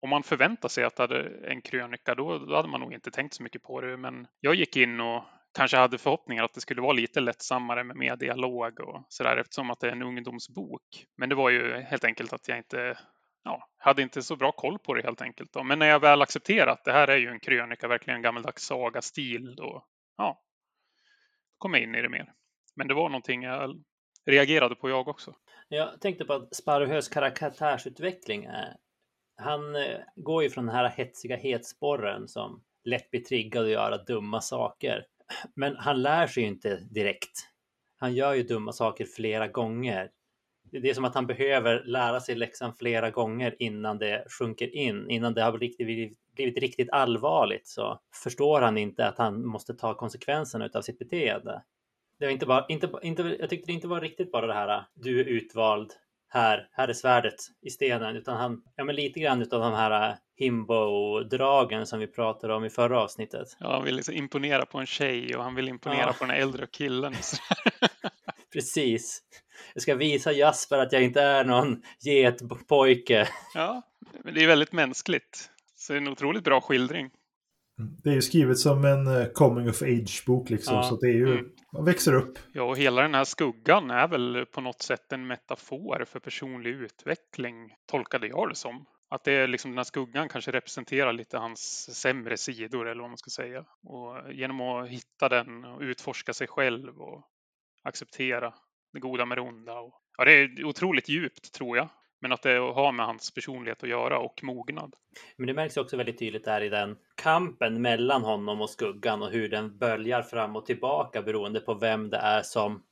om 0.00 0.10
man 0.10 0.22
förväntar 0.22 0.68
sig 0.68 0.84
att 0.84 0.96
det 0.96 1.02
hade 1.02 1.28
en 1.46 1.62
krönika, 1.62 2.14
då, 2.14 2.38
då 2.38 2.56
hade 2.56 2.68
man 2.68 2.80
nog 2.80 2.92
inte 2.92 3.10
tänkt 3.10 3.34
så 3.34 3.42
mycket 3.42 3.62
på 3.62 3.80
det. 3.80 3.96
Men 3.96 4.26
jag 4.40 4.54
gick 4.54 4.76
in 4.76 5.00
och 5.00 5.24
kanske 5.54 5.76
hade 5.76 5.98
förhoppningar 5.98 6.44
att 6.44 6.54
det 6.54 6.60
skulle 6.60 6.82
vara 6.82 6.92
lite 6.92 7.20
lättsammare 7.20 7.84
med 7.84 7.96
mer 7.96 8.16
dialog 8.16 8.80
och 8.80 9.04
sådär 9.08 9.36
eftersom 9.36 9.70
att 9.70 9.80
det 9.80 9.88
är 9.88 9.92
en 9.92 10.02
ungdomsbok. 10.02 11.06
Men 11.16 11.28
det 11.28 11.34
var 11.34 11.50
ju 11.50 11.80
helt 11.80 12.04
enkelt 12.04 12.32
att 12.32 12.48
jag 12.48 12.58
inte 12.58 12.98
ja, 13.44 13.68
hade 13.78 14.02
inte 14.02 14.22
så 14.22 14.36
bra 14.36 14.52
koll 14.52 14.78
på 14.78 14.94
det 14.94 15.02
helt 15.02 15.22
enkelt. 15.22 15.52
Då. 15.52 15.62
Men 15.62 15.78
när 15.78 15.86
jag 15.86 16.00
väl 16.00 16.22
accepterat 16.22 16.78
att 16.78 16.84
det 16.84 16.92
här 16.92 17.08
är 17.08 17.16
ju 17.16 17.28
en 17.28 17.40
krönika, 17.40 17.88
verkligen 17.88 18.16
en 18.16 18.22
gammaldags 18.22 18.62
sagastil 18.62 19.54
då 19.56 19.84
ja, 20.16 20.42
kom 21.58 21.74
jag 21.74 21.82
in 21.82 21.94
i 21.94 22.02
det 22.02 22.08
mer. 22.08 22.32
Men 22.76 22.88
det 22.88 22.94
var 22.94 23.08
någonting 23.08 23.42
jag 23.42 23.82
reagerade 24.30 24.74
på 24.74 24.90
jag 24.90 25.08
också. 25.08 25.34
Jag 25.68 26.00
tänkte 26.00 26.24
på 26.24 26.32
att 26.32 26.54
Sparröhös 26.54 27.08
karaktärsutveckling 27.08 28.44
är 28.44 28.76
han 29.40 29.76
eh, 29.76 29.98
går 30.16 30.42
ju 30.42 30.50
från 30.50 30.66
den 30.66 30.74
här 30.74 30.88
hetsiga 30.88 31.36
hetsporren 31.36 32.28
som 32.28 32.62
lätt 32.84 33.10
blir 33.10 33.20
triggad 33.20 33.64
att 33.64 33.70
göra 33.70 33.98
dumma 33.98 34.40
saker. 34.40 35.06
Men 35.54 35.76
han 35.76 36.02
lär 36.02 36.26
sig 36.26 36.42
ju 36.42 36.48
inte 36.48 36.76
direkt. 36.76 37.48
Han 37.98 38.14
gör 38.14 38.34
ju 38.34 38.42
dumma 38.42 38.72
saker 38.72 39.04
flera 39.04 39.48
gånger 39.48 40.10
Det 40.72 40.90
är 40.90 40.94
som 40.94 41.04
att 41.04 41.14
han 41.14 41.26
behöver 41.26 41.84
lära 41.84 42.20
sig 42.20 42.34
läxan 42.34 42.74
flera 42.74 43.10
gånger 43.10 43.56
innan 43.58 43.98
det 43.98 44.24
sjunker 44.38 44.74
in, 44.74 45.10
innan 45.10 45.34
det 45.34 45.42
har 45.42 45.58
blivit, 45.58 46.16
blivit 46.34 46.58
riktigt 46.58 46.90
allvarligt 46.90 47.66
så 47.66 48.00
förstår 48.22 48.60
han 48.60 48.78
inte 48.78 49.06
att 49.06 49.18
han 49.18 49.46
måste 49.46 49.74
ta 49.74 49.94
konsekvenserna 49.94 50.68
av 50.74 50.82
sitt 50.82 50.98
beteende. 50.98 51.62
Det 52.20 52.26
var 52.26 52.32
inte 52.32 52.46
bara, 52.46 52.66
inte, 52.68 52.90
inte, 53.02 53.36
jag 53.40 53.50
tyckte 53.50 53.66
det 53.66 53.72
inte 53.72 53.88
var 53.88 54.00
riktigt 54.00 54.32
bara 54.32 54.46
det 54.46 54.54
här 54.54 54.84
du 54.94 55.20
är 55.20 55.24
utvald, 55.24 55.92
här, 56.28 56.68
här 56.72 56.88
är 56.88 56.92
svärdet 56.92 57.34
i 57.62 57.70
stenen, 57.70 58.16
utan 58.16 58.36
han, 58.36 58.62
ja 58.76 58.84
men 58.84 58.96
lite 58.96 59.20
grann 59.20 59.42
utav 59.42 59.60
de 59.60 59.72
här 59.72 60.16
himbo-dragen 60.36 61.86
som 61.86 61.98
vi 61.98 62.06
pratade 62.06 62.54
om 62.54 62.64
i 62.64 62.70
förra 62.70 63.00
avsnittet. 63.00 63.48
Ja, 63.60 63.72
han 63.72 63.84
vill 63.84 63.96
liksom 63.96 64.14
imponera 64.14 64.66
på 64.66 64.78
en 64.78 64.86
tjej 64.86 65.36
och 65.36 65.44
han 65.44 65.54
vill 65.54 65.68
imponera 65.68 66.06
ja. 66.06 66.12
på 66.12 66.24
den 66.24 66.36
äldre 66.36 66.66
killen. 66.66 67.14
Precis. 68.52 69.22
Jag 69.74 69.82
ska 69.82 69.94
visa 69.94 70.32
Jasper 70.32 70.78
att 70.78 70.92
jag 70.92 71.02
inte 71.02 71.22
är 71.22 71.44
någon 71.44 71.82
getpojke. 72.00 73.28
Ja, 73.54 73.82
men 74.24 74.34
det 74.34 74.42
är 74.42 74.46
väldigt 74.46 74.72
mänskligt. 74.72 75.50
Så 75.74 75.92
det 75.92 75.96
är 75.96 76.00
en 76.00 76.08
otroligt 76.08 76.44
bra 76.44 76.60
skildring. 76.60 77.10
Det 78.02 78.10
är 78.10 78.14
ju 78.14 78.22
skrivet 78.22 78.58
som 78.58 78.84
en 78.84 79.06
eh, 79.06 79.26
coming 79.26 79.70
of 79.70 79.82
age-bok 79.82 80.50
liksom, 80.50 80.76
ja. 80.76 80.82
så 80.82 80.96
det 80.96 81.06
är 81.06 81.14
ju, 81.14 81.32
mm. 81.32 81.50
man 81.72 81.84
växer 81.84 82.14
upp. 82.14 82.38
Ja, 82.52 82.62
och 82.62 82.78
hela 82.78 83.02
den 83.02 83.14
här 83.14 83.24
skuggan 83.24 83.90
är 83.90 84.08
väl 84.08 84.46
på 84.46 84.60
något 84.60 84.82
sätt 84.82 85.12
en 85.12 85.26
metafor 85.26 86.04
för 86.04 86.20
personlig 86.20 86.70
utveckling, 86.70 87.74
tolkade 87.86 88.26
jag 88.26 88.48
det 88.48 88.54
som. 88.54 88.86
Att 89.10 89.24
det 89.24 89.32
är 89.32 89.48
liksom 89.48 89.70
den 89.70 89.78
här 89.78 89.84
skuggan 89.84 90.28
kanske 90.28 90.50
representerar 90.50 91.12
lite 91.12 91.38
hans 91.38 91.90
sämre 92.00 92.36
sidor 92.36 92.88
eller 92.88 93.00
vad 93.00 93.10
man 93.10 93.18
ska 93.18 93.30
säga. 93.30 93.64
Och 93.84 94.32
genom 94.32 94.60
att 94.60 94.88
hitta 94.88 95.28
den 95.28 95.64
och 95.64 95.80
utforska 95.80 96.32
sig 96.32 96.46
själv 96.46 97.00
och 97.00 97.24
acceptera 97.84 98.54
det 98.92 99.00
goda 99.00 99.24
med 99.24 99.38
det 99.38 99.42
onda. 99.42 99.80
Och, 99.80 99.94
ja, 100.18 100.24
det 100.24 100.32
är 100.32 100.64
otroligt 100.64 101.08
djupt 101.08 101.52
tror 101.52 101.76
jag. 101.76 101.88
Men 102.20 102.32
att 102.32 102.42
det 102.42 102.58
har 102.58 102.92
med 102.92 103.06
hans 103.06 103.34
personlighet 103.34 103.82
att 103.82 103.88
göra 103.88 104.18
och 104.18 104.40
mognad. 104.42 104.94
Men 105.36 105.46
det 105.46 105.54
märks 105.54 105.76
också 105.76 105.96
väldigt 105.96 106.18
tydligt 106.18 106.44
där 106.44 106.60
i 106.60 106.68
den 106.68 106.96
kampen 107.22 107.82
mellan 107.82 108.22
honom 108.22 108.60
och 108.60 108.70
skuggan 108.70 109.22
och 109.22 109.30
hur 109.30 109.48
den 109.48 109.78
böljar 109.78 110.22
fram 110.22 110.56
och 110.56 110.66
tillbaka 110.66 111.22
beroende 111.22 111.60
på 111.60 111.74
vem 111.74 112.10
det 112.10 112.16
är 112.16 112.42
som 112.42 112.82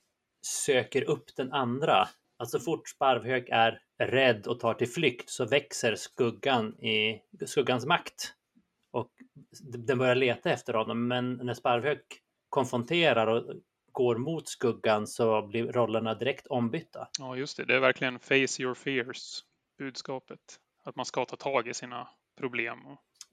söker 0.41 1.09
upp 1.09 1.35
den 1.35 1.53
andra. 1.53 2.07
Alltså 2.37 2.59
så 2.59 2.65
fort 2.65 2.87
Sparvhök 2.87 3.49
är 3.51 3.81
rädd 3.99 4.47
och 4.47 4.59
tar 4.59 4.73
till 4.73 4.89
flykt 4.89 5.29
så 5.29 5.45
växer 5.45 5.95
skuggan 5.95 6.79
i 6.83 7.21
skuggans 7.45 7.85
makt. 7.85 8.33
Och 8.91 9.11
den 9.85 9.97
börjar 9.97 10.15
leta 10.15 10.51
efter 10.51 10.73
honom. 10.73 11.07
Men 11.07 11.33
när 11.33 11.53
Sparvhök 11.53 12.05
konfronterar 12.49 13.27
och 13.27 13.53
går 13.91 14.17
mot 14.17 14.47
skuggan 14.47 15.07
så 15.07 15.47
blir 15.47 15.71
rollerna 15.71 16.13
direkt 16.13 16.47
ombytta. 16.47 17.07
Ja, 17.19 17.35
just 17.35 17.57
det. 17.57 17.65
Det 17.65 17.75
är 17.75 17.79
verkligen 17.79 18.19
face 18.19 18.61
your 18.61 18.73
fears 18.73 19.43
budskapet. 19.77 20.39
Att 20.83 20.95
man 20.95 21.05
ska 21.05 21.25
ta 21.25 21.35
tag 21.35 21.67
i 21.67 21.73
sina 21.73 22.07
problem. 22.37 22.77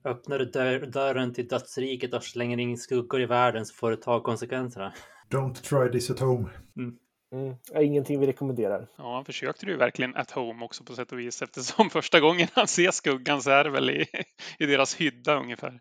Öppnar 0.05 0.39
du 0.39 0.45
dörr, 0.45 0.87
dörren 0.87 1.35
till 1.35 1.49
dödsriket 1.49 2.15
och 2.15 2.25
slänger 2.25 2.59
in 2.59 2.79
skuggor 2.79 3.21
i 3.21 3.27
världen 3.27 3.67
så 3.67 3.75
får 3.75 3.91
du 3.91 3.97
ta 3.97 4.21
konsekvenserna. 4.21 4.93
Don't 5.31 5.55
try 5.55 5.93
this 5.93 6.11
at 6.11 6.21
home. 6.21 6.49
Mm. 6.77 6.99
Mm, 7.33 7.57
ingenting 7.83 8.21
vi 8.21 8.27
rekommenderar. 8.27 8.89
Ja, 8.97 9.15
han 9.15 9.25
försökte 9.25 9.67
ju 9.67 9.77
verkligen 9.77 10.17
at 10.17 10.31
home 10.31 10.65
också 10.65 10.85
på 10.85 10.95
sätt 10.95 11.13
och 11.13 11.19
vis 11.19 11.43
eftersom 11.43 11.91
första 11.91 12.21
gången 12.21 12.49
han 12.55 12.67
ser 12.67 12.91
skuggan 12.91 13.43
så 13.43 13.51
är 13.51 13.65
det 13.65 13.71
väl 13.71 13.91
i, 13.91 14.07
i 14.59 14.67
deras 14.67 15.01
hydda 15.01 15.37
ungefär 15.37 15.81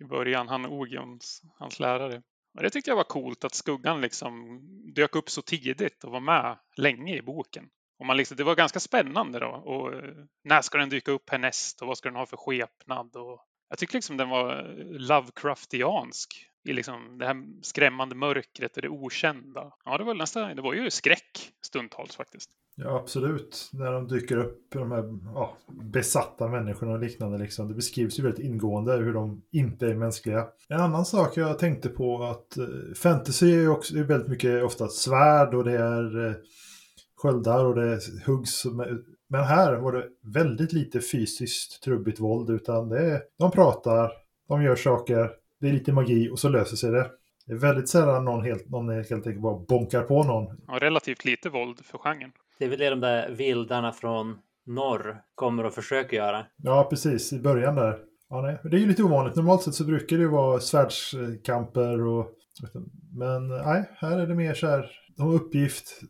i 0.00 0.04
början. 0.04 0.48
Han 0.48 0.66
Ogions, 0.66 1.42
hans 1.58 1.80
lärare. 1.80 2.22
Och 2.54 2.62
det 2.62 2.70
tyckte 2.70 2.90
jag 2.90 2.96
var 2.96 3.04
coolt 3.04 3.44
att 3.44 3.54
skuggan 3.54 4.00
liksom 4.00 4.60
dök 4.94 5.16
upp 5.16 5.30
så 5.30 5.42
tidigt 5.42 6.04
och 6.04 6.12
var 6.12 6.20
med 6.20 6.58
länge 6.76 7.16
i 7.16 7.22
boken. 7.22 7.68
Och 7.98 8.06
man 8.06 8.16
liksom, 8.16 8.36
det 8.36 8.44
var 8.44 8.54
ganska 8.54 8.80
spännande 8.80 9.38
då. 9.38 9.46
Och 9.46 9.92
eh, 9.92 10.14
när 10.44 10.62
ska 10.62 10.78
den 10.78 10.88
dyka 10.88 11.12
upp 11.12 11.30
härnäst 11.30 11.82
och 11.82 11.88
vad 11.88 11.98
ska 11.98 12.08
den 12.08 12.16
ha 12.16 12.26
för 12.26 12.36
skepnad? 12.36 13.16
Och 13.16 13.46
jag 13.68 13.78
tycker 13.78 13.94
liksom 13.94 14.16
den 14.16 14.28
var 14.28 14.74
Lovecraftiansk 14.98 16.46
i 16.64 16.72
liksom 16.72 17.18
det 17.18 17.26
här 17.26 17.62
skrämmande 17.62 18.14
mörkret 18.14 18.76
och 18.76 18.82
det 18.82 18.88
okända. 18.88 19.72
Ja, 19.84 19.98
det 19.98 20.04
var 20.04 20.14
nästan, 20.14 20.56
det 20.56 20.62
var 20.62 20.74
ju 20.74 20.90
skräck 20.90 21.52
stundtals 21.62 22.16
faktiskt. 22.16 22.50
Ja, 22.82 22.96
absolut. 22.96 23.70
När 23.72 23.92
de 23.92 24.08
dyker 24.08 24.36
upp, 24.36 24.58
de 24.72 24.92
här 24.92 25.04
ja, 25.34 25.56
besatta 25.82 26.48
människorna 26.48 26.92
och 26.92 27.00
liknande. 27.00 27.38
Liksom. 27.38 27.68
Det 27.68 27.74
beskrivs 27.74 28.18
ju 28.18 28.22
väldigt 28.22 28.44
ingående 28.44 28.96
hur 28.96 29.14
de 29.14 29.42
inte 29.52 29.86
är 29.86 29.94
mänskliga. 29.94 30.46
En 30.68 30.80
annan 30.80 31.04
sak 31.04 31.36
jag 31.36 31.58
tänkte 31.58 31.88
på 31.88 32.22
att 32.22 32.56
eh, 32.56 32.64
fantasy 32.96 33.52
är 33.52 33.68
också 33.68 33.96
är 33.96 34.02
väldigt 34.02 34.28
mycket 34.28 34.64
ofta 34.64 34.88
svärd 34.88 35.54
och 35.54 35.64
det 35.64 35.78
är 35.78 36.26
eh, 36.26 36.34
sköldar 37.16 37.64
och 37.64 37.74
det 37.74 38.00
huggs. 38.26 38.66
Men 39.28 39.44
här 39.44 39.76
var 39.76 39.92
det 39.92 40.06
väldigt 40.34 40.72
lite 40.72 41.00
fysiskt 41.00 41.82
trubbigt 41.82 42.20
våld 42.20 42.50
utan 42.50 42.88
det 42.88 42.98
är, 42.98 43.20
de 43.38 43.50
pratar, 43.50 44.12
de 44.48 44.62
gör 44.62 44.76
saker, 44.76 45.30
det 45.60 45.68
är 45.68 45.72
lite 45.72 45.92
magi 45.92 46.30
och 46.30 46.38
så 46.38 46.48
löser 46.48 46.76
sig 46.76 46.90
det. 46.90 47.10
Det 47.46 47.52
är 47.52 47.58
väldigt 47.58 47.88
sällan 47.88 48.24
någon 48.24 48.44
helt, 48.44 48.68
någon 48.70 48.88
helt 48.88 49.12
enkelt 49.12 49.40
bara 49.40 49.58
bonkar 49.58 50.02
på 50.02 50.24
någon. 50.24 50.60
Ja, 50.66 50.78
relativt 50.80 51.24
lite 51.24 51.48
våld 51.48 51.84
för 51.84 51.98
genren. 51.98 52.32
Det 52.60 52.66
är 52.66 52.68
väl 52.68 52.78
det 52.78 52.90
de 52.90 53.00
där 53.00 53.30
vildarna 53.30 53.92
från 53.92 54.38
norr 54.66 55.22
kommer 55.34 55.66
och 55.66 55.72
försöker 55.72 56.16
göra. 56.16 56.46
Ja, 56.56 56.86
precis. 56.90 57.32
I 57.32 57.40
början 57.40 57.74
där. 57.74 57.98
Ja, 58.28 58.42
nej. 58.42 58.60
Det 58.70 58.76
är 58.76 58.80
ju 58.80 58.86
lite 58.86 59.02
ovanligt. 59.02 59.36
Normalt 59.36 59.62
sett 59.62 59.74
så 59.74 59.84
brukar 59.84 60.16
det 60.16 60.22
ju 60.22 60.28
vara 60.28 60.60
svärdskamper 60.60 62.06
och... 62.06 62.26
Men 63.12 63.48
nej, 63.48 63.90
här 63.96 64.18
är 64.18 64.26
det 64.26 64.34
mer 64.34 64.54
så 64.54 64.66
här. 64.66 64.90
De 65.16 65.22
har 65.22 65.34
uppgift, 65.34 66.00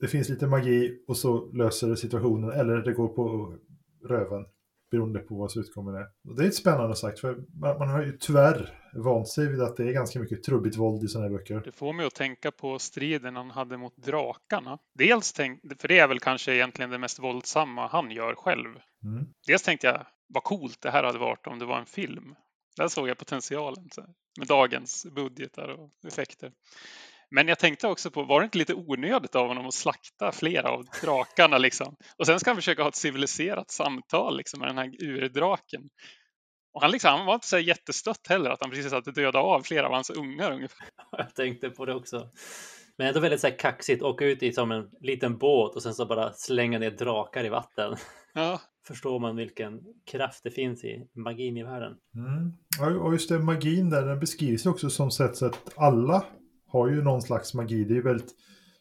det 0.00 0.08
finns 0.08 0.28
lite 0.28 0.46
magi 0.46 1.04
och 1.08 1.16
så 1.16 1.52
löser 1.52 1.88
det 1.88 1.96
situationen. 1.96 2.50
Eller 2.50 2.76
det 2.76 2.92
går 2.92 3.08
på 3.08 3.54
röven 4.08 4.44
beroende 4.96 5.18
på 5.18 5.34
vad 5.34 5.56
utgången 5.56 5.94
är. 5.94 6.06
Och 6.28 6.36
det 6.36 6.44
är 6.44 6.48
ett 6.48 6.54
spännande 6.54 6.96
sagt, 6.96 7.20
för 7.20 7.36
man, 7.60 7.78
man 7.78 7.88
har 7.88 8.02
ju 8.02 8.16
tyvärr 8.20 8.82
vant 8.94 9.28
sig 9.28 9.48
vid 9.48 9.62
att 9.62 9.76
det 9.76 9.82
är 9.82 9.92
ganska 9.92 10.18
mycket 10.18 10.42
trubbigt 10.42 10.76
våld 10.76 11.04
i 11.04 11.08
sådana 11.08 11.28
här 11.28 11.36
böcker. 11.36 11.62
Det 11.64 11.72
får 11.72 11.92
mig 11.92 12.06
att 12.06 12.14
tänka 12.14 12.50
på 12.50 12.78
striden 12.78 13.36
han 13.36 13.50
hade 13.50 13.76
mot 13.76 13.96
drakarna. 13.96 14.78
Dels 14.94 15.32
tänk, 15.32 15.60
för 15.80 15.88
det 15.88 15.98
är 15.98 16.08
väl 16.08 16.20
kanske 16.20 16.54
egentligen 16.54 16.90
det 16.90 16.98
mest 16.98 17.18
våldsamma 17.18 17.86
han 17.86 18.10
gör 18.10 18.34
själv. 18.34 18.68
Mm. 19.04 19.26
Dels 19.46 19.62
tänkte 19.62 19.86
jag, 19.86 20.06
vad 20.28 20.42
coolt 20.42 20.80
det 20.80 20.90
här 20.90 21.04
hade 21.04 21.18
varit 21.18 21.46
om 21.46 21.58
det 21.58 21.64
var 21.64 21.78
en 21.78 21.86
film. 21.86 22.34
Där 22.76 22.88
såg 22.88 23.08
jag 23.08 23.18
potentialen 23.18 23.88
så, 23.92 24.04
med 24.38 24.48
dagens 24.48 25.06
budgetar 25.14 25.68
och 25.68 25.90
effekter. 26.06 26.52
Men 27.30 27.48
jag 27.48 27.58
tänkte 27.58 27.88
också 27.88 28.10
på, 28.10 28.22
var 28.22 28.40
det 28.40 28.44
inte 28.44 28.58
lite 28.58 28.74
onödigt 28.74 29.34
av 29.34 29.48
honom 29.48 29.66
att 29.66 29.74
slakta 29.74 30.32
flera 30.32 30.70
av 30.70 30.84
drakarna 31.02 31.58
liksom? 31.58 31.96
Och 32.18 32.26
sen 32.26 32.40
ska 32.40 32.50
han 32.50 32.56
försöka 32.56 32.82
ha 32.82 32.88
ett 32.88 32.96
civiliserat 32.96 33.70
samtal 33.70 34.36
liksom, 34.36 34.60
med 34.60 34.68
den 34.68 34.78
här 34.78 34.92
urdraken. 35.02 35.82
Och 36.74 36.82
han, 36.82 36.90
liksom, 36.90 37.10
han 37.10 37.26
var 37.26 37.34
inte 37.34 37.46
så 37.46 37.58
jättestött 37.58 38.26
heller 38.28 38.50
att 38.50 38.60
han 38.60 38.70
precis 38.70 38.92
hade 38.92 39.12
dödat 39.12 39.44
av 39.44 39.62
flera 39.62 39.86
av 39.86 39.92
hans 39.92 40.10
ungar 40.10 40.52
ungefär. 40.52 40.88
Jag 41.12 41.34
tänkte 41.34 41.70
på 41.70 41.84
det 41.84 41.94
också. 41.94 42.30
Men 42.98 43.06
ändå 43.06 43.20
väldigt 43.20 43.40
så 43.40 43.46
här 43.46 43.58
kaxigt, 43.58 44.02
åka 44.02 44.24
ut 44.24 44.42
i 44.42 44.52
som 44.52 44.72
en 44.72 44.90
liten 45.00 45.38
båt 45.38 45.76
och 45.76 45.82
sen 45.82 45.94
så 45.94 46.06
bara 46.06 46.32
slänga 46.32 46.78
ner 46.78 46.90
drakar 46.90 47.44
i 47.44 47.48
vatten. 47.48 47.96
Ja. 48.34 48.60
Förstår 48.86 49.18
man 49.18 49.36
vilken 49.36 49.80
kraft 50.10 50.40
det 50.44 50.50
finns 50.50 50.84
i 50.84 51.08
magin 51.14 51.56
i 51.56 51.62
världen. 51.62 51.96
Mm. 52.14 53.00
Och 53.00 53.12
just 53.12 53.28
det, 53.28 53.38
magin 53.38 53.90
där, 53.90 54.06
den 54.06 54.20
beskrivs 54.20 54.66
också 54.66 54.90
som 54.90 55.10
sätt 55.10 55.36
så 55.36 55.46
att 55.46 55.72
alla 55.76 56.24
har 56.66 56.88
ju 56.88 57.02
någon 57.02 57.22
slags 57.22 57.54
magi. 57.54 57.84
Det 57.84 57.92
är 57.92 57.96
ju 57.96 58.02
väldigt, 58.02 58.34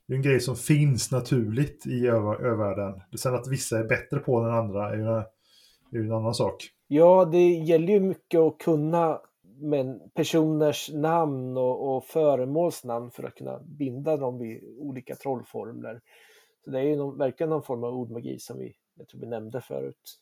det 0.08 0.14
är 0.14 0.18
en 0.18 0.24
grej 0.24 0.40
som 0.40 0.56
finns 0.56 1.12
naturligt 1.12 1.88
i 1.88 2.08
övärlden. 2.08 3.02
Sen 3.18 3.36
att 3.36 3.48
vissa 3.48 3.80
är 3.80 3.84
bättre 3.84 4.20
på 4.20 4.42
den 4.42 4.52
andra 4.52 4.90
är 4.90 4.98
ju, 4.98 5.04
är 6.00 6.04
ju 6.04 6.06
en 6.06 6.12
annan 6.12 6.34
sak. 6.34 6.70
Ja, 6.88 7.26
det 7.32 7.48
gäller 7.48 7.94
ju 7.94 8.00
mycket 8.00 8.40
att 8.40 8.58
kunna 8.58 9.20
men 9.58 10.10
personers 10.14 10.90
namn 10.94 11.58
och, 11.58 11.96
och 11.96 12.04
föremåls 12.04 12.84
namn 12.84 13.12
för 13.12 13.24
att 13.24 13.36
kunna 13.36 13.60
binda 13.60 14.18
dem 14.18 14.40
vid 14.40 14.64
olika 14.80 15.16
trollformler. 15.16 16.02
Så 16.64 16.72
det 16.72 16.80
är 16.80 16.84
ju 16.84 16.96
någon, 16.96 17.18
verkligen 17.18 17.50
någon 17.50 17.64
form 17.64 17.84
av 17.84 17.94
ordmagi 17.94 18.40
som 18.40 18.60
vi, 18.60 18.76
jag 18.96 19.08
tror 19.08 19.22
vi 19.22 19.28
nämnde 19.28 19.62
förut. 19.62 20.20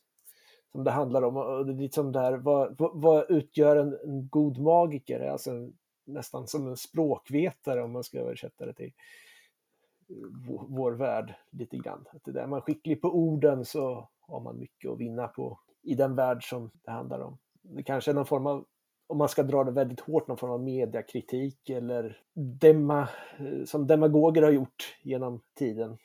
Som 0.72 0.84
det 0.84 0.90
handlar 0.90 1.22
om. 1.22 1.36
Och 1.36 1.66
det 1.66 1.72
är 1.72 1.76
liksom 1.76 2.12
där, 2.12 2.36
vad, 2.36 2.76
vad 2.78 3.30
utgör 3.30 3.76
en, 3.76 3.98
en 4.04 4.28
god 4.28 4.58
magiker? 4.58 5.20
Alltså 5.20 5.50
en, 5.50 5.72
nästan 6.04 6.46
som 6.46 6.68
en 6.68 6.76
språkvetare 6.76 7.82
om 7.82 7.92
man 7.92 8.04
ska 8.04 8.18
översätta 8.18 8.66
det 8.66 8.72
till 8.72 8.92
eh, 10.08 10.16
vår 10.68 10.92
värld 10.92 11.34
lite 11.50 11.76
grann. 11.76 12.04
Att 12.12 12.34
det 12.34 12.40
är 12.40 12.46
man 12.46 12.62
skicklig 12.62 13.02
på 13.02 13.08
orden 13.08 13.64
så 13.64 14.08
har 14.20 14.40
man 14.40 14.58
mycket 14.58 14.90
att 14.90 14.98
vinna 14.98 15.28
på 15.28 15.58
i 15.82 15.94
den 15.94 16.14
värld 16.14 16.48
som 16.48 16.70
det 16.84 16.90
handlar 16.90 17.20
om. 17.20 17.38
Det 17.62 17.82
kanske 17.82 18.10
är 18.10 18.14
någon 18.14 18.26
form 18.26 18.46
av, 18.46 18.64
om 19.06 19.18
man 19.18 19.28
ska 19.28 19.42
dra 19.42 19.64
det 19.64 19.70
väldigt 19.70 20.00
hårt, 20.00 20.28
någon 20.28 20.36
form 20.36 20.50
av 20.50 20.62
mediakritik 20.62 21.70
eller 21.70 22.20
dema, 22.34 23.08
eh, 23.38 23.64
som 23.64 23.86
demagoger 23.86 24.42
har 24.42 24.50
gjort 24.50 24.96
genom 25.02 25.40
tiden. 25.54 25.98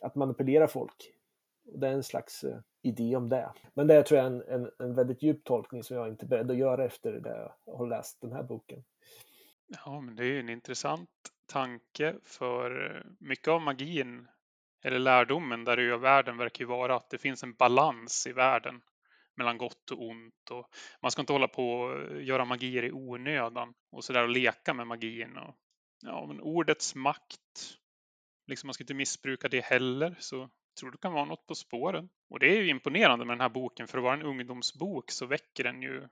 Att 0.00 0.14
manipulera 0.14 0.68
folk. 0.68 1.12
Det 1.74 1.88
är 1.88 1.92
en 1.92 2.02
slags 2.02 2.44
eh, 2.44 2.58
idé 2.82 3.16
om 3.16 3.28
det. 3.28 3.52
Men 3.74 3.86
det 3.86 4.02
tror 4.02 4.18
jag 4.18 4.26
är 4.26 4.30
en, 4.30 4.42
en, 4.48 4.70
en 4.78 4.94
väldigt 4.94 5.22
djup 5.22 5.44
tolkning 5.44 5.82
som 5.82 5.96
jag 5.96 6.08
inte 6.08 6.26
är 6.26 6.28
beredd 6.28 6.50
att 6.50 6.56
göra 6.56 6.84
efter 6.84 7.12
det 7.12 7.50
jag 7.64 7.76
har 7.76 7.86
läst 7.86 8.20
den 8.20 8.32
här 8.32 8.42
boken. 8.42 8.84
Ja, 9.70 10.00
men 10.00 10.16
det 10.16 10.26
är 10.26 10.40
en 10.40 10.48
intressant 10.48 11.10
tanke 11.46 12.16
för 12.24 12.96
eh, 12.96 13.02
mycket 13.20 13.48
av 13.48 13.62
magin 13.62 14.28
eller 14.82 14.98
lärdomen 14.98 15.64
där 15.64 15.80
i 15.80 15.96
världen 15.96 16.36
verkar 16.36 16.64
ju 16.64 16.68
vara 16.68 16.96
att 16.96 17.10
det 17.10 17.18
finns 17.18 17.42
en 17.42 17.54
balans 17.54 18.26
i 18.26 18.32
världen 18.32 18.82
mellan 19.36 19.58
gott 19.58 19.90
och 19.90 20.02
ont 20.02 20.50
och 20.50 20.68
man 21.02 21.10
ska 21.10 21.22
inte 21.22 21.32
hålla 21.32 21.48
på 21.48 21.72
och 21.72 22.00
eh, 22.00 22.24
göra 22.24 22.44
magier 22.44 22.82
i 22.82 22.92
onödan 22.92 23.74
och 23.90 24.04
så 24.04 24.12
där 24.12 24.22
och 24.22 24.28
leka 24.28 24.74
med 24.74 24.86
magin 24.86 25.36
och 25.36 25.56
ja, 26.02 26.26
men 26.26 26.40
ordets 26.40 26.94
makt. 26.94 27.76
Liksom 28.46 28.66
man 28.66 28.74
ska 28.74 28.84
inte 28.84 28.94
missbruka 28.94 29.48
det 29.48 29.64
heller, 29.64 30.16
så 30.18 30.36
jag 30.36 30.50
tror 30.80 30.90
det 30.90 30.98
kan 30.98 31.12
vara 31.12 31.24
något 31.24 31.46
på 31.46 31.54
spåren. 31.54 32.08
Och 32.30 32.38
det 32.38 32.56
är 32.56 32.62
ju 32.62 32.68
imponerande 32.68 33.24
med 33.24 33.34
den 33.34 33.40
här 33.40 33.48
boken, 33.48 33.88
för 33.88 33.98
att 33.98 34.04
vara 34.04 34.14
en 34.14 34.22
ungdomsbok 34.22 35.10
så 35.10 35.26
väcker 35.26 35.64
den 35.64 35.82
ju 35.82 36.08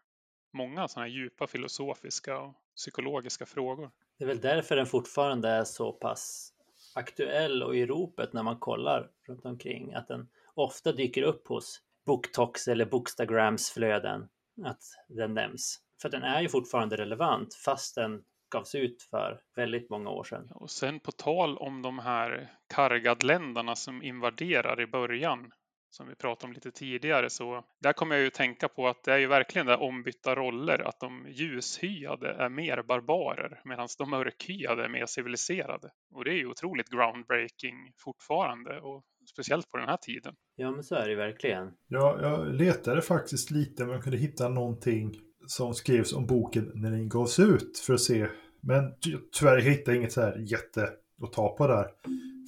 många 0.53 0.89
sådana 0.89 1.09
här 1.09 1.15
djupa 1.15 1.47
filosofiska 1.47 2.39
och 2.39 2.55
psykologiska 2.79 3.47
frågor. 3.47 3.91
Det 4.19 4.25
är 4.25 4.29
väl 4.29 4.41
därför 4.41 4.77
den 4.77 4.87
fortfarande 4.87 5.49
är 5.49 5.65
så 5.65 5.93
pass 5.93 6.53
aktuell 6.95 7.63
och 7.63 7.77
i 7.77 7.87
ropet 7.87 8.33
när 8.33 8.43
man 8.43 8.59
kollar 8.59 9.11
runt 9.27 9.45
omkring, 9.45 9.95
att 9.95 10.09
den 10.09 10.29
ofta 10.55 10.93
dyker 10.93 11.23
upp 11.23 11.49
hos 11.49 11.83
BookTox 12.07 12.69
eller 12.69 12.85
Bookstagrams 12.85 13.71
flöden, 13.71 14.29
att 14.65 14.83
den 15.09 15.35
nämns. 15.35 15.81
För 16.03 16.09
den 16.09 16.23
är 16.23 16.41
ju 16.41 16.49
fortfarande 16.49 16.97
relevant 16.97 17.55
fast 17.55 17.95
den 17.95 18.25
gavs 18.51 18.75
ut 18.75 19.03
för 19.03 19.41
väldigt 19.57 19.91
många 19.91 20.11
år 20.11 20.25
sedan. 20.25 20.49
Och 20.51 20.71
sen 20.71 21.01
på 21.01 21.13
tal 21.13 21.59
om 21.59 21.83
de 21.83 21.99
här 21.99 22.53
Kargadländerna 22.67 23.77
som 23.77 24.03
invaderar 24.03 24.81
i 24.81 24.87
början 24.87 25.53
som 25.91 26.09
vi 26.09 26.15
pratade 26.15 26.49
om 26.49 26.53
lite 26.53 26.71
tidigare, 26.71 27.31
så 27.31 27.65
där 27.81 27.93
kommer 27.93 28.15
jag 28.15 28.25
ju 28.25 28.31
tänka 28.31 28.69
på 28.69 28.89
att 28.89 29.05
det 29.05 29.13
är 29.13 29.19
ju 29.19 29.27
verkligen 29.27 29.67
det 29.67 29.77
ombytta 29.77 30.35
roller, 30.35 30.89
att 30.89 31.01
de 31.01 31.27
ljushyade 31.29 32.29
är 32.29 32.49
mer 32.49 32.83
barbarer 32.83 33.61
medan 33.65 33.89
de 33.99 34.11
mörkhyade 34.11 34.85
är 34.85 34.89
mer 34.89 35.07
civiliserade. 35.07 35.91
Och 36.15 36.25
det 36.25 36.31
är 36.31 36.37
ju 36.37 36.47
otroligt 36.47 36.89
groundbreaking 36.89 37.93
fortfarande 37.97 38.81
och 38.81 39.03
speciellt 39.31 39.71
på 39.71 39.77
den 39.77 39.89
här 39.89 39.97
tiden. 39.97 40.35
Ja, 40.57 40.71
men 40.71 40.85
så 40.85 40.95
är 40.95 41.09
det 41.09 41.15
verkligen. 41.15 41.73
Ja, 41.89 42.19
jag 42.23 42.55
letade 42.55 43.03
faktiskt 43.03 43.51
lite 43.51 43.85
om 43.85 43.91
jag 43.91 44.03
kunde 44.03 44.19
hitta 44.19 44.49
någonting 44.49 45.15
som 45.47 45.75
skrevs 45.75 46.13
om 46.13 46.27
boken 46.27 46.73
när 46.75 46.91
den 46.91 47.09
gavs 47.09 47.39
ut 47.39 47.79
för 47.79 47.95
att 47.95 48.01
se. 48.01 48.29
Men 48.61 48.95
tyvärr 49.39 49.61
hittade 49.61 49.91
jag 49.91 49.97
inget 49.97 50.13
så 50.13 50.21
här 50.21 50.37
jätte 50.39 50.91
att 51.23 51.33
ta 51.33 51.57
på 51.57 51.67
där. 51.67 51.91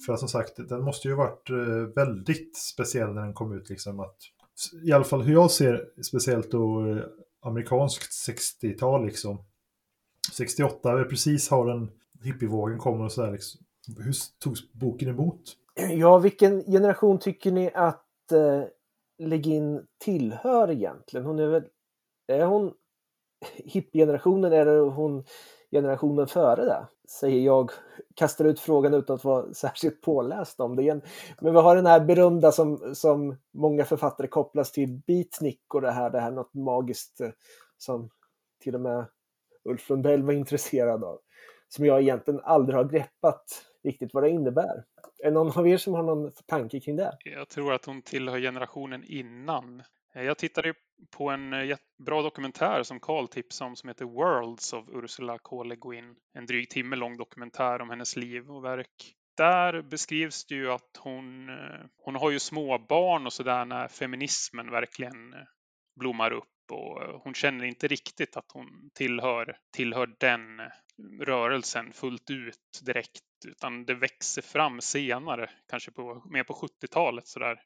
För 0.05 0.15
som 0.15 0.27
sagt, 0.27 0.69
den 0.69 0.83
måste 0.83 1.07
ju 1.07 1.15
varit 1.15 1.49
eh, 1.49 1.93
väldigt 1.95 2.57
speciell 2.57 3.13
när 3.13 3.21
den 3.21 3.33
kom 3.33 3.53
ut. 3.53 3.69
Liksom 3.69 3.99
att, 3.99 4.17
I 4.83 4.91
alla 4.91 5.03
fall 5.03 5.21
hur 5.21 5.33
jag 5.33 5.51
ser, 5.51 5.85
speciellt 6.03 6.51
då 6.51 6.87
eh, 6.87 7.03
amerikanskt 7.41 8.29
60-tal 8.29 9.05
liksom. 9.05 9.43
68, 10.33 11.03
precis 11.03 11.49
har 11.49 11.67
den 11.67 11.91
hippievågen 12.23 12.77
kommer 12.77 13.05
och 13.05 13.11
sådär. 13.11 13.31
Liksom. 13.31 13.61
Hur 13.97 14.13
togs 14.39 14.73
boken 14.73 15.09
emot? 15.09 15.41
Ja, 15.89 16.17
vilken 16.17 16.63
generation 16.63 17.19
tycker 17.19 17.51
ni 17.51 17.71
att 17.73 18.31
eh, 18.31 18.63
Legin 19.27 19.85
tillhör 20.03 20.71
egentligen? 20.71 21.25
Hon 21.25 21.39
är 21.39 21.47
väl, 21.47 21.63
är 22.27 22.45
hon 22.45 22.73
hippiegenerationen 23.55 24.53
eller 24.53 24.79
hon 24.79 25.23
generationen 25.71 26.27
före 26.27 26.65
det? 26.65 26.87
Säger 27.07 27.41
jag, 27.41 27.71
kastar 28.15 28.45
ut 28.45 28.59
frågan 28.59 28.93
utan 28.93 29.15
att 29.15 29.23
vara 29.23 29.53
särskilt 29.53 30.01
påläst 30.01 30.59
om 30.59 30.75
det. 30.75 31.01
Men 31.41 31.53
vi 31.53 31.59
har 31.59 31.75
den 31.75 31.85
här 31.85 31.99
berömda 31.99 32.51
som, 32.51 32.95
som 32.95 33.35
många 33.53 33.85
författare 33.85 34.27
kopplas 34.27 34.71
till, 34.71 35.01
beatnik 35.07 35.73
och 35.73 35.81
det 35.81 35.91
här, 35.91 36.09
det 36.09 36.19
här 36.19 36.31
något 36.31 36.53
magiskt 36.53 37.21
eh, 37.21 37.29
som 37.77 38.09
till 38.63 38.75
och 38.75 38.81
med 38.81 39.05
Ulf 39.63 39.89
Lundell 39.89 40.23
var 40.23 40.33
intresserad 40.33 41.03
av. 41.03 41.19
Som 41.67 41.85
jag 41.85 42.01
egentligen 42.01 42.41
aldrig 42.43 42.77
har 42.77 42.85
greppat 42.85 43.65
riktigt 43.83 44.13
vad 44.13 44.23
det 44.23 44.29
innebär. 44.29 44.83
Är 45.19 45.25
det 45.25 45.31
någon 45.31 45.57
av 45.57 45.67
er 45.67 45.77
som 45.77 45.93
har 45.93 46.03
någon 46.03 46.31
tanke 46.45 46.79
kring 46.79 46.95
det? 46.95 47.17
Jag 47.25 47.49
tror 47.49 47.73
att 47.73 47.85
hon 47.85 48.01
tillhör 48.01 48.39
generationen 48.39 49.03
innan. 49.03 49.83
Eh, 50.13 50.23
jag 50.23 50.37
tittade 50.37 50.73
på 51.17 51.29
en 51.29 51.53
eh, 51.53 51.77
bra 52.05 52.21
dokumentär 52.21 52.83
som 52.83 52.99
Carl 52.99 53.27
tipsade 53.27 53.69
om 53.69 53.75
som 53.75 53.89
heter 53.89 54.05
Worlds 54.05 54.73
av 54.73 54.89
Ursula 54.89 55.37
K. 55.37 55.63
Le 55.63 55.75
Guin. 55.75 56.15
En 56.33 56.45
dryg 56.45 56.69
timme 56.69 56.95
lång 56.95 57.17
dokumentär 57.17 57.81
om 57.81 57.89
hennes 57.89 58.15
liv 58.15 58.51
och 58.51 58.65
verk. 58.65 59.15
Där 59.37 59.81
beskrivs 59.81 60.45
det 60.45 60.55
ju 60.55 60.71
att 60.71 60.97
hon, 60.99 61.49
eh, 61.49 61.85
hon 61.97 62.15
har 62.15 62.31
ju 62.31 62.39
små 62.39 62.79
barn 62.79 63.25
och 63.25 63.33
sådär 63.33 63.65
när 63.65 63.87
feminismen 63.87 64.71
verkligen 64.71 65.35
blommar 65.99 66.31
upp 66.31 66.47
och 66.71 67.21
hon 67.23 67.33
känner 67.33 67.65
inte 67.65 67.87
riktigt 67.87 68.37
att 68.37 68.51
hon 68.53 68.89
tillhör, 68.93 69.57
tillhör 69.71 70.15
den 70.19 70.61
rörelsen 71.21 71.93
fullt 71.93 72.29
ut 72.29 72.81
direkt 72.85 73.23
utan 73.47 73.85
det 73.85 73.93
växer 73.93 74.41
fram 74.41 74.81
senare, 74.81 75.49
kanske 75.69 75.91
på, 75.91 76.23
mer 76.25 76.43
på 76.43 76.53
70-talet 76.53 77.27
sådär 77.27 77.61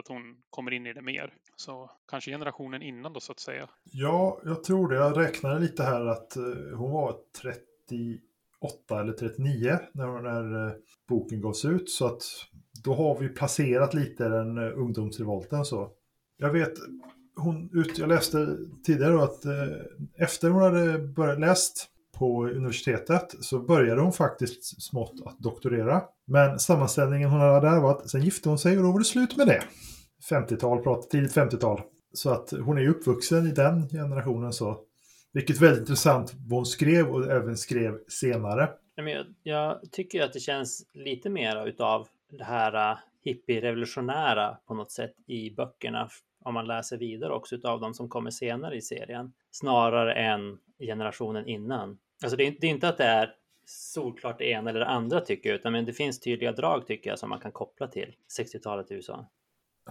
att 0.00 0.08
hon 0.08 0.36
kommer 0.50 0.70
in 0.70 0.86
i 0.86 0.92
det 0.92 1.02
mer. 1.02 1.34
Så 1.56 1.90
kanske 2.10 2.30
generationen 2.30 2.82
innan 2.82 3.12
då 3.12 3.20
så 3.20 3.32
att 3.32 3.40
säga. 3.40 3.68
Ja, 3.84 4.40
jag 4.44 4.64
tror 4.64 4.88
det. 4.88 4.96
Jag 4.96 5.18
räknade 5.18 5.60
lite 5.60 5.82
här 5.82 6.06
att 6.06 6.36
eh, 6.36 6.42
hon 6.76 6.90
var 6.90 7.16
38 7.42 9.00
eller 9.00 9.12
39 9.12 9.78
när, 9.92 10.22
när 10.22 10.66
eh, 10.66 10.72
boken 11.08 11.40
gavs 11.40 11.64
ut. 11.64 11.90
Så 11.90 12.06
att 12.06 12.22
då 12.84 12.94
har 12.94 13.18
vi 13.18 13.28
placerat 13.28 13.94
lite 13.94 14.28
den 14.28 14.58
eh, 14.58 14.78
ungdomsrevolten 14.78 15.64
så. 15.64 15.90
Jag 16.36 16.50
vet, 16.50 16.72
hon, 17.36 17.70
jag 17.96 18.08
läste 18.08 18.56
tidigare 18.86 19.22
att 19.24 19.44
efter 20.18 20.50
hon 20.50 20.62
hade 20.62 20.98
börjat 20.98 21.40
läst 21.40 21.90
på 22.20 22.46
universitetet 22.46 23.34
så 23.40 23.58
började 23.58 24.00
hon 24.00 24.12
faktiskt 24.12 24.82
smått 24.82 25.14
att 25.26 25.38
doktorera. 25.38 26.02
Men 26.26 26.58
sammanställningen 26.58 27.30
hon 27.30 27.40
hade 27.40 27.70
där 27.70 27.80
var 27.80 27.90
att 27.90 28.10
sen 28.10 28.22
gifte 28.22 28.48
hon 28.48 28.58
sig 28.58 28.76
och 28.76 28.82
då 28.82 28.92
var 28.92 28.98
det 28.98 29.04
slut 29.04 29.36
med 29.36 29.46
det. 29.46 29.62
50-tal, 30.30 31.02
tidigt 31.02 31.36
50-tal. 31.36 31.80
Så 32.12 32.30
att 32.30 32.50
hon 32.50 32.78
är 32.78 32.82
ju 32.82 32.90
uppvuxen 32.90 33.46
i 33.46 33.50
den 33.50 33.88
generationen 33.88 34.52
så. 34.52 34.80
Vilket 35.32 35.56
är 35.56 35.60
väldigt 35.60 35.80
intressant 35.80 36.34
vad 36.48 36.58
hon 36.58 36.66
skrev 36.66 37.08
och 37.08 37.30
även 37.30 37.56
skrev 37.56 37.98
senare. 38.08 38.70
Jag, 38.94 39.26
jag 39.42 39.80
tycker 39.92 40.22
att 40.22 40.32
det 40.32 40.40
känns 40.40 40.86
lite 40.92 41.30
mer 41.30 41.66
utav 41.66 42.08
det 42.30 42.44
här 42.44 42.90
äh, 42.92 42.98
hippie-revolutionära 43.24 44.56
på 44.66 44.74
något 44.74 44.90
sätt 44.90 45.14
i 45.26 45.50
böckerna 45.50 46.08
om 46.44 46.54
man 46.54 46.66
läser 46.66 46.98
vidare 46.98 47.32
också 47.32 47.54
utav 47.54 47.80
de 47.80 47.94
som 47.94 48.08
kommer 48.08 48.30
senare 48.30 48.76
i 48.76 48.82
serien 48.82 49.32
snarare 49.50 50.14
än 50.14 50.58
generationen 50.78 51.46
innan. 51.46 51.98
Alltså 52.22 52.36
det 52.36 52.46
är, 52.46 52.56
det 52.60 52.66
är 52.66 52.70
inte 52.70 52.88
att 52.88 52.98
det 52.98 53.04
är 53.04 53.34
solklart 53.64 54.38
det 54.38 54.50
ena 54.50 54.70
eller 54.70 54.80
det 54.80 54.86
andra 54.86 55.20
tycker 55.20 55.48
jag, 55.48 55.58
utan 55.58 55.72
men 55.72 55.84
det 55.84 55.92
finns 55.92 56.20
tydliga 56.20 56.52
drag 56.52 56.86
tycker 56.86 57.10
jag 57.10 57.18
som 57.18 57.28
man 57.28 57.40
kan 57.40 57.52
koppla 57.52 57.86
till 57.86 58.14
60-talet 58.38 58.90
i 58.90 58.94
USA. 58.94 59.26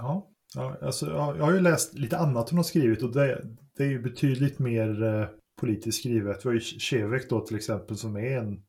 Ja, 0.02 0.28
ja 0.56 0.78
alltså, 0.82 1.06
jag 1.06 1.46
har 1.46 1.54
ju 1.54 1.60
läst 1.60 1.94
lite 1.94 2.18
annat 2.18 2.50
hon 2.50 2.58
har 2.58 2.64
skrivit 2.64 3.04
och 3.04 3.14
det, 3.14 3.46
det 3.78 3.84
är 3.84 3.88
ju 3.88 4.02
betydligt 4.02 4.60
mer 4.60 5.04
eh, 5.04 5.28
politiskt 5.62 6.00
skrivet. 6.00 6.46
Vi 6.46 6.50
har 6.50 6.54
ju 6.54 6.60
Chevek 6.60 7.30
då 7.30 7.40
till 7.40 7.56
exempel 7.56 7.98
som 7.98 8.16
är 8.16 8.38
en 8.38 8.64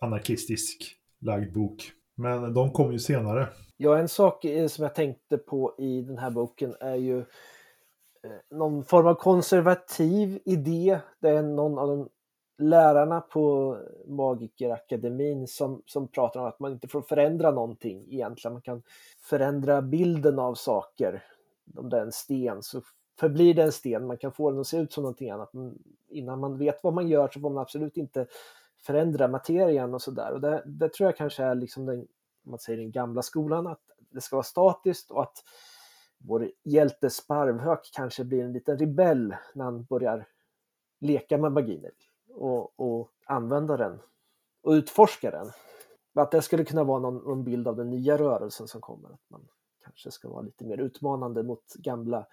anarkistisk 0.00 0.96
lagd 1.20 1.52
bok. 1.52 1.92
Men 2.16 2.54
de 2.54 2.70
kom 2.70 2.92
ju 2.92 2.98
senare. 2.98 3.48
Ja, 3.76 3.98
en 3.98 4.08
sak 4.08 4.44
eh, 4.44 4.68
som 4.68 4.82
jag 4.82 4.94
tänkte 4.94 5.38
på 5.38 5.74
i 5.78 6.02
den 6.02 6.18
här 6.18 6.30
boken 6.30 6.74
är 6.80 6.94
ju 6.96 7.18
eh, 7.18 7.24
någon 8.50 8.84
form 8.84 9.06
av 9.06 9.14
konservativ 9.14 10.38
idé. 10.44 10.98
Det 11.20 11.28
är 11.28 11.42
någon 11.42 11.78
av 11.78 11.88
de 11.88 12.08
lärarna 12.58 13.20
på 13.20 13.78
Magikerakademin 14.06 15.46
som, 15.46 15.82
som 15.86 16.08
pratar 16.08 16.40
om 16.40 16.46
att 16.46 16.60
man 16.60 16.72
inte 16.72 16.88
får 16.88 17.02
förändra 17.02 17.50
någonting 17.50 18.06
egentligen. 18.10 18.52
Man 18.52 18.62
kan 18.62 18.82
förändra 19.20 19.82
bilden 19.82 20.38
av 20.38 20.54
saker. 20.54 21.24
Om 21.76 21.88
det 21.88 21.96
är 21.96 22.02
en 22.02 22.12
sten 22.12 22.62
så 22.62 22.82
förblir 23.20 23.54
det 23.54 23.62
en 23.62 23.72
sten. 23.72 24.06
Man 24.06 24.18
kan 24.18 24.32
få 24.32 24.50
den 24.50 24.60
att 24.60 24.66
se 24.66 24.76
ut 24.76 24.92
som 24.92 25.02
någonting 25.02 25.30
annat. 25.30 25.52
Men 25.52 25.78
innan 26.08 26.40
man 26.40 26.58
vet 26.58 26.84
vad 26.84 26.94
man 26.94 27.08
gör 27.08 27.28
så 27.28 27.40
får 27.40 27.50
man 27.50 27.62
absolut 27.62 27.96
inte 27.96 28.26
förändra 28.82 29.28
materien 29.28 29.94
och 29.94 30.02
sådär. 30.02 30.32
Och 30.32 30.40
det, 30.40 30.62
det, 30.66 30.88
tror 30.88 31.08
jag 31.08 31.16
kanske 31.16 31.44
är 31.44 31.54
liksom 31.54 31.86
den, 31.86 32.06
man 32.42 32.58
säger 32.58 32.78
den 32.78 32.90
gamla 32.90 33.22
skolan, 33.22 33.66
att 33.66 33.80
det 34.10 34.20
ska 34.20 34.36
vara 34.36 34.44
statiskt 34.44 35.10
och 35.10 35.22
att 35.22 35.44
vår 36.18 36.50
hjälte 36.64 37.10
Sparvhök 37.10 37.90
kanske 37.92 38.24
blir 38.24 38.44
en 38.44 38.52
liten 38.52 38.78
rebell 38.78 39.36
när 39.54 39.64
han 39.64 39.84
börjar 39.84 40.26
leka 41.00 41.38
med 41.38 41.52
maginer 41.52 41.90
och, 42.34 42.80
och 42.80 43.10
använda 43.26 43.76
den 43.76 43.98
och 44.62 44.72
utforska 44.72 45.30
den. 45.30 45.50
Att 46.14 46.30
det 46.30 46.42
skulle 46.42 46.64
kunna 46.64 46.84
vara 46.84 47.00
någon, 47.00 47.16
någon, 47.16 47.44
bild 47.44 47.68
av 47.68 47.76
den 47.76 47.90
nya 47.90 48.18
rörelsen 48.18 48.68
som 48.68 48.80
kommer. 48.80 49.08
Att 49.08 49.30
man 49.30 49.48
kanske 49.84 50.10
ska 50.10 50.28
vara 50.28 50.42
lite 50.42 50.64
mer 50.64 50.78
utmanande 50.78 51.42
mot 51.42 51.74
gamla 51.74 52.26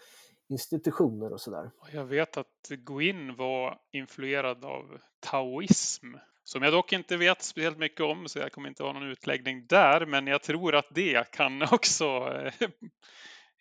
institutioner 0.50 1.34
och 1.34 1.42
sådär. 1.42 1.72
Jag 1.94 2.06
vet 2.06 2.38
att 2.38 2.68
Guin 2.70 3.36
var 3.36 3.80
influerad 3.92 4.66
av 4.66 4.98
taoism 5.20 6.08
som 6.44 6.64
jag 6.64 6.74
dock 6.74 6.94
inte 6.94 7.18
vet 7.18 7.42
speciellt 7.42 7.78
mycket 7.78 8.02
om 8.02 8.28
så 8.28 8.40
jag 8.40 8.52
kommer 8.52 8.70
inte 8.70 8.84
ha 8.84 8.94
någon 8.94 9.12
utläggning 9.12 9.66
där 9.68 10.06
men 10.06 10.28
jag 10.28 10.44
tror 10.44 10.76
att 10.76 10.88
det 10.90 11.32
kan 11.32 11.62
också 11.72 12.06
eh, 12.06 12.70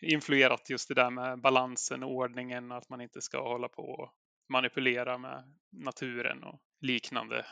influerat 0.00 0.70
just 0.70 0.88
det 0.88 0.94
där 0.94 1.10
med 1.10 1.40
balansen 1.40 2.02
och 2.02 2.10
ordningen 2.10 2.72
att 2.72 2.88
man 2.88 3.00
inte 3.00 3.20
ska 3.20 3.42
hålla 3.42 3.68
på 3.68 4.10
manipulera 4.50 5.18
med 5.18 5.42
naturen 5.72 6.44
och 6.44 6.58
liknande. 6.80 7.44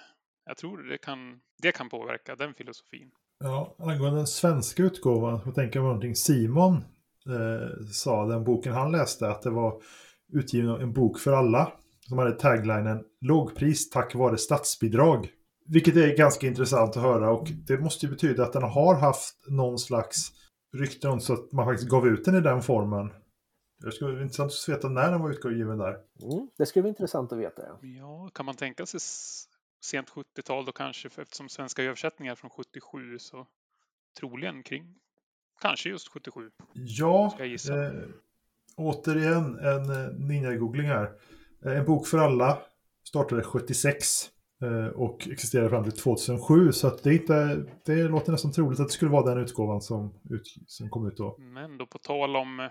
Jag 0.47 0.57
tror 0.57 0.83
det 0.83 0.99
kan, 0.99 1.41
det 1.63 1.73
kan 1.73 1.89
påverka 1.89 2.37
den 2.37 2.55
filosofin. 2.55 3.11
Ja, 3.45 3.77
angående 3.79 4.19
den 4.19 4.27
svenska 4.27 4.83
utgåvan, 4.83 5.41
jag 5.45 5.55
tänker 5.55 5.81
på 5.81 5.85
någonting 5.85 6.17
Simon 6.17 6.75
eh, 7.27 7.87
sa, 7.93 8.27
den 8.27 8.45
boken 8.45 8.73
han 8.73 8.93
läste, 8.93 9.29
att 9.29 9.43
det 9.43 9.51
var 9.51 9.83
utgiven 10.33 10.71
av 10.71 10.81
en 10.81 10.93
bok 10.93 11.19
för 11.19 11.33
alla. 11.33 11.73
Som 12.01 12.19
hade 12.19 12.33
taglinen 12.33 13.05
Lågpris 13.21 13.91
tack 13.91 14.15
vare 14.15 14.39
statsbidrag. 14.39 15.29
Vilket 15.67 15.97
är 15.97 16.17
ganska 16.17 16.47
intressant 16.47 16.97
att 16.97 17.03
höra 17.03 17.31
och 17.31 17.49
det 17.67 17.79
måste 17.79 18.07
ju 18.07 18.13
betyda 18.13 18.43
att 18.43 18.53
den 18.53 18.63
har 18.63 18.95
haft 18.95 19.35
någon 19.49 19.79
slags 19.79 20.33
rykte 20.77 21.09
om 21.09 21.21
så 21.21 21.33
att 21.33 21.53
man 21.53 21.67
faktiskt 21.67 21.91
gav 21.91 22.07
ut 22.07 22.25
den 22.25 22.35
i 22.35 22.41
den 22.41 22.63
formen. 22.63 23.11
Det 23.79 23.93
skulle 23.93 24.13
vara 24.13 24.23
intressant 24.23 24.53
att 24.53 24.69
veta 24.69 24.89
när 24.89 25.11
den 25.11 25.21
var 25.21 25.31
utgiven 25.31 25.79
där. 25.79 25.97
Mm, 26.23 26.49
det 26.59 26.67
skulle 26.67 26.83
vara 26.83 26.89
intressant 26.89 27.33
att 27.33 27.39
veta. 27.39 27.63
Ja, 27.67 27.79
Ja, 27.89 28.31
kan 28.35 28.47
man 28.47 28.55
tänka 28.55 28.87
sig 28.87 29.01
sent 29.81 30.11
70-tal 30.11 30.65
då 30.65 30.73
kanske, 30.73 31.11
för 31.11 31.23
eftersom 31.23 31.49
svenska 31.49 31.83
översättningar 31.83 32.35
från 32.35 32.51
77 32.51 33.19
så 33.19 33.47
troligen 34.21 34.63
kring, 34.63 34.95
kanske 35.61 35.89
just 35.89 36.09
77. 36.09 36.51
Ja, 36.73 37.31
Ska 37.31 37.43
jag 37.43 37.49
gissa. 37.49 37.85
eh, 37.87 37.93
återigen 38.77 39.59
en 39.59 39.91
eh, 39.91 40.11
ninja-googling 40.19 40.87
här. 40.87 41.11
Eh, 41.65 41.79
en 41.79 41.85
bok 41.85 42.07
för 42.07 42.19
alla 42.19 42.59
startade 43.05 43.43
76 43.43 44.31
eh, 44.63 44.87
och 44.87 45.29
existerade 45.29 45.71
fram 45.71 45.85
till 45.85 45.93
2007. 45.93 46.73
Så 46.73 46.87
att 46.87 47.03
det, 47.03 47.11
är 47.11 47.15
inte, 47.15 47.65
det 47.85 48.03
låter 48.03 48.33
nästan 48.33 48.53
troligt 48.53 48.81
att 48.81 48.87
det 48.89 48.93
skulle 48.93 49.11
vara 49.11 49.35
den 49.35 49.39
utgåvan 49.45 49.81
som, 49.83 50.15
ut, 50.31 50.55
som 50.67 50.91
kom 50.91 51.07
ut 51.09 51.17
då. 51.17 51.37
Men 51.39 51.79
då 51.79 51.87
på 51.87 51.99
tal 51.99 52.37
om 52.37 52.61
eh, 52.61 52.67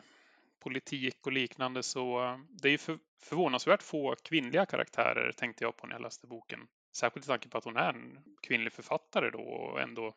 politik 0.68 1.18
och 1.26 1.32
liknande 1.32 1.84
så 1.84 2.24
eh, 2.24 2.38
det 2.62 2.68
är 2.68 2.72
ju 2.72 2.78
för, 2.78 2.98
förvånansvärt 3.24 3.84
få 3.84 4.16
kvinnliga 4.24 4.66
karaktärer 4.66 5.32
tänkte 5.32 5.64
jag 5.64 5.78
på 5.78 5.88
när 5.88 5.94
jag 5.94 6.02
läste 6.02 6.28
boken. 6.28 6.60
Särskilt 6.98 7.26
i 7.26 7.28
tanke 7.28 7.50
på 7.50 7.58
att 7.58 7.66
hon 7.66 7.78
är 7.78 7.94
en 7.94 8.18
kvinnlig 8.48 8.74
författare 8.74 9.30
då 9.30 9.40
och 9.40 9.82
ändå 9.82 10.16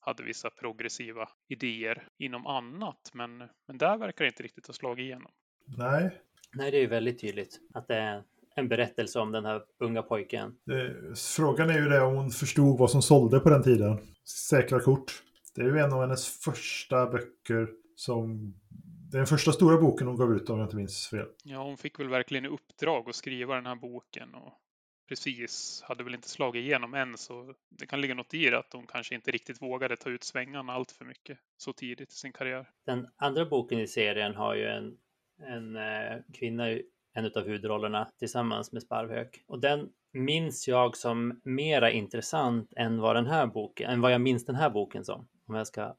hade 0.00 0.22
vissa 0.22 0.50
progressiva 0.50 1.28
idéer 1.48 2.08
inom 2.18 2.46
annat. 2.46 3.10
Men, 3.12 3.38
men 3.38 3.78
där 3.78 3.98
verkar 3.98 4.24
det 4.24 4.28
inte 4.28 4.42
riktigt 4.42 4.66
ha 4.66 4.74
slagit 4.74 5.02
igenom. 5.02 5.32
Nej, 5.78 6.10
Nej, 6.54 6.70
det 6.70 6.76
är 6.76 6.80
ju 6.80 6.86
väldigt 6.86 7.20
tydligt 7.20 7.60
att 7.74 7.88
det 7.88 7.96
är 7.96 8.22
en 8.56 8.68
berättelse 8.68 9.18
om 9.18 9.32
den 9.32 9.44
här 9.44 9.62
unga 9.80 10.02
pojken. 10.02 10.56
frågan 11.36 11.70
är 11.70 11.78
ju 11.78 11.88
det 11.88 12.00
om 12.00 12.14
hon 12.16 12.30
förstod 12.30 12.78
vad 12.78 12.90
som 12.90 13.02
sålde 13.02 13.40
på 13.40 13.50
den 13.50 13.62
tiden. 13.62 13.98
Säkra 14.50 14.80
kort. 14.80 15.22
Det 15.54 15.60
är 15.60 15.66
ju 15.66 15.78
en 15.78 15.92
av 15.92 16.00
hennes 16.00 16.28
första 16.28 17.06
böcker 17.06 17.68
som... 17.96 18.54
Det 19.10 19.16
är 19.16 19.18
den 19.18 19.26
första 19.26 19.52
stora 19.52 19.78
boken 19.78 20.06
hon 20.06 20.16
gav 20.16 20.32
ut 20.32 20.50
om 20.50 20.58
jag 20.58 20.66
inte 20.66 20.76
minns 20.76 21.08
fel. 21.08 21.26
Ja, 21.44 21.62
hon 21.62 21.76
fick 21.76 22.00
väl 22.00 22.08
verkligen 22.08 22.44
i 22.44 22.48
uppdrag 22.48 23.08
att 23.08 23.14
skriva 23.14 23.54
den 23.54 23.66
här 23.66 23.74
boken 23.74 24.34
och 24.34 24.52
precis 25.08 25.82
hade 25.84 26.04
väl 26.04 26.14
inte 26.14 26.28
slagit 26.28 26.64
igenom 26.64 26.94
än 26.94 27.18
så 27.18 27.54
det 27.68 27.86
kan 27.86 28.00
ligga 28.00 28.14
något 28.14 28.34
i 28.34 28.50
det 28.50 28.58
att 28.58 28.72
hon 28.72 28.86
kanske 28.86 29.14
inte 29.14 29.30
riktigt 29.30 29.62
vågade 29.62 29.96
ta 29.96 30.10
ut 30.10 30.24
svängarna 30.24 30.72
allt 30.72 30.92
för 30.92 31.04
mycket 31.04 31.38
så 31.56 31.72
tidigt 31.72 32.12
i 32.12 32.14
sin 32.14 32.32
karriär. 32.32 32.68
Den 32.86 33.08
andra 33.16 33.44
boken 33.44 33.78
i 33.78 33.86
serien 33.86 34.34
har 34.34 34.54
ju 34.54 34.66
en, 34.66 34.96
en 35.42 35.76
eh, 35.76 36.18
kvinna 36.34 36.70
i 36.70 36.82
en 37.12 37.24
av 37.24 37.44
huvudrollerna 37.44 38.10
tillsammans 38.18 38.72
med 38.72 38.82
Sparvhök. 38.82 39.44
Och 39.46 39.60
den 39.60 39.88
minns 40.12 40.68
jag 40.68 40.96
som 40.96 41.40
mera 41.44 41.90
intressant 41.90 42.72
än 42.76 43.00
vad 43.00 43.16
den 43.16 43.26
här 43.26 43.46
boken, 43.46 43.90
än 43.90 44.00
vad 44.00 44.12
jag 44.12 44.20
minns 44.20 44.44
den 44.44 44.56
här 44.56 44.70
boken 44.70 45.04
som. 45.04 45.28
Om 45.46 45.54
jag 45.54 45.66
ska 45.66 45.94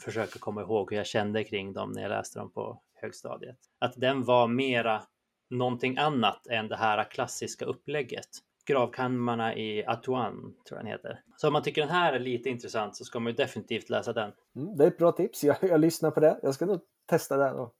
försöker 0.00 0.26
försöka 0.26 0.38
komma 0.38 0.60
ihåg 0.60 0.90
hur 0.90 0.96
jag 0.96 1.06
kände 1.06 1.44
kring 1.44 1.72
dem 1.72 1.92
när 1.92 2.02
jag 2.02 2.08
läste 2.08 2.38
dem 2.38 2.50
på 2.50 2.80
högstadiet. 2.94 3.58
Att 3.78 3.92
den 3.96 4.24
var 4.24 4.48
mera 4.48 5.02
någonting 5.50 5.98
annat 5.98 6.46
än 6.46 6.68
det 6.68 6.76
här 6.76 7.10
klassiska 7.10 7.64
upplägget. 7.64 8.28
Gravkammarna 8.66 9.56
i 9.56 9.84
Atuan, 9.86 10.54
tror 10.68 10.78
jag 10.78 10.84
den 10.84 10.92
heter. 10.92 11.20
Så 11.36 11.46
om 11.46 11.52
man 11.52 11.62
tycker 11.62 11.80
den 11.80 11.90
här 11.90 12.12
är 12.12 12.18
lite 12.18 12.48
intressant 12.48 12.96
så 12.96 13.04
ska 13.04 13.20
man 13.20 13.32
ju 13.32 13.36
definitivt 13.36 13.90
läsa 13.90 14.12
den. 14.12 14.32
Mm, 14.56 14.76
det 14.76 14.84
är 14.84 14.88
ett 14.88 14.98
bra 14.98 15.12
tips. 15.12 15.44
Jag, 15.44 15.56
jag 15.60 15.80
lyssnar 15.80 16.10
på 16.10 16.20
det. 16.20 16.38
Jag 16.42 16.54
ska 16.54 16.66
nog 16.66 16.80
testa 17.06 17.36
den 17.36 17.54
Och 17.54 17.74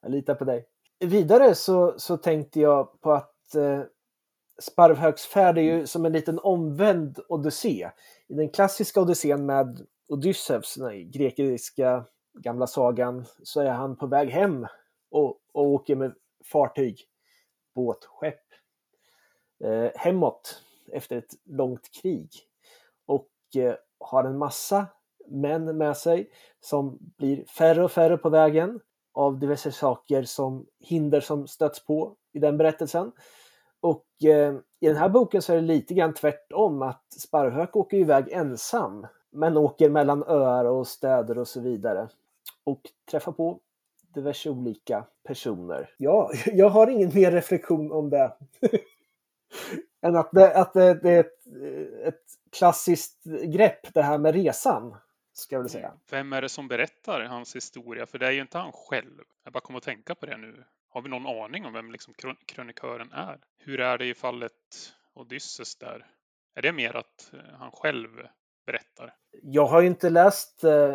jag 0.00 0.10
litar 0.10 0.34
på 0.34 0.44
dig. 0.44 0.66
Vidare 1.00 1.54
så, 1.54 1.94
så 1.98 2.16
tänkte 2.16 2.60
jag 2.60 3.00
på 3.00 3.12
att 3.12 3.54
eh, 3.54 3.82
Sparvhögsfärd 4.58 5.58
är 5.58 5.62
ju 5.62 5.86
som 5.86 6.04
en 6.04 6.12
liten 6.12 6.38
omvänd 6.38 7.18
odyssé. 7.28 7.90
I 8.28 8.34
den 8.34 8.48
klassiska 8.48 9.00
odyssén 9.00 9.46
med 9.46 9.86
Odysseus, 10.08 10.74
den 10.74 11.10
grekiska 11.10 12.04
gamla 12.34 12.66
sagan, 12.66 13.24
så 13.42 13.60
är 13.60 13.70
han 13.70 13.96
på 13.96 14.06
väg 14.06 14.28
hem 14.28 14.66
och, 15.10 15.40
och 15.52 15.64
åker 15.64 15.96
med 15.96 16.14
fartyg, 16.44 16.98
båt, 17.74 18.04
skepp 18.04 18.44
eh, 19.64 19.90
hemåt 19.94 20.62
efter 20.92 21.16
ett 21.16 21.34
långt 21.44 21.90
krig. 22.02 22.30
Och 23.06 23.30
eh, 23.56 23.74
har 24.00 24.24
en 24.24 24.38
massa 24.38 24.86
män 25.26 25.76
med 25.78 25.96
sig 25.96 26.30
som 26.60 26.98
blir 27.00 27.44
färre 27.44 27.84
och 27.84 27.92
färre 27.92 28.16
på 28.16 28.30
vägen 28.30 28.80
av 29.12 29.38
diverse 29.38 29.72
saker 29.72 30.22
som 30.22 30.66
hinder 30.80 31.20
som 31.20 31.46
stöts 31.46 31.84
på 31.84 32.16
i 32.32 32.38
den 32.38 32.56
berättelsen. 32.56 33.12
Och 33.80 34.06
eh, 34.24 34.54
i 34.80 34.86
den 34.86 34.96
här 34.96 35.08
boken 35.08 35.42
så 35.42 35.52
är 35.52 35.56
det 35.56 35.62
lite 35.62 35.94
grann 35.94 36.14
tvärtom 36.14 36.82
att 36.82 37.04
Sparvhök 37.12 37.76
åker 37.76 37.96
iväg 37.96 38.32
ensam 38.32 39.06
men 39.30 39.56
åker 39.56 39.90
mellan 39.90 40.22
öar 40.22 40.64
och 40.64 40.86
städer 40.86 41.38
och 41.38 41.48
så 41.48 41.60
vidare 41.60 42.08
och 42.64 42.80
träffar 43.10 43.32
på 43.32 43.60
diverse 44.14 44.50
olika 44.50 45.04
personer. 45.26 45.90
Ja, 45.96 46.30
jag 46.46 46.68
har 46.68 46.86
ingen 46.86 47.14
mer 47.14 47.30
reflektion 47.30 47.92
om 47.92 48.10
det. 48.10 48.32
än 50.02 50.16
att 50.16 50.30
det, 50.32 50.56
att 50.56 50.72
det, 50.72 50.94
det 50.94 51.10
är 51.10 51.20
ett, 51.20 51.46
ett 52.04 52.24
klassiskt 52.50 53.24
grepp 53.24 53.94
det 53.94 54.02
här 54.02 54.18
med 54.18 54.34
resan. 54.34 54.96
Ska 55.32 55.56
jag 55.56 55.60
väl 55.60 55.70
säga. 55.70 55.86
Mm. 55.86 55.98
Vem 56.10 56.32
är 56.32 56.42
det 56.42 56.48
som 56.48 56.68
berättar 56.68 57.20
hans 57.20 57.56
historia? 57.56 58.06
För 58.06 58.18
det 58.18 58.26
är 58.26 58.30
ju 58.30 58.40
inte 58.40 58.58
han 58.58 58.72
själv. 58.72 59.24
Jag 59.44 59.52
bara 59.52 59.60
kommer 59.60 59.76
att 59.76 59.84
tänka 59.84 60.14
på 60.14 60.26
det 60.26 60.36
nu. 60.36 60.64
Har 60.88 61.02
vi 61.02 61.08
någon 61.08 61.26
aning 61.26 61.66
om 61.66 61.72
vem 61.72 61.92
liksom 61.92 62.14
krön- 62.14 62.44
krönikören 62.46 63.12
är? 63.12 63.38
Hur 63.58 63.80
är 63.80 63.98
det 63.98 64.06
i 64.06 64.14
fallet 64.14 64.52
Odysseus 65.14 65.76
där? 65.76 66.06
Är 66.54 66.62
det 66.62 66.72
mer 66.72 66.96
att 66.96 67.30
eh, 67.32 67.54
han 67.58 67.70
själv 67.70 68.08
berättar? 68.72 69.14
Jag 69.42 69.66
har 69.66 69.80
ju 69.80 69.86
inte 69.86 70.10
läst 70.10 70.64
eh, 70.64 70.94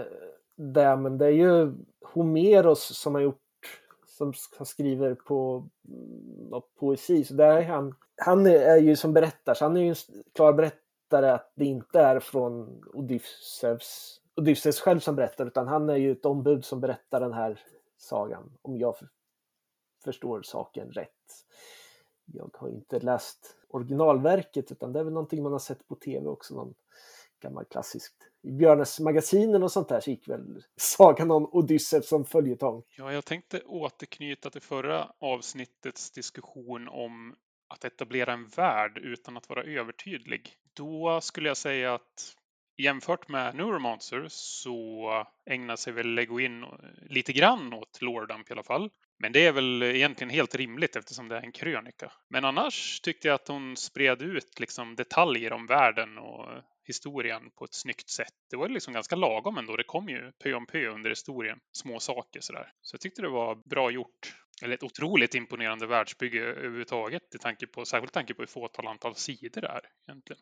det, 0.55 0.95
men 0.95 1.17
det 1.17 1.25
är 1.25 1.29
ju 1.29 1.73
Homeros 2.01 2.97
som 2.97 3.15
har 3.15 3.21
gjort 3.21 3.39
som 4.17 4.33
skriver 4.65 5.15
på 5.15 5.67
mm, 5.87 6.61
poesi. 6.79 7.23
Så 7.23 7.33
där 7.33 7.57
är 7.57 7.63
han, 7.63 7.95
han 8.15 8.45
är 8.45 8.77
ju 8.77 8.95
som 8.95 9.13
berättare, 9.13 9.55
så 9.55 9.65
han 9.65 9.77
är 9.77 9.81
ju 9.81 9.89
en 9.89 9.95
klar 10.35 10.53
berättare 10.53 11.31
att 11.31 11.51
det 11.55 11.65
inte 11.65 11.99
är 11.99 12.19
från 12.19 12.83
Odysseus, 12.93 14.21
Odysseus 14.35 14.79
själv 14.79 14.99
som 14.99 15.15
berättar, 15.15 15.45
utan 15.45 15.67
han 15.67 15.89
är 15.89 15.95
ju 15.95 16.11
ett 16.11 16.25
ombud 16.25 16.65
som 16.65 16.81
berättar 16.81 17.19
den 17.19 17.33
här 17.33 17.59
sagan, 17.97 18.57
om 18.61 18.77
jag 18.77 18.95
förstår 20.03 20.41
saken 20.41 20.91
rätt. 20.91 21.09
Jag 22.25 22.49
har 22.53 22.69
inte 22.69 22.99
läst 22.99 23.57
originalverket, 23.69 24.71
utan 24.71 24.93
det 24.93 24.99
är 24.99 25.03
väl 25.03 25.13
någonting 25.13 25.43
man 25.43 25.51
har 25.51 25.59
sett 25.59 25.87
på 25.87 25.95
tv 25.95 26.27
också, 26.27 26.55
någon 26.55 26.73
gammal 27.43 27.65
klassiskt. 27.65 28.15
I 28.43 28.51
Björnes 28.51 28.99
magasinen 28.99 29.63
och 29.63 29.71
sånt 29.71 29.89
där 29.89 29.99
så 29.99 30.09
gick 30.09 30.27
väl 30.27 30.63
sagan 30.75 31.31
om 31.31 31.49
Odysseus 31.51 32.07
som 32.07 32.25
följetong. 32.25 32.83
Ja, 32.97 33.13
jag 33.13 33.25
tänkte 33.25 33.61
återknyta 33.61 34.49
till 34.49 34.61
förra 34.61 35.11
avsnittets 35.19 36.11
diskussion 36.11 36.87
om 36.87 37.35
att 37.67 37.85
etablera 37.85 38.33
en 38.33 38.47
värld 38.47 38.97
utan 38.97 39.37
att 39.37 39.49
vara 39.49 39.63
övertydlig. 39.63 40.53
Då 40.73 41.21
skulle 41.21 41.47
jag 41.47 41.57
säga 41.57 41.93
att 41.93 42.35
jämfört 42.77 43.27
med 43.27 43.55
Neuromancer 43.55 44.25
så 44.29 45.09
ägnar 45.45 45.75
sig 45.75 45.93
väl 45.93 46.07
Le 46.07 46.25
Guin 46.25 46.63
eh, 46.63 46.69
lite 47.09 47.33
grann 47.33 47.73
åt 47.73 48.01
Lordamp 48.01 48.49
i 48.49 48.53
alla 48.53 48.63
fall. 48.63 48.89
Men 49.19 49.31
det 49.31 49.45
är 49.45 49.51
väl 49.51 49.83
egentligen 49.83 50.29
helt 50.29 50.55
rimligt 50.55 50.95
eftersom 50.95 51.27
det 51.27 51.37
är 51.37 51.41
en 51.41 51.51
krönika. 51.51 52.11
Men 52.29 52.45
annars 52.45 53.01
tyckte 53.01 53.27
jag 53.27 53.35
att 53.35 53.47
hon 53.47 53.77
spred 53.77 54.21
ut 54.21 54.59
liksom 54.59 54.95
detaljer 54.95 55.53
om 55.53 55.65
världen 55.65 56.17
och 56.17 56.47
historien 56.85 57.51
på 57.51 57.65
ett 57.65 57.73
snyggt 57.73 58.09
sätt. 58.09 58.33
Det 58.49 58.57
var 58.57 58.69
liksom 58.69 58.93
ganska 58.93 59.15
lagom 59.15 59.57
ändå. 59.57 59.75
Det 59.75 59.83
kom 59.83 60.09
ju 60.09 60.31
pö 60.43 60.53
om 60.53 60.65
pö 60.65 60.87
under 60.87 61.09
historien. 61.09 61.59
Små 61.71 61.99
saker 61.99 62.39
sådär. 62.41 62.71
Så 62.81 62.95
jag 62.95 63.01
tyckte 63.01 63.21
det 63.21 63.29
var 63.29 63.55
bra 63.55 63.91
gjort. 63.91 64.35
Eller 64.63 64.73
ett 64.73 64.83
otroligt 64.83 65.35
imponerande 65.35 65.87
världsbygge 65.87 66.41
överhuvudtaget. 66.43 67.35
I 67.35 67.37
tanke 67.37 67.67
på, 67.67 67.85
särskilt 67.85 68.13
tanke 68.13 68.33
på 68.33 68.41
hur 68.41 68.47
fåtal 68.47 68.87
antal 68.87 69.15
sidor 69.15 69.61
det 69.61 69.67
är 69.67 69.81
egentligen. 70.07 70.41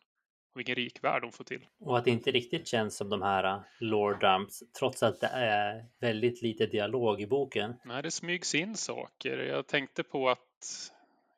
Och 0.54 0.58
vilken 0.58 0.74
rik 0.74 1.04
värld 1.04 1.22
de 1.22 1.32
får 1.32 1.44
till. 1.44 1.66
Och 1.80 1.98
att 1.98 2.04
det 2.04 2.10
inte 2.10 2.30
riktigt 2.30 2.68
känns 2.68 2.96
som 2.96 3.08
de 3.08 3.22
här 3.22 3.56
uh, 3.56 3.62
lore 3.80 4.18
dumps, 4.18 4.62
trots 4.78 5.02
att 5.02 5.20
det 5.20 5.26
är 5.26 5.84
väldigt 6.00 6.42
lite 6.42 6.66
dialog 6.66 7.20
i 7.20 7.26
boken. 7.26 7.74
Nej, 7.84 8.02
det 8.02 8.10
smygs 8.10 8.54
in 8.54 8.76
saker. 8.76 9.38
Jag 9.38 9.66
tänkte 9.66 10.02
på 10.02 10.28
att 10.28 10.92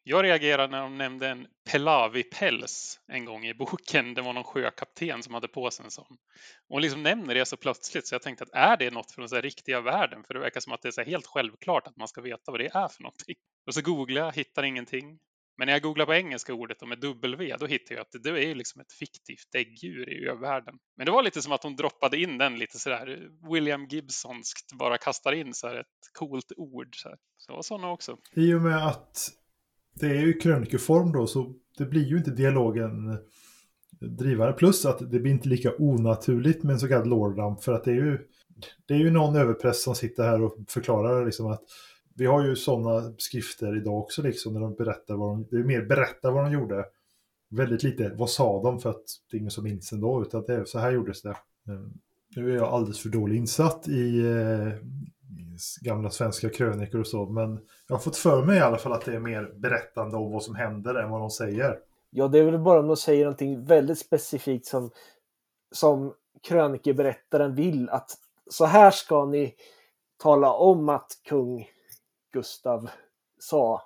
jag 0.07 0.25
reagerade 0.25 0.71
när 0.71 0.83
de 0.83 0.99
nämnde 0.99 1.29
en 1.29 1.47
Pelavi-päls 1.71 3.01
en 3.07 3.25
gång 3.25 3.47
i 3.47 3.55
boken. 3.55 4.15
Det 4.15 4.23
var 4.23 4.33
någon 4.33 4.45
sjökapten 4.45 5.23
som 5.23 5.35
hade 5.35 5.49
på 5.49 5.71
sig 5.71 5.85
en 5.85 5.91
sån. 5.91 6.07
Och 6.69 6.75
hon 6.75 6.83
liksom 6.83 7.03
nämner 7.03 7.35
det 7.35 7.47
så 7.47 7.57
plötsligt 7.57 8.07
så 8.07 8.15
jag 8.15 8.23
tänkte 8.23 8.45
att 8.45 8.51
är 8.53 8.77
det 8.77 8.91
något 8.91 9.11
från 9.11 9.27
den 9.27 9.43
riktiga 9.43 9.81
världen? 9.81 10.25
För 10.25 10.35
det 10.35 10.41
verkar 10.41 10.61
som 10.61 10.73
att 10.73 10.83
det 10.83 10.89
är 10.89 10.93
så 10.93 11.03
helt 11.03 11.27
självklart 11.27 11.87
att 11.87 11.97
man 11.97 12.09
ska 12.09 12.21
veta 12.21 12.51
vad 12.51 12.61
det 12.61 12.67
är 12.75 12.89
för 12.89 13.03
någonting. 13.03 13.35
Och 13.67 13.75
så 13.75 13.83
googlar 13.83 14.23
jag, 14.23 14.33
hittar 14.33 14.63
ingenting. 14.63 15.19
Men 15.57 15.67
när 15.67 15.73
jag 15.73 15.83
googlar 15.83 16.07
på 16.07 16.15
engelska 16.15 16.55
ordet 16.55 16.83
och 16.83 16.89
med 16.89 16.99
W, 17.01 17.57
då 17.61 17.67
hittar 17.67 17.95
jag 17.95 18.03
att 18.03 18.23
det 18.23 18.45
är 18.45 18.55
liksom 18.55 18.81
ett 18.81 18.93
fiktivt 18.93 19.53
däggdjur 19.53 20.09
i 20.11 20.29
övärlden. 20.29 20.75
Men 20.97 21.07
det 21.07 21.13
var 21.13 21.23
lite 21.23 21.43
som 21.43 21.53
att 21.53 21.63
hon 21.63 21.77
droppade 21.77 22.17
in 22.19 22.39
den 22.39 22.59
lite 22.59 22.79
sådär 22.79 23.29
William 23.53 23.87
Gibsonskt, 23.87 24.73
bara 24.73 24.99
kastar 24.99 25.33
in 25.33 25.55
så 25.55 25.69
här 25.69 25.75
ett 25.75 25.87
coolt 26.13 26.53
ord. 26.57 26.97
Så, 26.97 27.09
här. 27.09 27.19
så 27.37 27.53
var 27.53 27.63
sådana 27.63 27.91
också. 27.91 28.19
I 28.33 28.55
och 28.55 28.61
med 28.61 28.87
att 28.87 29.33
det 29.95 30.07
är 30.07 30.21
ju 30.27 30.33
krönikeform 30.33 31.13
då, 31.13 31.27
så 31.27 31.55
det 31.79 31.85
blir 31.85 32.05
ju 32.05 32.19
inte 32.19 32.31
dialogen 32.31 33.19
drivare. 34.01 34.53
Plus 34.53 34.87
att 34.87 35.11
det 35.11 35.21
blir 35.21 35.33
inte 35.33 35.49
lika 35.49 35.73
onaturligt 35.79 36.63
med 36.63 36.73
en 36.73 36.81
så 36.81 36.89
kallad 36.89 37.07
lordramp 37.07 37.63
för 37.63 37.73
att 37.73 37.85
det 37.85 37.91
är 37.91 37.95
ju 37.95 38.19
det 38.87 38.95
är 38.95 38.99
ju 38.99 39.11
någon 39.11 39.37
överpress 39.37 39.83
som 39.83 39.95
sitter 39.95 40.23
här 40.25 40.43
och 40.43 40.57
förklarar 40.69 41.27
liksom 41.27 41.47
att 41.47 41.63
vi 42.17 42.27
har 42.27 42.47
ju 42.47 42.57
sådana 42.57 43.13
skrifter 43.19 43.77
idag 43.77 43.99
också 43.99 44.23
liksom 44.23 44.55
när 44.55 44.61
de 44.61 44.75
berättar 44.75 45.15
vad 45.15 45.29
de, 45.29 45.47
det 45.51 45.57
är 45.57 45.65
mer 45.65 45.83
berätta 45.83 46.31
vad 46.31 46.45
de 46.45 46.53
gjorde. 46.53 46.85
Väldigt 47.51 47.83
lite, 47.83 48.13
vad 48.17 48.31
sa 48.31 48.63
de 48.63 48.81
för 48.81 48.91
att 48.91 49.05
det 49.31 49.37
är 49.37 49.39
ingen 49.39 49.51
som 49.51 49.65
minns 49.65 49.93
ändå 49.93 50.23
utan 50.23 50.45
det 50.47 50.55
är 50.55 50.65
så 50.65 50.79
här 50.79 50.93
gjordes 50.93 51.23
det. 51.23 51.37
Nu 52.37 52.53
är 52.53 52.57
jag 52.57 52.69
alldeles 52.69 53.01
för 53.01 53.09
dålig 53.09 53.37
insatt 53.37 53.89
i 53.89 54.21
eh, 54.21 54.69
gamla 55.81 56.11
svenska 56.11 56.51
krönikor 56.51 57.01
och 57.01 57.07
så 57.07 57.27
men 57.27 57.61
jag 57.89 57.95
har 57.95 58.01
fått 58.01 58.17
för 58.17 58.45
mig 58.45 58.57
i 58.57 58.61
alla 58.61 58.79
fall 58.79 58.93
att 58.93 59.05
det 59.05 59.15
är 59.15 59.21
mer 59.21 59.53
berättande 59.57 60.17
om 60.17 60.33
vad 60.33 60.43
som 60.43 60.55
händer 60.55 60.95
än 60.95 61.11
vad 61.11 61.21
de 61.21 61.31
säger. 61.31 61.79
Ja, 62.11 62.29
det 62.29 62.39
är 62.39 62.45
väl 62.45 62.59
bara 62.59 62.81
om 62.81 62.87
de 62.87 62.97
säger 62.97 63.25
någonting 63.25 63.65
väldigt 63.65 63.99
specifikt 63.99 64.67
som, 64.67 64.91
som 65.73 66.15
krönikeberättaren 66.43 67.55
vill 67.55 67.89
att 67.89 68.11
så 68.51 68.65
här 68.65 68.91
ska 68.91 69.25
ni 69.25 69.55
tala 70.23 70.53
om 70.53 70.89
att 70.89 71.11
kung 71.25 71.69
Gustav 72.33 72.91
sa. 73.39 73.83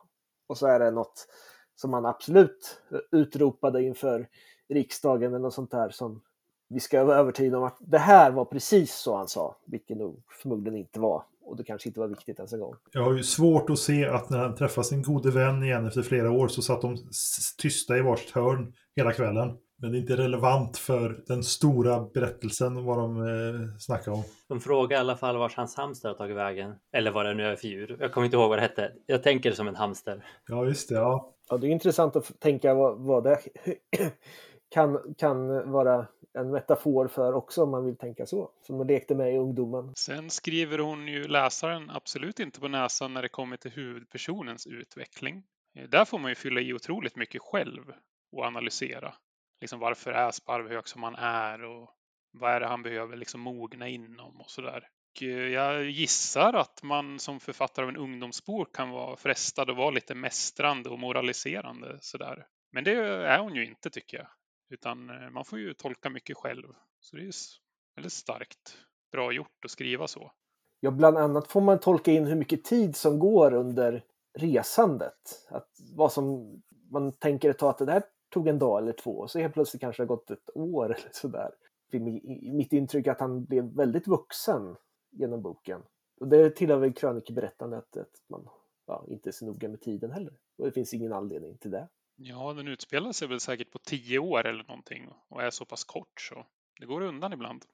Och 0.46 0.58
så 0.58 0.66
är 0.66 0.78
det 0.78 0.90
något 0.90 1.26
som 1.74 1.92
han 1.92 2.06
absolut 2.06 2.82
utropade 3.12 3.82
inför 3.82 4.28
riksdagen 4.68 5.28
eller 5.28 5.38
något 5.38 5.54
sånt 5.54 5.70
där 5.70 5.88
som 5.88 6.22
vi 6.68 6.80
ska 6.80 7.04
vara 7.04 7.16
övertygade 7.16 7.56
om 7.56 7.64
att 7.64 7.76
det 7.80 7.98
här 7.98 8.30
var 8.30 8.44
precis 8.44 8.94
så 8.94 9.16
han 9.16 9.28
sa, 9.28 9.56
vilket 9.66 9.96
nog 9.96 10.22
förmodligen 10.42 10.78
inte 10.78 11.00
var. 11.00 11.22
Och 11.44 11.56
det 11.56 11.64
kanske 11.64 11.88
inte 11.88 12.00
var 12.00 12.08
viktigt 12.08 12.38
ens 12.38 12.52
en 12.52 12.60
gång. 12.60 12.74
Jag 12.92 13.02
har 13.02 13.12
ju 13.12 13.22
svårt 13.22 13.70
att 13.70 13.78
se 13.78 14.06
att 14.06 14.30
när 14.30 14.38
han 14.38 14.54
träffar 14.54 14.82
sin 14.82 15.02
gode 15.02 15.30
vän 15.30 15.62
igen 15.62 15.86
efter 15.86 16.02
flera 16.02 16.30
år 16.30 16.48
så 16.48 16.62
satt 16.62 16.82
de 16.82 16.96
tysta 17.58 17.98
i 17.98 18.00
varsitt 18.00 18.30
hörn 18.30 18.72
hela 18.96 19.12
kvällen. 19.12 19.56
Men 19.80 19.92
det 19.92 19.98
är 19.98 20.00
inte 20.00 20.16
relevant 20.16 20.76
för 20.76 21.24
den 21.26 21.42
stora 21.42 22.00
berättelsen 22.14 22.84
vad 22.84 22.98
de 22.98 23.22
eh, 23.22 23.78
snackar 23.78 24.12
om. 24.12 24.22
De 24.48 24.60
frågar 24.60 24.96
i 24.96 25.00
alla 25.00 25.16
fall 25.16 25.36
vart 25.36 25.56
hans 25.56 25.76
hamster 25.76 26.08
har 26.08 26.16
tagit 26.16 26.36
vägen. 26.36 26.74
Eller 26.92 27.10
vad 27.10 27.26
det 27.26 27.34
nu 27.34 27.44
är 27.44 27.56
för 27.56 27.68
djur. 27.68 27.96
Jag 28.00 28.12
kommer 28.12 28.24
inte 28.24 28.36
ihåg 28.36 28.48
vad 28.48 28.58
det 28.58 28.62
hette. 28.62 28.92
Jag 29.06 29.22
tänker 29.22 29.52
som 29.52 29.68
en 29.68 29.76
hamster. 29.76 30.24
Ja, 30.48 30.64
just 30.64 30.88
det. 30.88 30.94
Ja, 30.94 31.34
ja 31.50 31.56
det 31.56 31.66
är 31.66 31.70
intressant 31.70 32.16
att 32.16 32.40
tänka 32.40 32.74
vad, 32.74 32.98
vad 32.98 33.24
det 33.24 33.38
kan, 34.74 35.14
kan 35.18 35.70
vara 35.70 36.06
en 36.38 36.50
metafor 36.50 37.08
för 37.08 37.32
också 37.32 37.62
om 37.62 37.70
man 37.70 37.84
vill 37.84 37.96
tänka 37.96 38.26
så. 38.26 38.50
Som 38.62 38.76
hon 38.76 38.86
lekte 38.86 39.14
med 39.14 39.34
i 39.34 39.36
ungdomen. 39.36 39.92
Sen 39.96 40.30
skriver 40.30 40.78
hon 40.78 41.08
ju 41.08 41.28
läsaren 41.28 41.90
absolut 41.90 42.40
inte 42.40 42.60
på 42.60 42.68
näsan 42.68 43.14
när 43.14 43.22
det 43.22 43.28
kommer 43.28 43.56
till 43.56 43.70
huvudpersonens 43.70 44.66
utveckling. 44.66 45.42
Eh, 45.74 45.88
där 45.88 46.04
får 46.04 46.18
man 46.18 46.30
ju 46.30 46.34
fylla 46.34 46.60
i 46.60 46.74
otroligt 46.74 47.16
mycket 47.16 47.42
själv 47.42 47.92
och 48.32 48.44
analysera 48.44 49.14
liksom 49.60 49.80
varför 49.80 50.10
är 50.10 50.30
Sparvhök 50.30 50.88
som 50.88 51.02
han 51.02 51.14
är 51.14 51.64
och 51.64 51.90
vad 52.32 52.52
är 52.52 52.60
det 52.60 52.66
han 52.66 52.82
behöver 52.82 53.16
liksom 53.16 53.40
mogna 53.40 53.88
inom 53.88 54.40
och 54.40 54.50
sådär. 54.50 54.88
Eh, 55.20 55.28
jag 55.28 55.90
gissar 55.90 56.52
att 56.52 56.82
man 56.82 57.18
som 57.18 57.40
författare 57.40 57.84
av 57.84 57.88
en 57.88 57.96
ungdomsbok 57.96 58.76
kan 58.76 58.90
vara 58.90 59.16
frestad 59.16 59.70
att 59.70 59.76
vara 59.76 59.90
lite 59.90 60.14
mästrande 60.14 60.90
och 60.90 60.98
moraliserande 60.98 61.98
sådär. 62.00 62.46
Men 62.72 62.84
det 62.84 62.92
är 62.92 63.38
hon 63.38 63.54
ju 63.54 63.66
inte 63.66 63.90
tycker 63.90 64.16
jag. 64.16 64.26
Utan 64.68 65.10
eh, 65.10 65.30
man 65.30 65.44
får 65.44 65.58
ju 65.58 65.74
tolka 65.74 66.10
mycket 66.10 66.36
själv. 66.36 66.66
Så 67.00 67.16
det 67.16 67.22
är 67.22 67.34
väldigt 67.96 68.12
starkt. 68.12 68.78
Bra 69.12 69.32
gjort 69.32 69.64
att 69.64 69.70
skriva 69.70 70.06
så. 70.06 70.32
Ja, 70.80 70.90
bland 70.90 71.18
annat 71.18 71.48
får 71.48 71.60
man 71.60 71.80
tolka 71.80 72.12
in 72.12 72.26
hur 72.26 72.36
mycket 72.36 72.64
tid 72.64 72.96
som 72.96 73.18
går 73.18 73.54
under 73.54 74.04
resandet. 74.38 75.46
Att 75.48 75.68
vad 75.94 76.12
som 76.12 76.56
man 76.90 77.12
tänker 77.12 77.50
ett 77.50 77.58
tag 77.58 77.70
att 77.70 77.78
det 77.78 77.92
här 77.92 78.02
tog 78.28 78.48
en 78.48 78.58
dag 78.58 78.78
eller 78.78 78.92
två 78.92 79.18
och 79.18 79.30
så 79.30 79.38
helt 79.38 79.54
plötsligt 79.54 79.80
kanske 79.80 80.02
det 80.02 80.04
har 80.04 80.16
gått 80.16 80.30
ett 80.30 80.50
år 80.56 80.84
eller 80.94 81.08
sådär. 81.12 81.50
Mitt 82.52 82.72
intryck 82.72 83.06
är 83.06 83.10
att 83.10 83.20
han 83.20 83.44
blev 83.44 83.64
väldigt 83.64 84.06
vuxen 84.06 84.76
genom 85.10 85.42
boken. 85.42 85.82
Och 86.20 86.28
det 86.28 86.50
tillhör 86.50 86.78
väl 86.78 86.92
krönikeberättandet 86.92 87.96
att 87.96 88.22
man 88.26 88.48
ja, 88.86 89.04
inte 89.08 89.30
är 89.30 89.32
så 89.32 89.46
noga 89.46 89.68
med 89.68 89.80
tiden 89.80 90.10
heller. 90.10 90.34
Och 90.58 90.64
det 90.64 90.72
finns 90.72 90.94
ingen 90.94 91.12
anledning 91.12 91.58
till 91.58 91.70
det. 91.70 91.88
Ja, 92.20 92.52
den 92.52 92.68
utspelar 92.68 93.12
sig 93.12 93.28
väl 93.28 93.40
säkert 93.40 93.70
på 93.70 93.78
tio 93.78 94.18
år 94.18 94.46
eller 94.46 94.64
någonting 94.64 95.08
och 95.28 95.42
är 95.42 95.50
så 95.50 95.64
pass 95.64 95.84
kort 95.84 96.20
så 96.20 96.46
det 96.80 96.86
går 96.86 97.00
undan 97.00 97.32
ibland. 97.32 97.64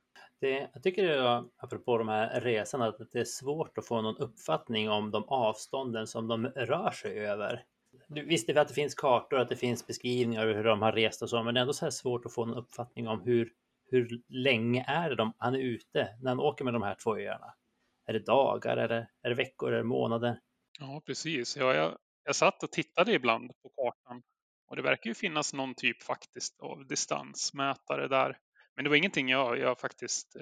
Det, 0.41 0.71
jag 0.75 0.83
tycker 0.83 1.09
det 1.09 1.45
apropå 1.57 1.99
de 1.99 2.09
här 2.09 2.41
resorna, 2.41 2.87
att 2.87 3.13
det 3.13 3.21
är 3.21 3.25
svårt 3.25 3.79
att 3.79 3.87
få 3.87 4.03
någon 4.03 4.17
uppfattning 4.17 4.91
om 4.91 5.11
de 5.11 5.25
avstånden 5.25 6.07
som 6.07 6.29
de 6.29 6.47
rör 6.47 6.91
sig 6.91 7.19
över 7.19 7.65
visste 8.09 8.53
vi 8.53 8.59
att 8.59 8.69
det 8.69 8.75
finns 8.75 8.95
kartor, 8.95 9.39
att 9.39 9.49
det 9.49 9.57
finns 9.57 9.87
beskrivningar 9.87 10.47
av 10.47 10.55
hur 10.55 10.65
de 10.65 10.83
har 10.83 10.93
rest 10.93 11.23
och 11.23 11.31
så, 11.31 11.43
men 11.43 11.55
det 11.55 11.59
är 11.59 11.63
ändå 11.63 11.73
så 11.73 11.87
här 11.87 11.91
svårt 11.91 12.27
att 12.27 12.35
få 12.35 12.43
en 12.43 12.55
uppfattning 12.55 13.09
om 13.09 13.21
hur, 13.21 13.53
hur 13.91 14.23
länge 14.29 14.85
är 14.89 15.11
det 15.11 15.17
de, 15.17 15.33
han 15.39 15.55
är 15.55 15.59
ute 15.59 16.17
när 16.23 16.31
han 16.31 16.41
åker 16.41 16.65
med 16.65 16.75
de 16.75 16.83
här 16.83 16.97
två 17.03 17.19
öarna? 17.19 17.55
Är 18.07 18.13
det 18.13 18.27
dagar, 18.27 18.77
är 18.77 18.89
det, 18.89 19.09
är 19.23 19.29
det 19.29 19.35
veckor, 19.35 19.73
är 19.73 19.77
det 19.77 19.85
månader? 19.85 20.41
Ja, 20.81 21.03
precis. 21.07 21.57
Ja, 21.57 21.75
jag, 21.75 21.97
jag 22.25 22.37
satt 22.37 22.63
och 22.63 22.71
tittade 22.71 23.13
ibland 23.13 23.51
på 23.63 23.69
kartan 23.69 24.23
och 24.75 24.77
det 24.77 24.83
verkar 24.83 25.11
ju 25.11 25.15
finnas 25.15 25.53
någon 25.53 25.75
typ 25.75 26.03
faktiskt 26.03 26.61
av 26.61 26.87
distansmätare 26.87 28.09
där. 28.09 28.39
Men 28.77 28.85
det 28.85 28.91
var 28.91 28.97
ingenting 28.97 29.29
jag, 29.29 29.59
jag 29.59 29.81
faktiskt 29.81 30.37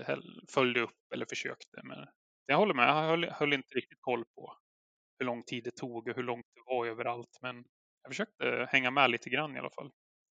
följde 0.49 0.81
upp 0.81 1.13
eller 1.15 1.27
försökte. 1.27 1.81
Men 1.83 2.07
jag 2.47 2.57
håller 2.57 2.75
med, 2.75 2.89
jag 2.89 2.95
höll, 2.95 3.25
höll 3.31 3.53
inte 3.53 3.75
riktigt 3.75 4.01
koll 4.01 4.25
på 4.25 4.57
hur 5.19 5.27
lång 5.27 5.43
tid 5.43 5.65
det 5.65 5.71
tog 5.71 6.09
och 6.09 6.17
hur 6.17 6.23
långt 6.23 6.47
det 6.55 6.63
var 6.67 6.87
överallt. 6.87 7.39
Men 7.43 7.65
jag 8.03 8.11
försökte 8.11 8.69
hänga 8.71 8.91
med 8.91 9.11
lite 9.11 9.31
grann 9.31 9.57
i 9.57 9.59
alla 9.59 9.71
fall 9.71 9.87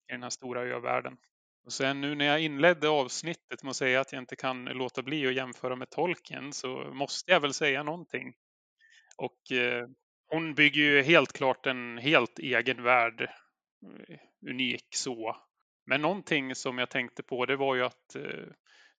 i 0.10 0.12
den 0.12 0.24
här 0.24 0.30
stora 0.30 0.62
övärlden. 0.62 1.18
Och 1.66 1.74
sen 1.74 2.02
nu 2.02 2.16
när 2.16 2.26
jag 2.26 2.42
inledde 2.42 2.90
avsnittet 2.90 3.64
med 3.64 3.70
att 3.70 3.76
säga 3.76 4.02
att 4.02 4.12
jag 4.12 4.22
inte 4.22 4.36
kan 4.36 4.66
låta 4.66 5.04
bli 5.04 5.28
att 5.28 5.36
jämföra 5.36 5.76
med 5.76 5.90
tolken 5.90 6.54
så 6.54 6.92
måste 6.94 7.32
jag 7.32 7.40
väl 7.40 7.54
säga 7.54 7.84
någonting. 7.84 8.34
Och 9.18 9.52
eh, 9.52 9.88
hon 10.28 10.54
bygger 10.54 10.82
ju 10.82 11.02
helt 11.02 11.34
klart 11.34 11.66
en 11.66 11.98
helt 11.98 12.40
egen 12.40 12.84
värld. 12.84 13.30
Eh, 13.84 14.20
unik 14.50 14.88
så. 14.96 15.38
Men 15.86 16.02
någonting 16.02 16.56
som 16.56 16.78
jag 16.78 16.90
tänkte 16.90 17.24
på 17.24 17.46
det 17.46 17.56
var 17.56 17.76
ju 17.76 17.84
att 17.84 18.16
eh, 18.16 18.48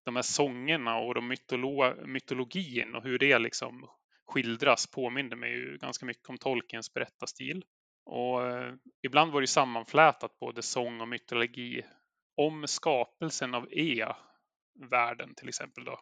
de 0.04 0.16
här 0.16 0.22
sångerna 0.22 0.98
och 0.98 1.14
de 1.14 1.28
mytolo 1.28 2.06
mytologin 2.06 2.94
och 2.94 3.02
hur 3.02 3.18
det 3.18 3.38
liksom 3.38 3.88
skildras 4.26 4.86
påminner 4.86 5.36
mig 5.36 5.50
ju 5.50 5.78
ganska 5.78 6.06
mycket 6.06 6.28
om 6.28 6.38
Tolkiens 6.38 6.94
berättarstil. 6.94 7.64
Och 8.04 8.50
eh, 8.50 8.74
ibland 9.02 9.32
var 9.32 9.40
det 9.40 9.46
sammanflätat 9.46 10.38
både 10.38 10.62
sång 10.62 11.00
och 11.00 11.08
mytologi. 11.08 11.82
Om 12.36 12.66
skapelsen 12.66 13.54
av 13.54 13.68
E, 13.72 14.06
världen 14.90 15.34
till 15.34 15.48
exempel 15.48 15.84
då, 15.84 16.00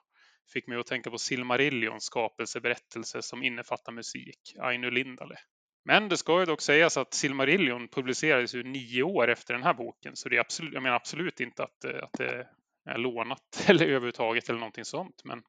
fick 0.53 0.67
mig 0.67 0.79
att 0.79 0.87
tänka 0.87 1.11
på 1.11 1.19
Silmarillions 1.19 2.05
skapelseberättelse 2.05 3.23
som 3.23 3.43
innefattar 3.43 3.93
musik, 3.93 4.55
Ainu 4.59 4.91
Lindale. 4.91 5.39
Men 5.85 6.09
det 6.09 6.17
ska 6.17 6.41
ju 6.41 6.47
dock 6.47 6.61
sägas 6.61 6.97
att 6.97 7.15
Silmarillion 7.15 7.89
publicerades 7.89 8.55
ju 8.55 8.63
nio 8.63 9.03
år 9.03 9.29
efter 9.29 9.55
den 9.55 9.63
här 9.63 9.75
boken, 9.75 10.17
så 10.17 10.29
det 10.29 10.37
är 10.37 10.41
absolut, 10.41 10.75
jag 10.75 10.83
menar 10.83 10.97
absolut 10.97 11.41
inte 11.41 11.63
att, 11.63 11.85
eh, 11.85 12.03
att 12.03 12.13
det 12.13 12.47
är 12.85 12.99
lånat 12.99 13.65
eller 13.67 13.85
överhuvudtaget 13.85 14.49
eller 14.49 14.59
någonting 14.59 14.85
sånt, 14.85 15.25
men 15.25 15.43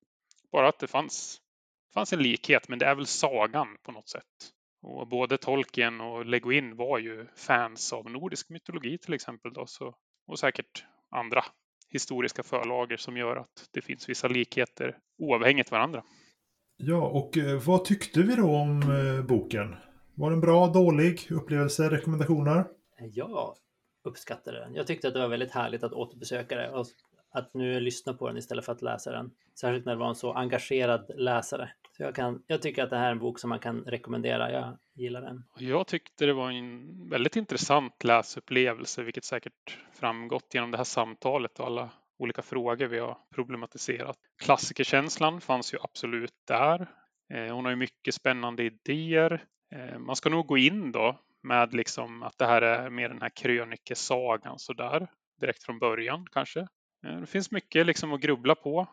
bara 0.51 0.69
att 0.69 0.79
det 0.79 0.87
fanns 0.87 1.41
fanns 1.93 2.13
en 2.13 2.23
likhet, 2.23 2.67
men 2.67 2.79
det 2.79 2.85
är 2.85 2.95
väl 2.95 3.05
sagan 3.05 3.67
på 3.83 3.91
något 3.91 4.09
sätt. 4.09 4.51
Och 4.81 5.07
både 5.07 5.37
Tolkien 5.37 6.01
och 6.01 6.25
Le 6.25 6.39
Guin 6.39 6.75
var 6.75 6.99
ju 6.99 7.25
fans 7.35 7.93
av 7.93 8.09
nordisk 8.09 8.49
mytologi 8.49 8.97
till 8.97 9.13
exempel. 9.13 9.53
Då, 9.53 9.65
så, 9.65 9.95
och 10.27 10.39
säkert 10.39 10.85
andra 11.09 11.43
historiska 11.89 12.43
förlager 12.43 12.97
som 12.97 13.17
gör 13.17 13.35
att 13.35 13.69
det 13.71 13.81
finns 13.81 14.09
vissa 14.09 14.27
likheter 14.27 14.97
oavhängigt 15.17 15.71
varandra. 15.71 16.03
Ja, 16.77 17.07
och 17.07 17.37
eh, 17.37 17.59
vad 17.59 17.85
tyckte 17.85 18.21
vi 18.21 18.35
då 18.35 18.55
om 18.55 18.81
eh, 18.81 19.25
boken? 19.25 19.75
Var 20.21 20.29
den 20.29 20.41
bra, 20.41 20.67
dålig, 20.67 21.27
upplevelse, 21.31 21.89
rekommendationer? 21.89 22.65
Jag 22.97 23.55
uppskattade 24.03 24.59
den. 24.59 24.75
Jag 24.75 24.87
tyckte 24.87 25.07
att 25.07 25.13
det 25.13 25.19
var 25.19 25.27
väldigt 25.27 25.51
härligt 25.51 25.83
att 25.83 25.93
återbesöka 25.93 26.55
det 26.55 26.69
och 26.69 26.85
att 27.31 27.53
nu 27.53 27.79
lyssna 27.79 28.13
på 28.13 28.27
den 28.27 28.37
istället 28.37 28.65
för 28.65 28.71
att 28.71 28.81
läsa 28.81 29.11
den. 29.11 29.31
Särskilt 29.59 29.85
när 29.85 29.93
det 29.93 29.99
var 29.99 30.09
en 30.09 30.15
så 30.15 30.33
engagerad 30.33 31.11
läsare. 31.15 31.71
Så 31.97 32.03
jag, 32.03 32.15
kan, 32.15 32.43
jag 32.47 32.61
tycker 32.61 32.83
att 32.83 32.89
det 32.89 32.97
här 32.97 33.07
är 33.07 33.11
en 33.11 33.19
bok 33.19 33.39
som 33.39 33.49
man 33.49 33.59
kan 33.59 33.83
rekommendera. 33.83 34.51
Jag 34.51 34.77
gillar 34.93 35.21
den. 35.21 35.43
Jag 35.57 35.87
tyckte 35.87 36.25
det 36.25 36.33
var 36.33 36.51
en 36.51 37.09
väldigt 37.09 37.35
intressant 37.35 38.03
läsupplevelse, 38.03 39.03
vilket 39.03 39.25
säkert 39.25 39.77
framgått 39.93 40.53
genom 40.53 40.71
det 40.71 40.77
här 40.77 40.83
samtalet 40.83 41.59
och 41.59 41.65
alla 41.65 41.89
olika 42.19 42.41
frågor 42.41 42.87
vi 42.87 42.99
har 42.99 43.17
problematiserat. 43.35 44.17
Klassikerkänslan 44.43 45.41
fanns 45.41 45.73
ju 45.73 45.77
absolut 45.81 46.33
där. 46.47 46.87
Eh, 47.33 47.55
hon 47.55 47.65
har 47.65 47.71
ju 47.71 47.77
mycket 47.77 48.13
spännande 48.13 48.63
idéer. 48.63 49.45
Eh, 49.75 49.99
man 49.99 50.15
ska 50.15 50.29
nog 50.29 50.47
gå 50.47 50.57
in 50.57 50.91
då 50.91 51.19
med 51.43 51.73
liksom 51.73 52.23
att 52.23 52.37
det 52.37 52.45
här 52.45 52.61
är 52.61 52.89
mer 52.89 53.09
den 53.09 53.21
här 53.21 53.29
krönikesagan 53.29 54.59
sådär 54.59 55.07
direkt 55.39 55.63
från 55.63 55.79
början 55.79 56.27
kanske. 56.31 56.59
Eh, 57.07 57.19
det 57.19 57.27
finns 57.27 57.51
mycket 57.51 57.85
liksom 57.85 58.13
att 58.13 58.21
grubbla 58.21 58.55
på. 58.55 58.87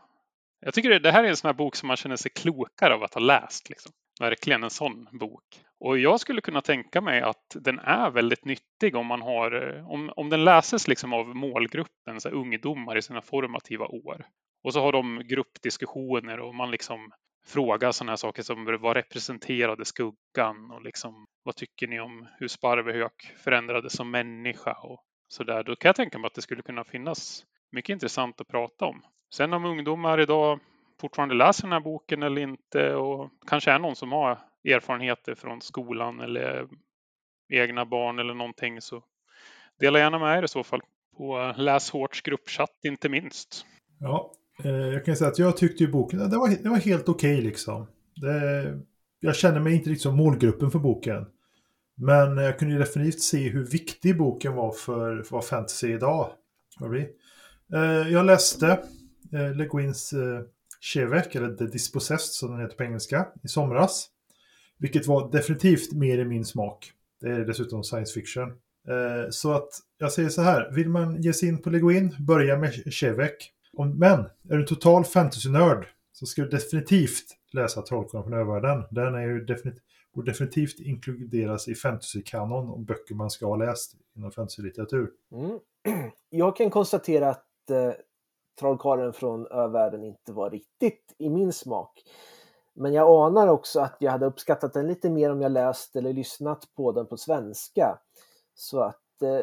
Jag 0.60 0.74
tycker 0.74 1.00
det 1.00 1.10
här 1.10 1.24
är 1.24 1.28
en 1.28 1.36
sån 1.36 1.48
här 1.48 1.54
bok 1.54 1.76
som 1.76 1.86
man 1.86 1.96
känner 1.96 2.16
sig 2.16 2.30
klokare 2.30 2.94
av 2.94 3.02
att 3.02 3.14
ha 3.14 3.20
läst. 3.20 3.68
Liksom. 3.68 3.92
Verkligen 4.20 4.64
en 4.64 4.70
sån 4.70 5.08
bok. 5.12 5.44
Och 5.80 5.98
jag 5.98 6.20
skulle 6.20 6.40
kunna 6.40 6.60
tänka 6.60 7.00
mig 7.00 7.20
att 7.20 7.56
den 7.60 7.78
är 7.78 8.10
väldigt 8.10 8.44
nyttig 8.44 8.96
om 8.96 9.06
man 9.06 9.22
har, 9.22 9.76
eh, 9.76 9.90
om, 9.90 10.12
om 10.16 10.30
den 10.30 10.44
läses 10.44 10.88
liksom 10.88 11.12
av 11.12 11.36
målgruppen, 11.36 12.20
så 12.20 12.28
ungdomar 12.28 12.98
i 12.98 13.02
sina 13.02 13.22
formativa 13.22 13.86
år. 13.86 14.26
Och 14.62 14.72
så 14.72 14.80
har 14.80 14.92
de 14.92 15.22
gruppdiskussioner 15.24 16.40
och 16.40 16.54
man 16.54 16.70
liksom 16.70 17.12
fråga 17.48 17.92
sådana 17.92 18.12
här 18.12 18.16
saker 18.16 18.42
som 18.42 18.78
vad 18.80 18.96
representerade 18.96 19.84
skuggan 19.84 20.70
och 20.70 20.82
liksom 20.82 21.26
vad 21.42 21.56
tycker 21.56 21.86
ni 21.86 22.00
om 22.00 22.28
hur 22.38 22.48
Sparvehök 22.48 23.34
förändrades 23.36 23.96
som 23.96 24.10
människa 24.10 24.72
och 24.72 25.04
så 25.28 25.44
där. 25.44 25.64
Då 25.64 25.76
kan 25.76 25.88
jag 25.88 25.96
tänka 25.96 26.18
mig 26.18 26.26
att 26.26 26.34
det 26.34 26.42
skulle 26.42 26.62
kunna 26.62 26.84
finnas 26.84 27.44
mycket 27.70 27.92
intressant 27.92 28.40
att 28.40 28.48
prata 28.48 28.84
om. 28.84 29.02
Sen 29.34 29.52
om 29.52 29.64
ungdomar 29.64 30.20
idag 30.20 30.60
fortfarande 31.00 31.34
läser 31.34 31.62
den 31.62 31.72
här 31.72 31.80
boken 31.80 32.22
eller 32.22 32.42
inte 32.42 32.94
och 32.94 33.30
kanske 33.46 33.70
är 33.70 33.78
någon 33.78 33.96
som 33.96 34.12
har 34.12 34.38
erfarenheter 34.64 35.34
från 35.34 35.60
skolan 35.60 36.20
eller 36.20 36.68
egna 37.52 37.84
barn 37.84 38.18
eller 38.18 38.34
någonting 38.34 38.80
så 38.80 39.02
dela 39.78 39.98
gärna 39.98 40.18
med 40.18 40.38
er 40.38 40.42
i 40.42 40.48
så 40.48 40.64
fall 40.64 40.80
på 41.16 41.54
Läs 41.56 41.90
Hårts 41.90 42.22
gruppchatt 42.22 42.84
inte 42.84 43.08
minst. 43.08 43.66
Ja, 44.00 44.32
Eh, 44.64 44.70
jag 44.70 45.04
kan 45.04 45.16
säga 45.16 45.30
att 45.30 45.38
jag 45.38 45.56
tyckte 45.56 45.84
ju 45.84 45.90
boken, 45.90 46.18
det 46.18 46.36
var, 46.36 46.62
det 46.62 46.68
var 46.68 46.76
helt 46.76 47.08
okej 47.08 47.34
okay, 47.34 47.44
liksom. 47.44 47.86
Det, 48.16 48.78
jag 49.20 49.36
känner 49.36 49.60
mig 49.60 49.74
inte 49.74 49.90
riktigt 49.90 50.02
som 50.02 50.16
målgruppen 50.16 50.70
för 50.70 50.78
boken. 50.78 51.26
Men 51.96 52.36
jag 52.36 52.58
kunde 52.58 52.78
definitivt 52.78 53.20
se 53.20 53.48
hur 53.48 53.64
viktig 53.64 54.18
boken 54.18 54.54
var 54.54 54.72
för, 54.72 55.22
för 55.22 55.36
vad 55.36 55.44
fantasy 55.44 55.92
idag. 55.92 56.30
Eh, 57.74 58.12
jag 58.12 58.26
läste 58.26 58.66
eh, 59.32 59.56
Le 59.56 59.66
Guins 59.66 60.14
Chevek, 60.80 61.34
eller 61.34 61.56
The 61.56 61.64
Dispossessed 61.64 62.32
som 62.32 62.50
den 62.50 62.60
heter 62.60 62.76
på 62.76 62.84
engelska, 62.84 63.28
i 63.42 63.48
somras. 63.48 64.06
Vilket 64.78 65.06
var 65.06 65.32
definitivt 65.32 65.92
mer 65.92 66.18
i 66.18 66.24
min 66.24 66.44
smak. 66.44 66.92
Det 67.20 67.28
är 67.28 67.44
dessutom 67.44 67.84
science 67.84 68.14
fiction. 68.14 68.52
Så 69.30 69.52
att 69.52 69.68
jag 69.98 70.12
säger 70.12 70.28
så 70.28 70.42
här, 70.42 70.70
vill 70.74 70.88
man 70.88 71.22
ge 71.22 71.32
sig 71.32 71.48
in 71.48 71.62
på 71.62 71.70
Leguin, 71.70 72.16
börja 72.18 72.58
med 72.58 72.94
Chevek. 72.94 73.52
Men 73.86 74.20
är 74.48 74.56
du 74.56 74.66
total 74.66 75.04
fantasy-nörd 75.04 75.86
så 76.12 76.26
ska 76.26 76.42
du 76.42 76.48
definitivt 76.48 77.24
läsa 77.52 77.82
Trollkarlen 77.82 78.24
från 78.24 78.40
övärlden. 78.40 78.84
Den 78.90 79.14
är 79.14 79.20
ju 79.20 79.44
definitivt, 79.44 79.82
borde 80.14 80.30
definitivt 80.30 80.80
inkluderas 80.80 81.68
i 81.68 81.74
fantasy-kanon 81.74 82.70
om 82.70 82.84
böcker 82.84 83.14
man 83.14 83.30
ska 83.30 83.46
ha 83.46 83.56
läst 83.56 83.94
inom 84.16 84.30
fantasy-litteratur. 84.30 85.10
Mm. 85.32 85.58
Jag 86.30 86.56
kan 86.56 86.70
konstatera 86.70 87.28
att 87.28 87.70
eh, 87.70 87.92
Trollkarlen 88.60 89.12
från 89.12 89.46
övärlden 89.46 90.04
inte 90.04 90.32
var 90.32 90.50
riktigt 90.50 91.14
i 91.18 91.30
min 91.30 91.52
smak. 91.52 92.02
Men 92.74 92.92
jag 92.92 93.26
anar 93.26 93.48
också 93.48 93.80
att 93.80 93.96
jag 94.00 94.12
hade 94.12 94.26
uppskattat 94.26 94.72
den 94.72 94.86
lite 94.86 95.10
mer 95.10 95.30
om 95.30 95.40
jag 95.40 95.52
läst 95.52 95.96
eller 95.96 96.12
lyssnat 96.12 96.68
på 96.76 96.92
den 96.92 97.06
på 97.06 97.16
svenska. 97.16 97.98
Så 98.54 98.80
att 98.80 99.22
eh, 99.22 99.40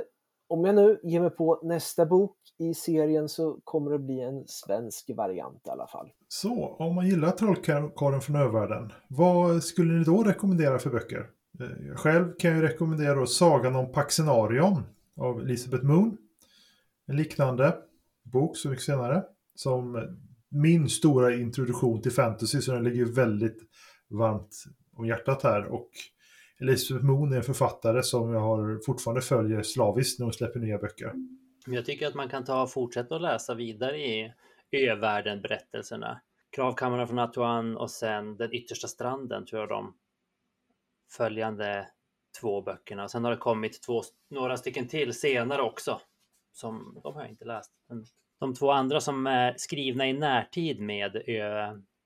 om 0.47 0.65
jag 0.65 0.75
nu 0.75 0.99
ger 1.03 1.21
mig 1.21 1.29
på 1.29 1.59
nästa 1.63 2.05
bok 2.05 2.37
i 2.57 2.73
serien 2.73 3.29
så 3.29 3.59
kommer 3.63 3.91
det 3.91 3.99
bli 3.99 4.21
en 4.21 4.47
svensk 4.47 5.09
variant 5.17 5.61
i 5.67 5.69
alla 5.69 5.87
fall. 5.87 6.11
Så, 6.27 6.75
om 6.79 6.95
man 6.95 7.07
gillar 7.07 7.31
Trollkarlen 7.31 8.21
från 8.21 8.35
övärlden, 8.35 8.93
vad 9.07 9.63
skulle 9.63 9.93
ni 9.93 10.03
då 10.03 10.23
rekommendera 10.23 10.79
för 10.79 10.89
böcker? 10.89 11.29
Eh, 11.59 11.95
själv 11.95 12.33
kan 12.39 12.51
jag 12.51 12.63
rekommendera 12.63 13.25
Sagan 13.25 13.75
om 13.75 13.91
Paxenarion 13.91 14.83
av 15.17 15.41
Elisabeth 15.41 15.85
Moon. 15.85 16.17
En 17.07 17.15
liknande 17.15 17.77
bok 18.23 18.57
så 18.57 18.69
mycket 18.69 18.85
senare. 18.85 19.23
Som 19.55 20.17
min 20.49 20.89
stora 20.89 21.35
introduktion 21.35 22.01
till 22.01 22.11
fantasy, 22.11 22.61
så 22.61 22.71
den 22.71 22.83
ligger 22.83 23.05
väldigt 23.05 23.57
varmt 24.09 24.63
om 24.95 25.05
hjärtat 25.05 25.43
här. 25.43 25.65
Och 25.65 25.89
Elisabeth 26.61 27.05
Moon 27.05 27.33
är 27.33 27.37
en 27.37 27.43
författare 27.43 28.03
som 28.03 28.33
jag 28.33 28.39
har 28.39 28.79
fortfarande 28.85 29.21
följer 29.21 29.61
slaviskt 29.61 30.19
när 30.19 30.25
hon 30.25 30.33
släpper 30.33 30.59
nya 30.59 30.77
böcker. 30.77 31.13
Jag 31.65 31.85
tycker 31.85 32.07
att 32.07 32.15
man 32.15 32.29
kan 32.29 32.43
ta 32.43 32.61
och 32.61 32.71
fortsätta 32.71 33.15
att 33.15 33.21
läsa 33.21 33.53
vidare 33.53 33.97
i 33.97 34.33
Övärlden-berättelserna. 34.71 36.21
Kravkammarna 36.55 37.07
från 37.07 37.19
Atuan 37.19 37.77
och 37.77 37.91
sen 37.91 38.37
Den 38.37 38.53
yttersta 38.53 38.87
stranden 38.87 39.45
tror 39.45 39.61
jag 39.61 39.69
de 39.69 39.93
följande 41.11 41.87
två 42.41 42.61
böckerna. 42.61 43.07
Sen 43.07 43.23
har 43.23 43.31
det 43.31 43.37
kommit 43.37 43.81
två, 43.83 44.01
några 44.29 44.57
stycken 44.57 44.87
till 44.87 45.13
senare 45.13 45.61
också. 45.61 46.01
Som, 46.53 46.99
de 47.03 47.13
har 47.13 47.21
jag 47.21 47.31
inte 47.31 47.45
läst. 47.45 47.71
Men 47.89 48.05
de 48.39 48.53
två 48.53 48.71
andra 48.71 49.01
som 49.01 49.27
är 49.27 49.53
skrivna 49.57 50.07
i 50.07 50.13
närtid 50.13 50.79
med 50.79 51.21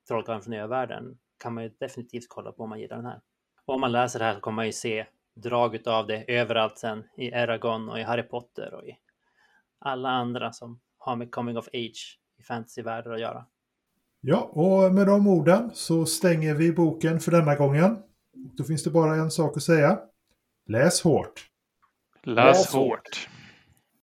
Trollkarlen 0.08 0.42
från 0.42 0.54
övärlden 0.54 1.18
kan 1.38 1.54
man 1.54 1.64
ju 1.64 1.70
definitivt 1.80 2.26
kolla 2.28 2.52
på 2.52 2.62
om 2.62 2.68
man 2.68 2.80
gillar 2.80 2.96
den 2.96 3.06
här. 3.06 3.20
Om 3.70 3.80
man 3.80 3.92
läser 3.92 4.18
det 4.18 4.24
här 4.24 4.34
så 4.34 4.40
kommer 4.40 4.56
man 4.56 4.66
ju 4.66 4.72
se 4.72 5.06
drag 5.34 5.88
av 5.88 6.06
det 6.06 6.24
överallt 6.28 6.78
sen 6.78 7.04
i 7.16 7.28
Eragon 7.28 7.88
och 7.88 7.98
i 7.98 8.02
Harry 8.02 8.22
Potter 8.22 8.74
och 8.74 8.84
i 8.84 8.96
alla 9.78 10.08
andra 10.08 10.52
som 10.52 10.80
har 10.98 11.16
med 11.16 11.30
coming 11.30 11.58
of 11.58 11.68
age 11.68 12.18
i 12.38 12.42
fantasyvärldar 12.42 13.10
att 13.10 13.20
göra. 13.20 13.46
Ja, 14.20 14.50
och 14.52 14.94
med 14.94 15.06
de 15.06 15.26
orden 15.26 15.70
så 15.74 16.06
stänger 16.06 16.54
vi 16.54 16.72
boken 16.72 17.20
för 17.20 17.30
denna 17.30 17.54
gången. 17.54 17.98
Då 18.32 18.64
finns 18.64 18.84
det 18.84 18.90
bara 18.90 19.14
en 19.14 19.30
sak 19.30 19.56
att 19.56 19.62
säga. 19.62 19.98
Läs 20.66 21.02
hårt! 21.02 21.46
Läs, 22.22 22.36
Läs 22.36 22.74
hårt. 22.74 23.28